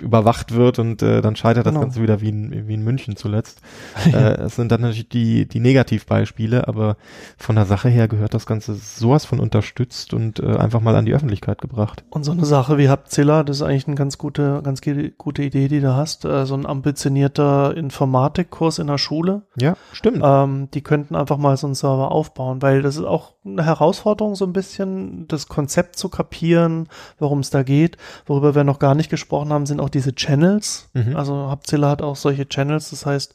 überwacht 0.00 0.54
wird 0.54 0.78
und 0.78 1.02
äh, 1.02 1.20
dann 1.20 1.36
scheitert 1.36 1.66
das 1.66 1.72
Genau. 1.72 1.86
Ganze 1.86 2.02
wieder 2.02 2.20
wie 2.20 2.28
in, 2.30 2.68
wie 2.68 2.74
in 2.74 2.82
München 2.82 3.16
zuletzt. 3.16 3.60
äh, 4.12 4.38
es 4.42 4.56
sind 4.56 4.72
dann 4.72 4.80
natürlich 4.80 5.08
die, 5.08 5.46
die 5.46 5.60
Negativbeispiele, 5.60 6.66
aber 6.68 6.96
von 7.36 7.56
der 7.56 7.66
Sache 7.66 7.88
her 7.88 8.08
gehört 8.08 8.34
das 8.34 8.46
Ganze 8.46 8.74
sowas 8.74 9.24
von 9.24 9.40
unterstützt 9.40 10.14
und 10.14 10.40
äh, 10.40 10.56
einfach 10.56 10.80
mal 10.80 10.96
an 10.96 11.04
die 11.04 11.14
Öffentlichkeit 11.14 11.60
gebracht. 11.60 12.04
Und 12.10 12.24
so 12.24 12.32
eine 12.32 12.44
Sache 12.44 12.78
wie 12.78 12.88
Hapzilla, 12.88 13.42
das 13.44 13.58
ist 13.58 13.62
eigentlich 13.62 13.86
eine 13.86 13.96
ganz 13.96 14.18
gute, 14.18 14.60
ganz 14.62 14.80
gute 15.18 15.42
Idee, 15.42 15.68
die 15.68 15.80
du 15.80 15.94
hast. 15.94 16.24
Äh, 16.24 16.46
so 16.46 16.54
ein 16.54 16.66
ambitionierter 16.66 17.76
Informatikkurs 17.76 18.78
in 18.78 18.86
der 18.86 18.98
Schule. 18.98 19.42
Ja, 19.60 19.76
stimmt. 19.92 20.20
Ähm, 20.22 20.68
die 20.72 20.82
könnten 20.82 21.14
einfach 21.14 21.36
mal 21.36 21.56
so 21.56 21.66
einen 21.66 21.74
Server 21.74 22.10
aufbauen, 22.12 22.62
weil 22.62 22.82
das 22.82 22.96
ist 22.96 23.04
auch 23.04 23.34
eine 23.44 23.64
Herausforderung, 23.64 24.34
so 24.34 24.44
ein 24.44 24.52
bisschen 24.52 25.26
das 25.28 25.48
Konzept 25.48 25.96
zu 25.96 26.08
kapieren, 26.08 26.88
worum 27.18 27.40
es 27.40 27.50
da 27.50 27.62
geht. 27.62 27.96
Worüber 28.26 28.54
wir 28.54 28.64
noch 28.64 28.78
gar 28.78 28.94
nicht 28.94 29.10
gesprochen 29.10 29.52
haben, 29.52 29.66
sind 29.66 29.80
auch 29.80 29.87
diese 29.88 30.14
Channels. 30.14 30.88
Mhm. 30.94 31.16
Also 31.16 31.34
Hapzilla 31.48 31.90
hat 31.90 32.02
auch 32.02 32.16
solche 32.16 32.48
Channels. 32.48 32.90
Das 32.90 33.06
heißt, 33.06 33.34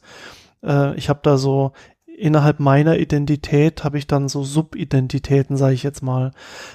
äh, 0.64 0.94
ich 0.96 1.08
habe 1.08 1.20
da 1.22 1.36
so 1.36 1.72
innerhalb 2.16 2.60
meiner 2.60 2.98
Identität 2.98 3.82
habe 3.84 3.98
ich 3.98 4.06
dann 4.06 4.28
so 4.28 4.44
Subidentitäten, 4.44 5.56
sage 5.56 5.74
ich 5.74 5.82
jetzt 5.82 6.02
mal, 6.02 6.32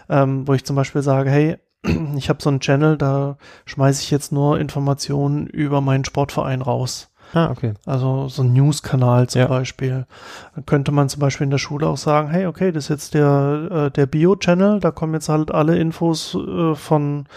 ähm, 0.10 0.48
wo 0.48 0.54
ich 0.54 0.66
zum 0.66 0.76
Beispiel 0.76 1.02
sage, 1.02 1.30
hey, 1.30 1.58
ich 2.18 2.30
habe 2.30 2.42
so 2.42 2.50
einen 2.50 2.60
Channel, 2.60 2.98
da 2.98 3.38
schmeiße 3.66 4.02
ich 4.04 4.12
jetzt 4.12 4.32
nur 4.32 4.60
Informationen 4.60 5.48
über 5.48 5.82
meinen 5.82 6.06
Sportverein 6.06 6.62
raus. 6.62 7.10
Ah, 7.34 7.52
okay. 7.52 7.74
Also 7.86 8.28
so 8.28 8.42
ein 8.42 8.54
News-Kanal 8.54 9.30
zum 9.30 9.42
Ja. 9.42 9.48
Beispiel. 9.48 10.08
Dann 10.56 10.66
könnte 10.66 10.92
man 10.92 11.10
zum 11.10 11.20
Beispiel 11.20 11.46
in 11.46 11.52
der 11.52 11.60
Schule 11.60 11.88
auch 11.88 11.98
sagen, 11.98 12.30
hey, 12.30 12.48
okay, 12.48 12.72
das 12.72 12.86
ist 12.86 12.90
jetzt 12.90 13.14
der, 13.14 13.68
äh, 13.88 13.92
der 13.92 14.08
Bio-Channel, 14.08 14.80
da 14.80 14.90
kommen 14.92 15.14
jetzt 15.14 15.30
halt 15.30 15.52
alle 15.52 15.78
Infos 15.78 16.36
äh, 16.36 16.74
von, 16.74 17.28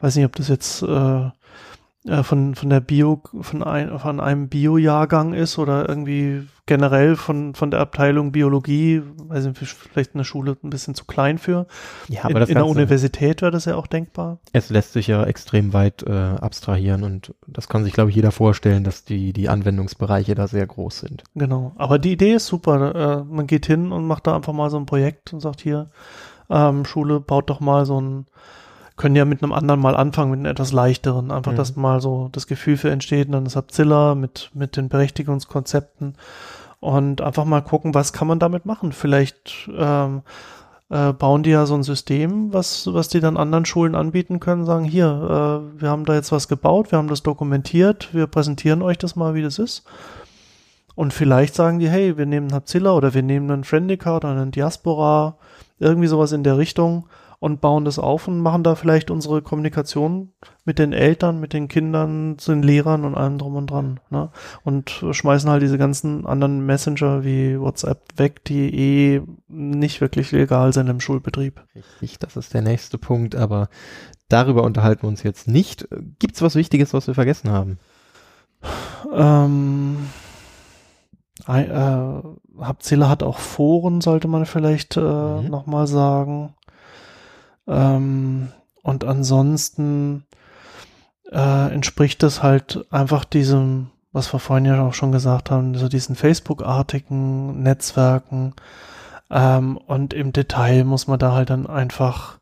weiß 0.00 0.16
nicht, 0.16 0.24
ob 0.24 0.34
das 0.36 0.48
jetzt 0.48 0.82
äh, 0.82 1.30
von, 2.22 2.54
von 2.54 2.68
der 2.68 2.80
Bio, 2.80 3.22
von, 3.40 3.62
ein, 3.62 3.98
von 3.98 4.20
einem 4.20 4.48
Bio-Jahrgang 4.48 5.32
ist 5.32 5.58
oder 5.58 5.88
irgendwie 5.88 6.46
generell 6.66 7.16
von, 7.16 7.54
von 7.54 7.70
der 7.70 7.80
Abteilung 7.80 8.30
Biologie, 8.30 9.02
weiß 9.16 9.46
nicht, 9.46 9.58
vielleicht 9.58 10.14
eine 10.14 10.24
Schule 10.24 10.56
ein 10.62 10.70
bisschen 10.70 10.94
zu 10.94 11.06
klein 11.06 11.38
für. 11.38 11.66
Ja, 12.08 12.22
in, 12.22 12.30
aber 12.30 12.40
das 12.40 12.48
in 12.50 12.56
der 12.56 12.66
Universität 12.66 13.40
wäre 13.40 13.50
das 13.50 13.64
ja 13.64 13.76
auch 13.76 13.86
denkbar. 13.86 14.38
es 14.52 14.68
lässt 14.68 14.92
sich 14.92 15.06
ja 15.06 15.24
extrem 15.24 15.72
weit 15.72 16.02
äh, 16.02 16.12
abstrahieren 16.12 17.04
und 17.04 17.34
das 17.46 17.68
kann 17.68 17.84
sich, 17.84 17.94
glaube 17.94 18.10
ich, 18.10 18.16
jeder 18.16 18.32
vorstellen, 18.32 18.84
dass 18.84 19.04
die, 19.04 19.32
die 19.32 19.48
Anwendungsbereiche 19.48 20.34
da 20.34 20.46
sehr 20.46 20.66
groß 20.66 21.00
sind. 21.00 21.24
Genau. 21.34 21.72
Aber 21.76 21.98
die 21.98 22.12
Idee 22.12 22.34
ist 22.34 22.46
super. 22.46 22.94
Äh, 22.94 23.24
man 23.24 23.46
geht 23.46 23.66
hin 23.66 23.92
und 23.92 24.06
macht 24.06 24.26
da 24.26 24.36
einfach 24.36 24.52
mal 24.52 24.70
so 24.70 24.76
ein 24.76 24.86
Projekt 24.86 25.32
und 25.32 25.40
sagt 25.40 25.62
hier, 25.62 25.90
ähm, 26.50 26.84
Schule 26.84 27.20
baut 27.20 27.48
doch 27.48 27.60
mal 27.60 27.86
so 27.86 28.00
ein, 28.00 28.26
können 28.96 29.16
ja 29.16 29.24
mit 29.24 29.42
einem 29.42 29.52
anderen 29.52 29.80
mal 29.80 29.96
anfangen, 29.96 30.30
mit 30.30 30.40
einem 30.40 30.50
etwas 30.50 30.72
leichteren. 30.72 31.30
Einfach, 31.30 31.52
Mhm. 31.52 31.56
dass 31.56 31.76
mal 31.76 32.00
so 32.00 32.28
das 32.32 32.46
Gefühl 32.46 32.76
für 32.76 32.90
entsteht 32.90 33.26
und 33.26 33.32
dann 33.32 33.44
das 33.44 33.56
Abzilla 33.56 34.14
mit, 34.14 34.50
mit 34.54 34.76
den 34.76 34.88
Berechtigungskonzepten 34.88 36.14
und 36.80 37.20
einfach 37.20 37.44
mal 37.44 37.62
gucken, 37.62 37.94
was 37.94 38.12
kann 38.12 38.28
man 38.28 38.38
damit 38.38 38.66
machen. 38.66 38.92
Vielleicht 38.92 39.68
ähm, 39.76 40.22
äh, 40.90 41.12
bauen 41.12 41.42
die 41.42 41.50
ja 41.50 41.66
so 41.66 41.74
ein 41.74 41.82
System, 41.82 42.52
was, 42.52 42.92
was 42.92 43.08
die 43.08 43.20
dann 43.20 43.36
anderen 43.36 43.64
Schulen 43.64 43.94
anbieten 43.94 44.38
können, 44.38 44.64
sagen, 44.64 44.84
hier, 44.84 45.06
äh, 45.06 45.80
wir 45.80 45.88
haben 45.90 46.04
da 46.04 46.14
jetzt 46.14 46.30
was 46.30 46.46
gebaut, 46.46 46.92
wir 46.92 46.98
haben 46.98 47.08
das 47.08 47.22
dokumentiert, 47.22 48.12
wir 48.12 48.26
präsentieren 48.26 48.82
euch 48.82 48.98
das 48.98 49.16
mal, 49.16 49.34
wie 49.34 49.42
das 49.42 49.58
ist. 49.58 49.84
Und 50.94 51.12
vielleicht 51.12 51.54
sagen 51.54 51.80
die, 51.80 51.88
hey, 51.88 52.16
wir 52.16 52.26
nehmen 52.26 52.48
einen 52.48 52.54
Hapzilla 52.54 52.92
oder 52.92 53.14
wir 53.14 53.22
nehmen 53.22 53.50
einen 53.50 53.64
Friendica 53.64 54.16
oder 54.16 54.28
einen 54.28 54.52
Diaspora, 54.52 55.36
irgendwie 55.80 56.06
sowas 56.06 56.30
in 56.30 56.44
der 56.44 56.58
Richtung 56.58 57.06
und 57.44 57.60
bauen 57.60 57.84
das 57.84 57.98
auf 57.98 58.26
und 58.26 58.40
machen 58.40 58.62
da 58.62 58.74
vielleicht 58.74 59.10
unsere 59.10 59.42
Kommunikation 59.42 60.32
mit 60.64 60.78
den 60.78 60.94
Eltern, 60.94 61.40
mit 61.40 61.52
den 61.52 61.68
Kindern, 61.68 62.36
zu 62.38 62.52
den 62.52 62.62
Lehrern 62.62 63.04
und 63.04 63.14
allem 63.14 63.36
drum 63.36 63.56
und 63.56 63.66
dran. 63.70 64.00
Ne? 64.08 64.30
Und 64.64 65.04
schmeißen 65.10 65.50
halt 65.50 65.62
diese 65.62 65.76
ganzen 65.76 66.24
anderen 66.26 66.64
Messenger 66.64 67.22
wie 67.22 67.60
WhatsApp 67.60 68.00
weg, 68.16 68.42
die 68.44 68.74
eh 68.74 69.22
nicht 69.48 70.00
wirklich 70.00 70.32
legal 70.32 70.72
sind 70.72 70.88
im 70.88 71.00
Schulbetrieb. 71.00 71.60
Richtig, 72.00 72.18
das 72.18 72.36
ist 72.36 72.54
der 72.54 72.62
nächste 72.62 72.96
Punkt, 72.96 73.34
aber 73.36 73.68
darüber 74.28 74.62
unterhalten 74.62 75.02
wir 75.02 75.08
uns 75.08 75.22
jetzt 75.22 75.46
nicht. 75.46 75.86
Gibt's 76.18 76.40
was 76.40 76.54
Wichtiges, 76.54 76.94
was 76.94 77.06
wir 77.06 77.14
vergessen 77.14 77.50
haben? 77.50 77.78
Ähm, 79.12 79.96
ein, 81.46 81.70
äh, 81.70 82.22
Hapzilla 82.64 83.08
hat 83.08 83.22
auch 83.22 83.38
Foren, 83.38 84.00
sollte 84.00 84.28
man 84.28 84.46
vielleicht 84.46 84.96
äh, 84.96 85.00
Mhm. 85.00 85.48
nochmal 85.50 85.86
sagen. 85.86 86.54
Ähm, 87.66 88.48
und 88.82 89.04
ansonsten 89.04 90.24
äh, 91.30 91.72
entspricht 91.72 92.22
das 92.22 92.42
halt 92.42 92.84
einfach 92.90 93.24
diesem, 93.24 93.88
was 94.12 94.32
wir 94.32 94.40
vorhin 94.40 94.66
ja 94.66 94.80
auch 94.82 94.94
schon 94.94 95.12
gesagt 95.12 95.50
haben, 95.50 95.74
so 95.74 95.88
diesen 95.88 96.16
Facebook-artigen 96.16 97.62
Netzwerken. 97.62 98.54
Ähm, 99.30 99.76
und 99.76 100.14
im 100.14 100.32
Detail 100.32 100.84
muss 100.84 101.06
man 101.06 101.18
da 101.18 101.32
halt 101.32 101.50
dann 101.50 101.66
einfach 101.66 102.38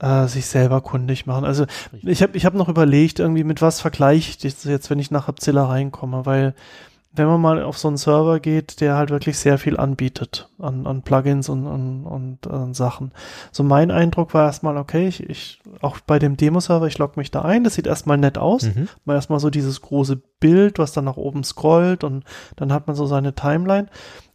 äh, 0.00 0.26
sich 0.26 0.46
selber 0.46 0.80
kundig 0.80 1.26
machen. 1.26 1.44
Also 1.44 1.66
ich 2.02 2.22
habe 2.22 2.36
ich 2.36 2.44
hab 2.44 2.54
noch 2.54 2.68
überlegt, 2.68 3.20
irgendwie 3.20 3.44
mit 3.44 3.62
was 3.62 3.80
vergleiche 3.80 4.30
ich 4.30 4.38
das 4.38 4.64
jetzt, 4.64 4.90
wenn 4.90 4.98
ich 4.98 5.10
nach 5.10 5.28
Abzilla 5.28 5.66
reinkomme, 5.66 6.26
weil 6.26 6.54
wenn 7.14 7.26
man 7.26 7.40
mal 7.40 7.62
auf 7.62 7.76
so 7.76 7.88
einen 7.88 7.98
Server 7.98 8.40
geht, 8.40 8.80
der 8.80 8.96
halt 8.96 9.10
wirklich 9.10 9.38
sehr 9.38 9.58
viel 9.58 9.76
anbietet 9.76 10.48
an, 10.58 10.86
an 10.86 11.02
Plugins 11.02 11.48
und, 11.50 11.66
und, 11.66 12.06
und 12.06 12.46
an 12.46 12.72
Sachen. 12.72 13.12
So 13.50 13.62
mein 13.62 13.90
Eindruck 13.90 14.32
war 14.32 14.46
erstmal, 14.46 14.78
okay, 14.78 15.08
ich, 15.08 15.28
ich 15.28 15.60
auch 15.82 16.00
bei 16.00 16.18
dem 16.18 16.38
Demo-Server, 16.38 16.86
ich 16.86 16.96
logge 16.98 17.20
mich 17.20 17.30
da 17.30 17.42
ein, 17.42 17.64
das 17.64 17.74
sieht 17.74 17.86
erstmal 17.86 18.16
nett 18.16 18.38
aus. 18.38 18.62
Mhm. 18.62 18.88
Mal 19.04 19.14
erstmal 19.14 19.40
so 19.40 19.50
dieses 19.50 19.82
große 19.82 20.22
Bild, 20.40 20.78
was 20.78 20.92
dann 20.92 21.04
nach 21.04 21.18
oben 21.18 21.44
scrollt 21.44 22.02
und 22.02 22.24
dann 22.56 22.72
hat 22.72 22.86
man 22.86 22.96
so 22.96 23.04
seine 23.06 23.34
Timeline. 23.34 23.88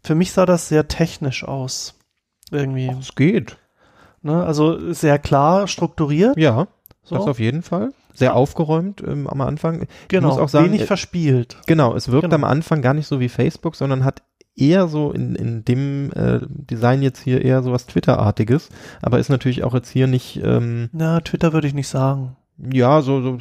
Für 0.04 0.13
mich 0.13 0.32
sah 0.32 0.46
das 0.46 0.70
sehr 0.70 0.88
technisch 0.88 1.44
aus. 1.44 1.96
Irgendwie. 2.52 2.96
Es 3.00 3.16
geht. 3.16 3.58
Ne? 4.22 4.44
Also 4.46 4.94
sehr 4.94 5.18
klar 5.20 5.68
strukturiert. 5.68 6.38
Ja, 6.38 6.68
So. 7.04 7.16
das 7.16 7.26
auf 7.28 7.40
jeden 7.40 7.63
Fall. 7.63 7.92
Sehr 8.17 8.36
aufgeräumt 8.36 9.03
ähm, 9.06 9.27
am 9.27 9.41
Anfang. 9.41 9.88
genau. 10.08 10.30
muss 10.30 10.38
auch 10.39 10.49
sagen, 10.49 10.65
wenig 10.67 10.82
äh, 10.82 10.86
verspielt. 10.88 11.58
Genau, 11.67 11.95
es 11.95 12.10
wirkt 12.10 12.23
Genau. 12.23 12.36
am 12.36 12.43
Anfang 12.43 12.82
gar 12.82 12.93
nicht 12.93 13.08
so 13.08 13.19
wie 13.19 13.30
Facebook, 13.30 13.75
sondern 13.75 14.03
hat 14.03 14.23
eher 14.56 14.88
so 14.88 15.12
in, 15.12 15.36
in 15.36 15.63
dem 15.65 16.12
äh, 16.13 16.39
Design 16.49 17.03
jetzt 17.03 17.21
hier 17.21 17.43
eher 17.45 17.62
so 17.62 17.71
was 17.71 17.86
Twitter-artiges, 17.86 18.69
aber 19.03 19.19
ist 19.19 19.30
natürlich 19.30 19.63
auch 19.63 19.75
jetzt 19.75 19.89
hier 19.89 20.08
nicht, 20.08 20.41
ähm, 20.43 20.89
Na, 20.93 21.19
Twitter 21.21 21.53
würde 21.53 21.67
ich 21.67 21.75
nicht 21.75 21.89
sagen. 21.89 22.36
ja, 22.73 23.01
so, 23.01 23.21
so 23.21 23.38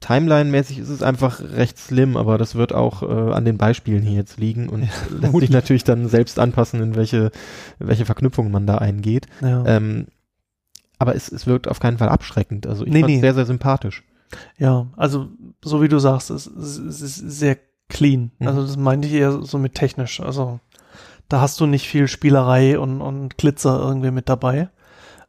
Timeline-mäßig 0.00 0.78
ist 0.78 0.90
es 0.90 1.02
einfach 1.02 1.40
recht 1.40 1.78
slim, 1.78 2.16
aber 2.16 2.36
das 2.38 2.54
wird 2.54 2.74
auch 2.74 3.02
äh, 3.02 3.32
an 3.32 3.44
den 3.44 3.56
Beispielen 3.56 4.02
hier 4.02 4.16
jetzt 4.16 4.38
liegen 4.38 4.68
und 4.68 4.88
lässt 5.20 5.38
sich 5.40 5.50
natürlich 5.50 5.84
dann 5.84 6.08
selbst 6.08 6.38
anpassen, 6.38 6.82
in 6.82 6.94
welche, 6.94 7.30
welche 7.78 8.04
Verknüpfungen 8.04 8.52
man 8.52 8.66
da 8.66 8.78
eingeht. 8.78 9.26
Ja. 9.42 9.64
Ähm, 9.66 10.06
aber 10.98 11.14
es, 11.14 11.30
es 11.30 11.46
wirkt 11.46 11.68
auf 11.68 11.80
keinen 11.80 11.98
Fall 11.98 12.08
abschreckend. 12.08 12.66
Also 12.66 12.84
ich 12.84 12.92
Nee, 12.92 13.00
fand 13.00 13.12
nee. 13.14 13.20
sehr, 13.20 13.34
sehr 13.34 13.46
sympathisch. 13.46 14.04
Ja, 14.58 14.86
also 14.96 15.28
so 15.62 15.82
wie 15.82 15.88
du 15.88 15.98
sagst, 15.98 16.30
es, 16.30 16.46
es 16.46 16.78
ist 17.00 17.16
sehr 17.16 17.58
clean. 17.88 18.32
Mhm. 18.38 18.48
Also 18.48 18.62
das 18.62 18.76
meinte 18.76 19.08
ich 19.08 19.14
eher 19.14 19.42
so 19.42 19.58
mit 19.58 19.74
technisch. 19.74 20.20
Also 20.20 20.60
da 21.28 21.40
hast 21.40 21.60
du 21.60 21.66
nicht 21.66 21.88
viel 21.88 22.08
Spielerei 22.08 22.78
und, 22.78 23.00
und 23.00 23.36
Glitzer 23.38 23.78
irgendwie 23.80 24.10
mit 24.10 24.28
dabei. 24.28 24.68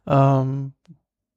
Ähm, 0.06 0.72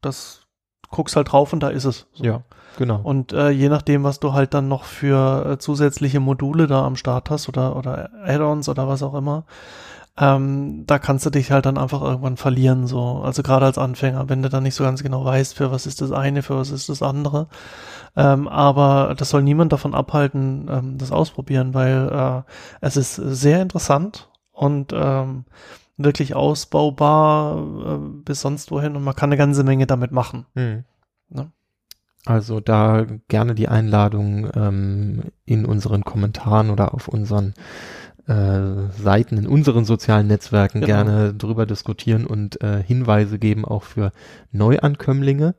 das 0.02 0.48
guckst 0.90 1.16
halt 1.16 1.32
drauf 1.32 1.54
und 1.54 1.62
da 1.62 1.70
ist 1.70 1.86
es. 1.86 2.08
So. 2.14 2.24
Ja, 2.24 2.42
genau. 2.78 3.00
Und 3.02 3.34
äh, 3.34 3.50
je 3.50 3.70
nachdem, 3.70 4.04
was 4.04 4.20
du 4.20 4.34
halt 4.34 4.54
dann 4.54 4.68
noch 4.68 4.84
für 4.84 5.46
äh, 5.46 5.58
zusätzliche 5.58 6.20
Module 6.20 6.68
da 6.68 6.84
am 6.86 6.96
Start 6.96 7.30
hast 7.30 7.48
oder, 7.48 7.76
oder 7.76 8.10
Add-ons 8.26 8.68
oder 8.70 8.88
was 8.88 9.04
auch 9.04 9.14
immer, 9.14 9.46
ähm, 10.18 10.84
da 10.88 11.00
kannst 11.00 11.26
du 11.26 11.30
dich 11.30 11.52
halt 11.52 11.66
dann 11.66 11.78
einfach 11.78 12.02
irgendwann 12.02 12.38
verlieren, 12.38 12.86
so. 12.86 13.22
Also 13.24 13.44
gerade 13.44 13.66
als 13.66 13.78
Anfänger, 13.78 14.30
wenn 14.30 14.44
du 14.44 14.50
dann 14.50 14.64
nicht 14.64 14.76
so 14.76 14.84
ganz 14.84 15.04
genau 15.04 15.24
weißt, 15.24 15.56
für 15.56 15.72
was 15.72 15.86
ist 15.86 16.02
das 16.02 16.12
eine, 16.12 16.44
für 16.44 16.58
was 16.58 16.70
ist 16.70 16.90
das 16.90 17.02
andere. 17.02 17.48
Ähm, 18.16 18.48
aber 18.48 19.16
das 19.18 19.30
soll 19.30 19.42
niemand 19.42 19.72
davon 19.72 19.94
abhalten, 19.94 20.68
ähm, 20.70 20.98
das 20.98 21.12
ausprobieren, 21.12 21.74
weil 21.74 22.10
äh, 22.12 22.42
es 22.82 22.98
ist 22.98 23.16
sehr 23.16 23.62
interessant 23.62 24.30
und 24.52 24.92
ähm, 24.94 25.46
wirklich 25.98 26.36
ausbaubar 26.36 27.58
äh, 27.58 27.98
bis 28.26 28.42
sonst 28.42 28.72
wohin 28.72 28.96
und 28.96 29.04
man 29.04 29.16
kann 29.16 29.30
eine 29.30 29.38
ganze 29.38 29.64
Menge 29.64 29.88
damit 29.88 30.12
machen. 30.12 30.46
Mhm. 30.56 30.84
Ne? 31.30 31.52
Also 32.26 32.60
da 32.60 33.06
gerne 33.30 33.56
die 33.56 33.68
Einladung 33.68 34.50
ähm, 34.56 35.24
in 35.46 35.66
unseren 35.66 36.04
Kommentaren 36.04 36.70
oder 36.70 36.94
auf 36.94 37.08
unseren 37.08 37.54
Seiten, 38.34 39.38
in 39.38 39.48
unseren 39.48 39.86
sozialen 39.86 40.28
Netzwerken 40.28 40.82
Genau. 40.82 40.88
gerne 40.88 41.34
drüber 41.34 41.66
diskutieren 41.66 42.26
und 42.26 42.62
äh, 42.62 42.82
Hinweise 42.84 43.40
geben, 43.40 43.66
auch 43.66 43.84
für 43.84 44.12
Neuankömmlinge. 44.52 45.56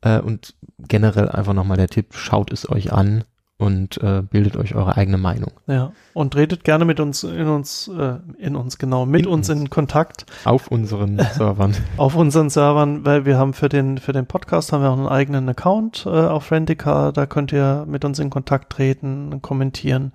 Äh, 0.00 0.20
und 0.20 0.54
generell 0.78 1.28
einfach 1.28 1.54
nochmal 1.54 1.76
der 1.76 1.88
Tipp, 1.88 2.14
schaut 2.14 2.52
es 2.52 2.68
euch 2.68 2.92
an 2.92 3.24
und 3.58 4.00
äh, 4.02 4.22
bildet 4.22 4.56
euch 4.56 4.74
eure 4.76 4.96
eigene 4.96 5.18
Meinung. 5.18 5.50
Ja, 5.66 5.92
und 6.14 6.36
redet 6.36 6.62
gerne 6.64 6.84
mit 6.84 7.00
uns, 7.00 7.24
in 7.24 7.48
uns, 7.48 7.88
äh, 7.88 8.14
in 8.38 8.54
uns, 8.54 8.78
genau, 8.78 9.04
mit 9.04 9.22
In 9.22 9.26
uns 9.26 9.50
uns. 9.50 9.60
in 9.60 9.68
Kontakt 9.70 10.26
Auf 10.44 10.68
unseren 10.68 11.18
Servern. 11.34 11.74
auf 11.96 12.14
unseren 12.14 12.50
Servern, 12.50 13.04
weil 13.04 13.26
wir 13.26 13.36
haben 13.36 13.52
für 13.54 13.68
den, 13.68 13.98
für 13.98 14.12
den 14.12 14.26
Podcast 14.26 14.72
haben 14.72 14.82
wir 14.82 14.90
auch 14.90 14.96
einen 14.96 15.08
eigenen 15.08 15.48
Account 15.48 16.06
äh, 16.06 16.10
auf 16.10 16.50
Rendica, 16.52 17.10
da 17.10 17.26
könnt 17.26 17.52
ihr 17.52 17.84
mit 17.88 18.04
uns 18.04 18.20
in 18.20 18.30
Kontakt 18.30 18.70
treten, 18.72 19.42
kommentieren. 19.42 20.12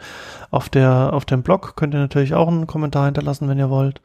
Auf 0.50 0.70
der, 0.70 1.12
auf 1.14 1.26
dem 1.26 1.44
Blog 1.44 1.76
könnt 1.76 1.94
ihr 1.94 2.00
natürlich 2.00 2.34
auch 2.34 2.48
einen 2.48 2.66
Kommentar 2.66 3.06
hinterlassen, 3.06 3.50
wenn 3.50 3.60
ihr 3.60 3.70
wollt. 3.70 4.02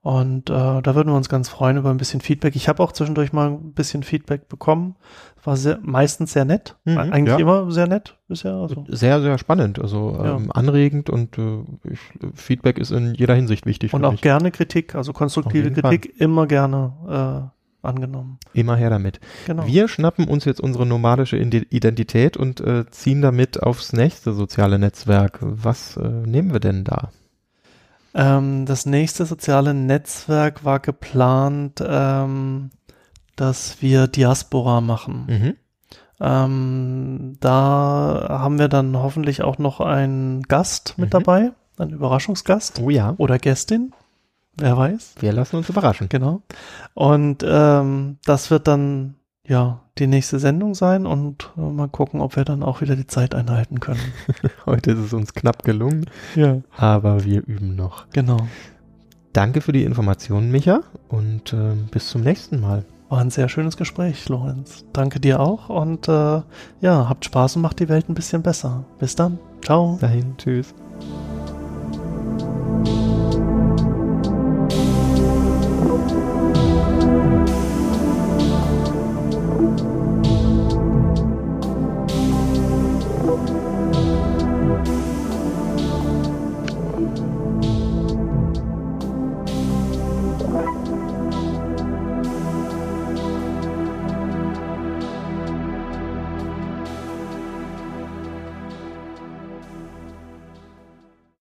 Und 0.00 0.48
äh, 0.48 0.80
da 0.80 0.94
würden 0.94 1.10
wir 1.12 1.16
uns 1.16 1.28
ganz 1.28 1.48
freuen 1.48 1.76
über 1.76 1.90
ein 1.90 1.96
bisschen 1.96 2.20
Feedback. 2.20 2.54
Ich 2.54 2.68
habe 2.68 2.82
auch 2.82 2.92
zwischendurch 2.92 3.32
mal 3.32 3.48
ein 3.50 3.72
bisschen 3.72 4.04
Feedback 4.04 4.48
bekommen. 4.48 4.94
War 5.44 5.56
sehr, 5.56 5.78
meistens 5.82 6.32
sehr 6.32 6.44
nett. 6.44 6.76
Mhm, 6.84 6.98
Eigentlich 6.98 7.28
ja. 7.28 7.38
immer 7.38 7.70
sehr 7.70 7.86
nett 7.86 8.16
bisher. 8.28 8.54
Also. 8.54 8.84
Sehr, 8.88 9.20
sehr 9.20 9.38
spannend, 9.38 9.78
also 9.78 10.18
Ja. 10.22 10.36
ähm, 10.36 10.50
anregend 10.52 11.10
und 11.10 11.38
äh, 11.38 11.62
ich, 11.84 12.00
Feedback 12.34 12.78
ist 12.78 12.90
in 12.90 13.14
jeder 13.14 13.34
Hinsicht 13.34 13.64
wichtig. 13.66 13.94
Und 13.94 14.04
auch 14.04 14.12
mich. 14.12 14.20
gerne 14.22 14.50
Kritik, 14.50 14.94
also 14.94 15.12
konstruktive 15.12 15.70
Kritik 15.70 16.20
immer 16.20 16.46
gerne 16.46 17.52
äh, 17.82 17.86
angenommen. 17.86 18.38
Immer 18.52 18.76
her 18.76 18.90
damit. 18.90 19.20
Genau. 19.46 19.66
Wir 19.66 19.88
schnappen 19.88 20.26
uns 20.26 20.44
jetzt 20.44 20.60
unsere 20.60 20.84
nomadische 20.86 21.36
Identität 21.36 22.36
und 22.36 22.60
äh, 22.60 22.86
ziehen 22.90 23.22
damit 23.22 23.62
aufs 23.62 23.92
nächste 23.92 24.32
soziale 24.32 24.78
Netzwerk. 24.78 25.38
Was 25.40 25.96
äh, 25.96 26.08
nehmen 26.08 26.52
wir 26.52 26.60
denn 26.60 26.84
da? 26.84 27.10
Ähm, 28.14 28.66
das 28.66 28.86
nächste 28.86 29.26
soziale 29.26 29.74
Netzwerk 29.74 30.64
war 30.64 30.80
geplant, 30.80 31.82
ähm, 31.86 32.70
dass 33.40 33.80
wir 33.82 34.06
Diaspora 34.06 34.80
machen. 34.80 35.26
Mhm. 35.28 35.54
Ähm, 36.20 37.36
da 37.40 38.26
haben 38.28 38.58
wir 38.58 38.68
dann 38.68 38.96
hoffentlich 38.96 39.42
auch 39.42 39.58
noch 39.58 39.80
einen 39.80 40.42
Gast 40.42 40.94
mit 40.98 41.08
Mhm. 41.08 41.10
dabei, 41.12 41.52
einen 41.78 41.92
Überraschungsgast 41.92 42.80
Oh 42.82 42.90
ja, 42.90 43.14
oder 43.18 43.38
Gästin, 43.38 43.92
wer 44.56 44.76
weiß. 44.76 45.14
wir 45.20 45.32
lassen 45.32 45.56
uns 45.56 45.68
überraschen. 45.68 46.08
Genau. 46.08 46.42
Und 46.94 47.44
ähm, 47.46 48.18
das 48.24 48.50
wird 48.50 48.66
dann 48.66 49.14
ja 49.46 49.80
die 49.98 50.08
nächste 50.08 50.38
Sendung 50.40 50.74
sein 50.74 51.06
und 51.06 51.50
äh, 51.56 51.60
mal 51.60 51.88
gucken, 51.88 52.20
ob 52.20 52.34
wir 52.36 52.44
dann 52.44 52.62
auch 52.64 52.80
wieder 52.80 52.96
die 52.96 53.06
Zeit 53.06 53.34
einhalten 53.34 53.78
können. 53.80 54.00
Heute 54.66 54.90
ist 54.92 54.98
es 54.98 55.12
uns 55.12 55.34
knapp 55.34 55.62
gelungen, 55.62 56.06
ja, 56.34 56.58
aber 56.76 57.24
wir 57.24 57.46
üben 57.46 57.76
noch. 57.76 58.08
genau. 58.10 58.38
Danke 59.32 59.60
für 59.60 59.72
die 59.72 59.84
Informationen, 59.84 60.50
Micha, 60.50 60.80
und 61.08 61.52
äh, 61.52 61.74
bis 61.92 62.08
zum 62.08 62.22
nächsten 62.22 62.60
Mal. 62.60 62.84
War 63.08 63.20
ein 63.20 63.30
sehr 63.30 63.48
schönes 63.48 63.76
Gespräch, 63.76 64.28
Lorenz. 64.28 64.84
Danke 64.92 65.18
dir 65.18 65.40
auch 65.40 65.70
und 65.70 66.08
äh, 66.08 66.42
ja, 66.80 67.08
habt 67.08 67.24
Spaß 67.24 67.56
und 67.56 67.62
macht 67.62 67.80
die 67.80 67.88
Welt 67.88 68.08
ein 68.08 68.14
bisschen 68.14 68.42
besser. 68.42 68.84
Bis 68.98 69.16
dann. 69.16 69.38
Ciao. 69.62 69.96
Dahin, 70.00 70.36
tschüss. 70.36 70.74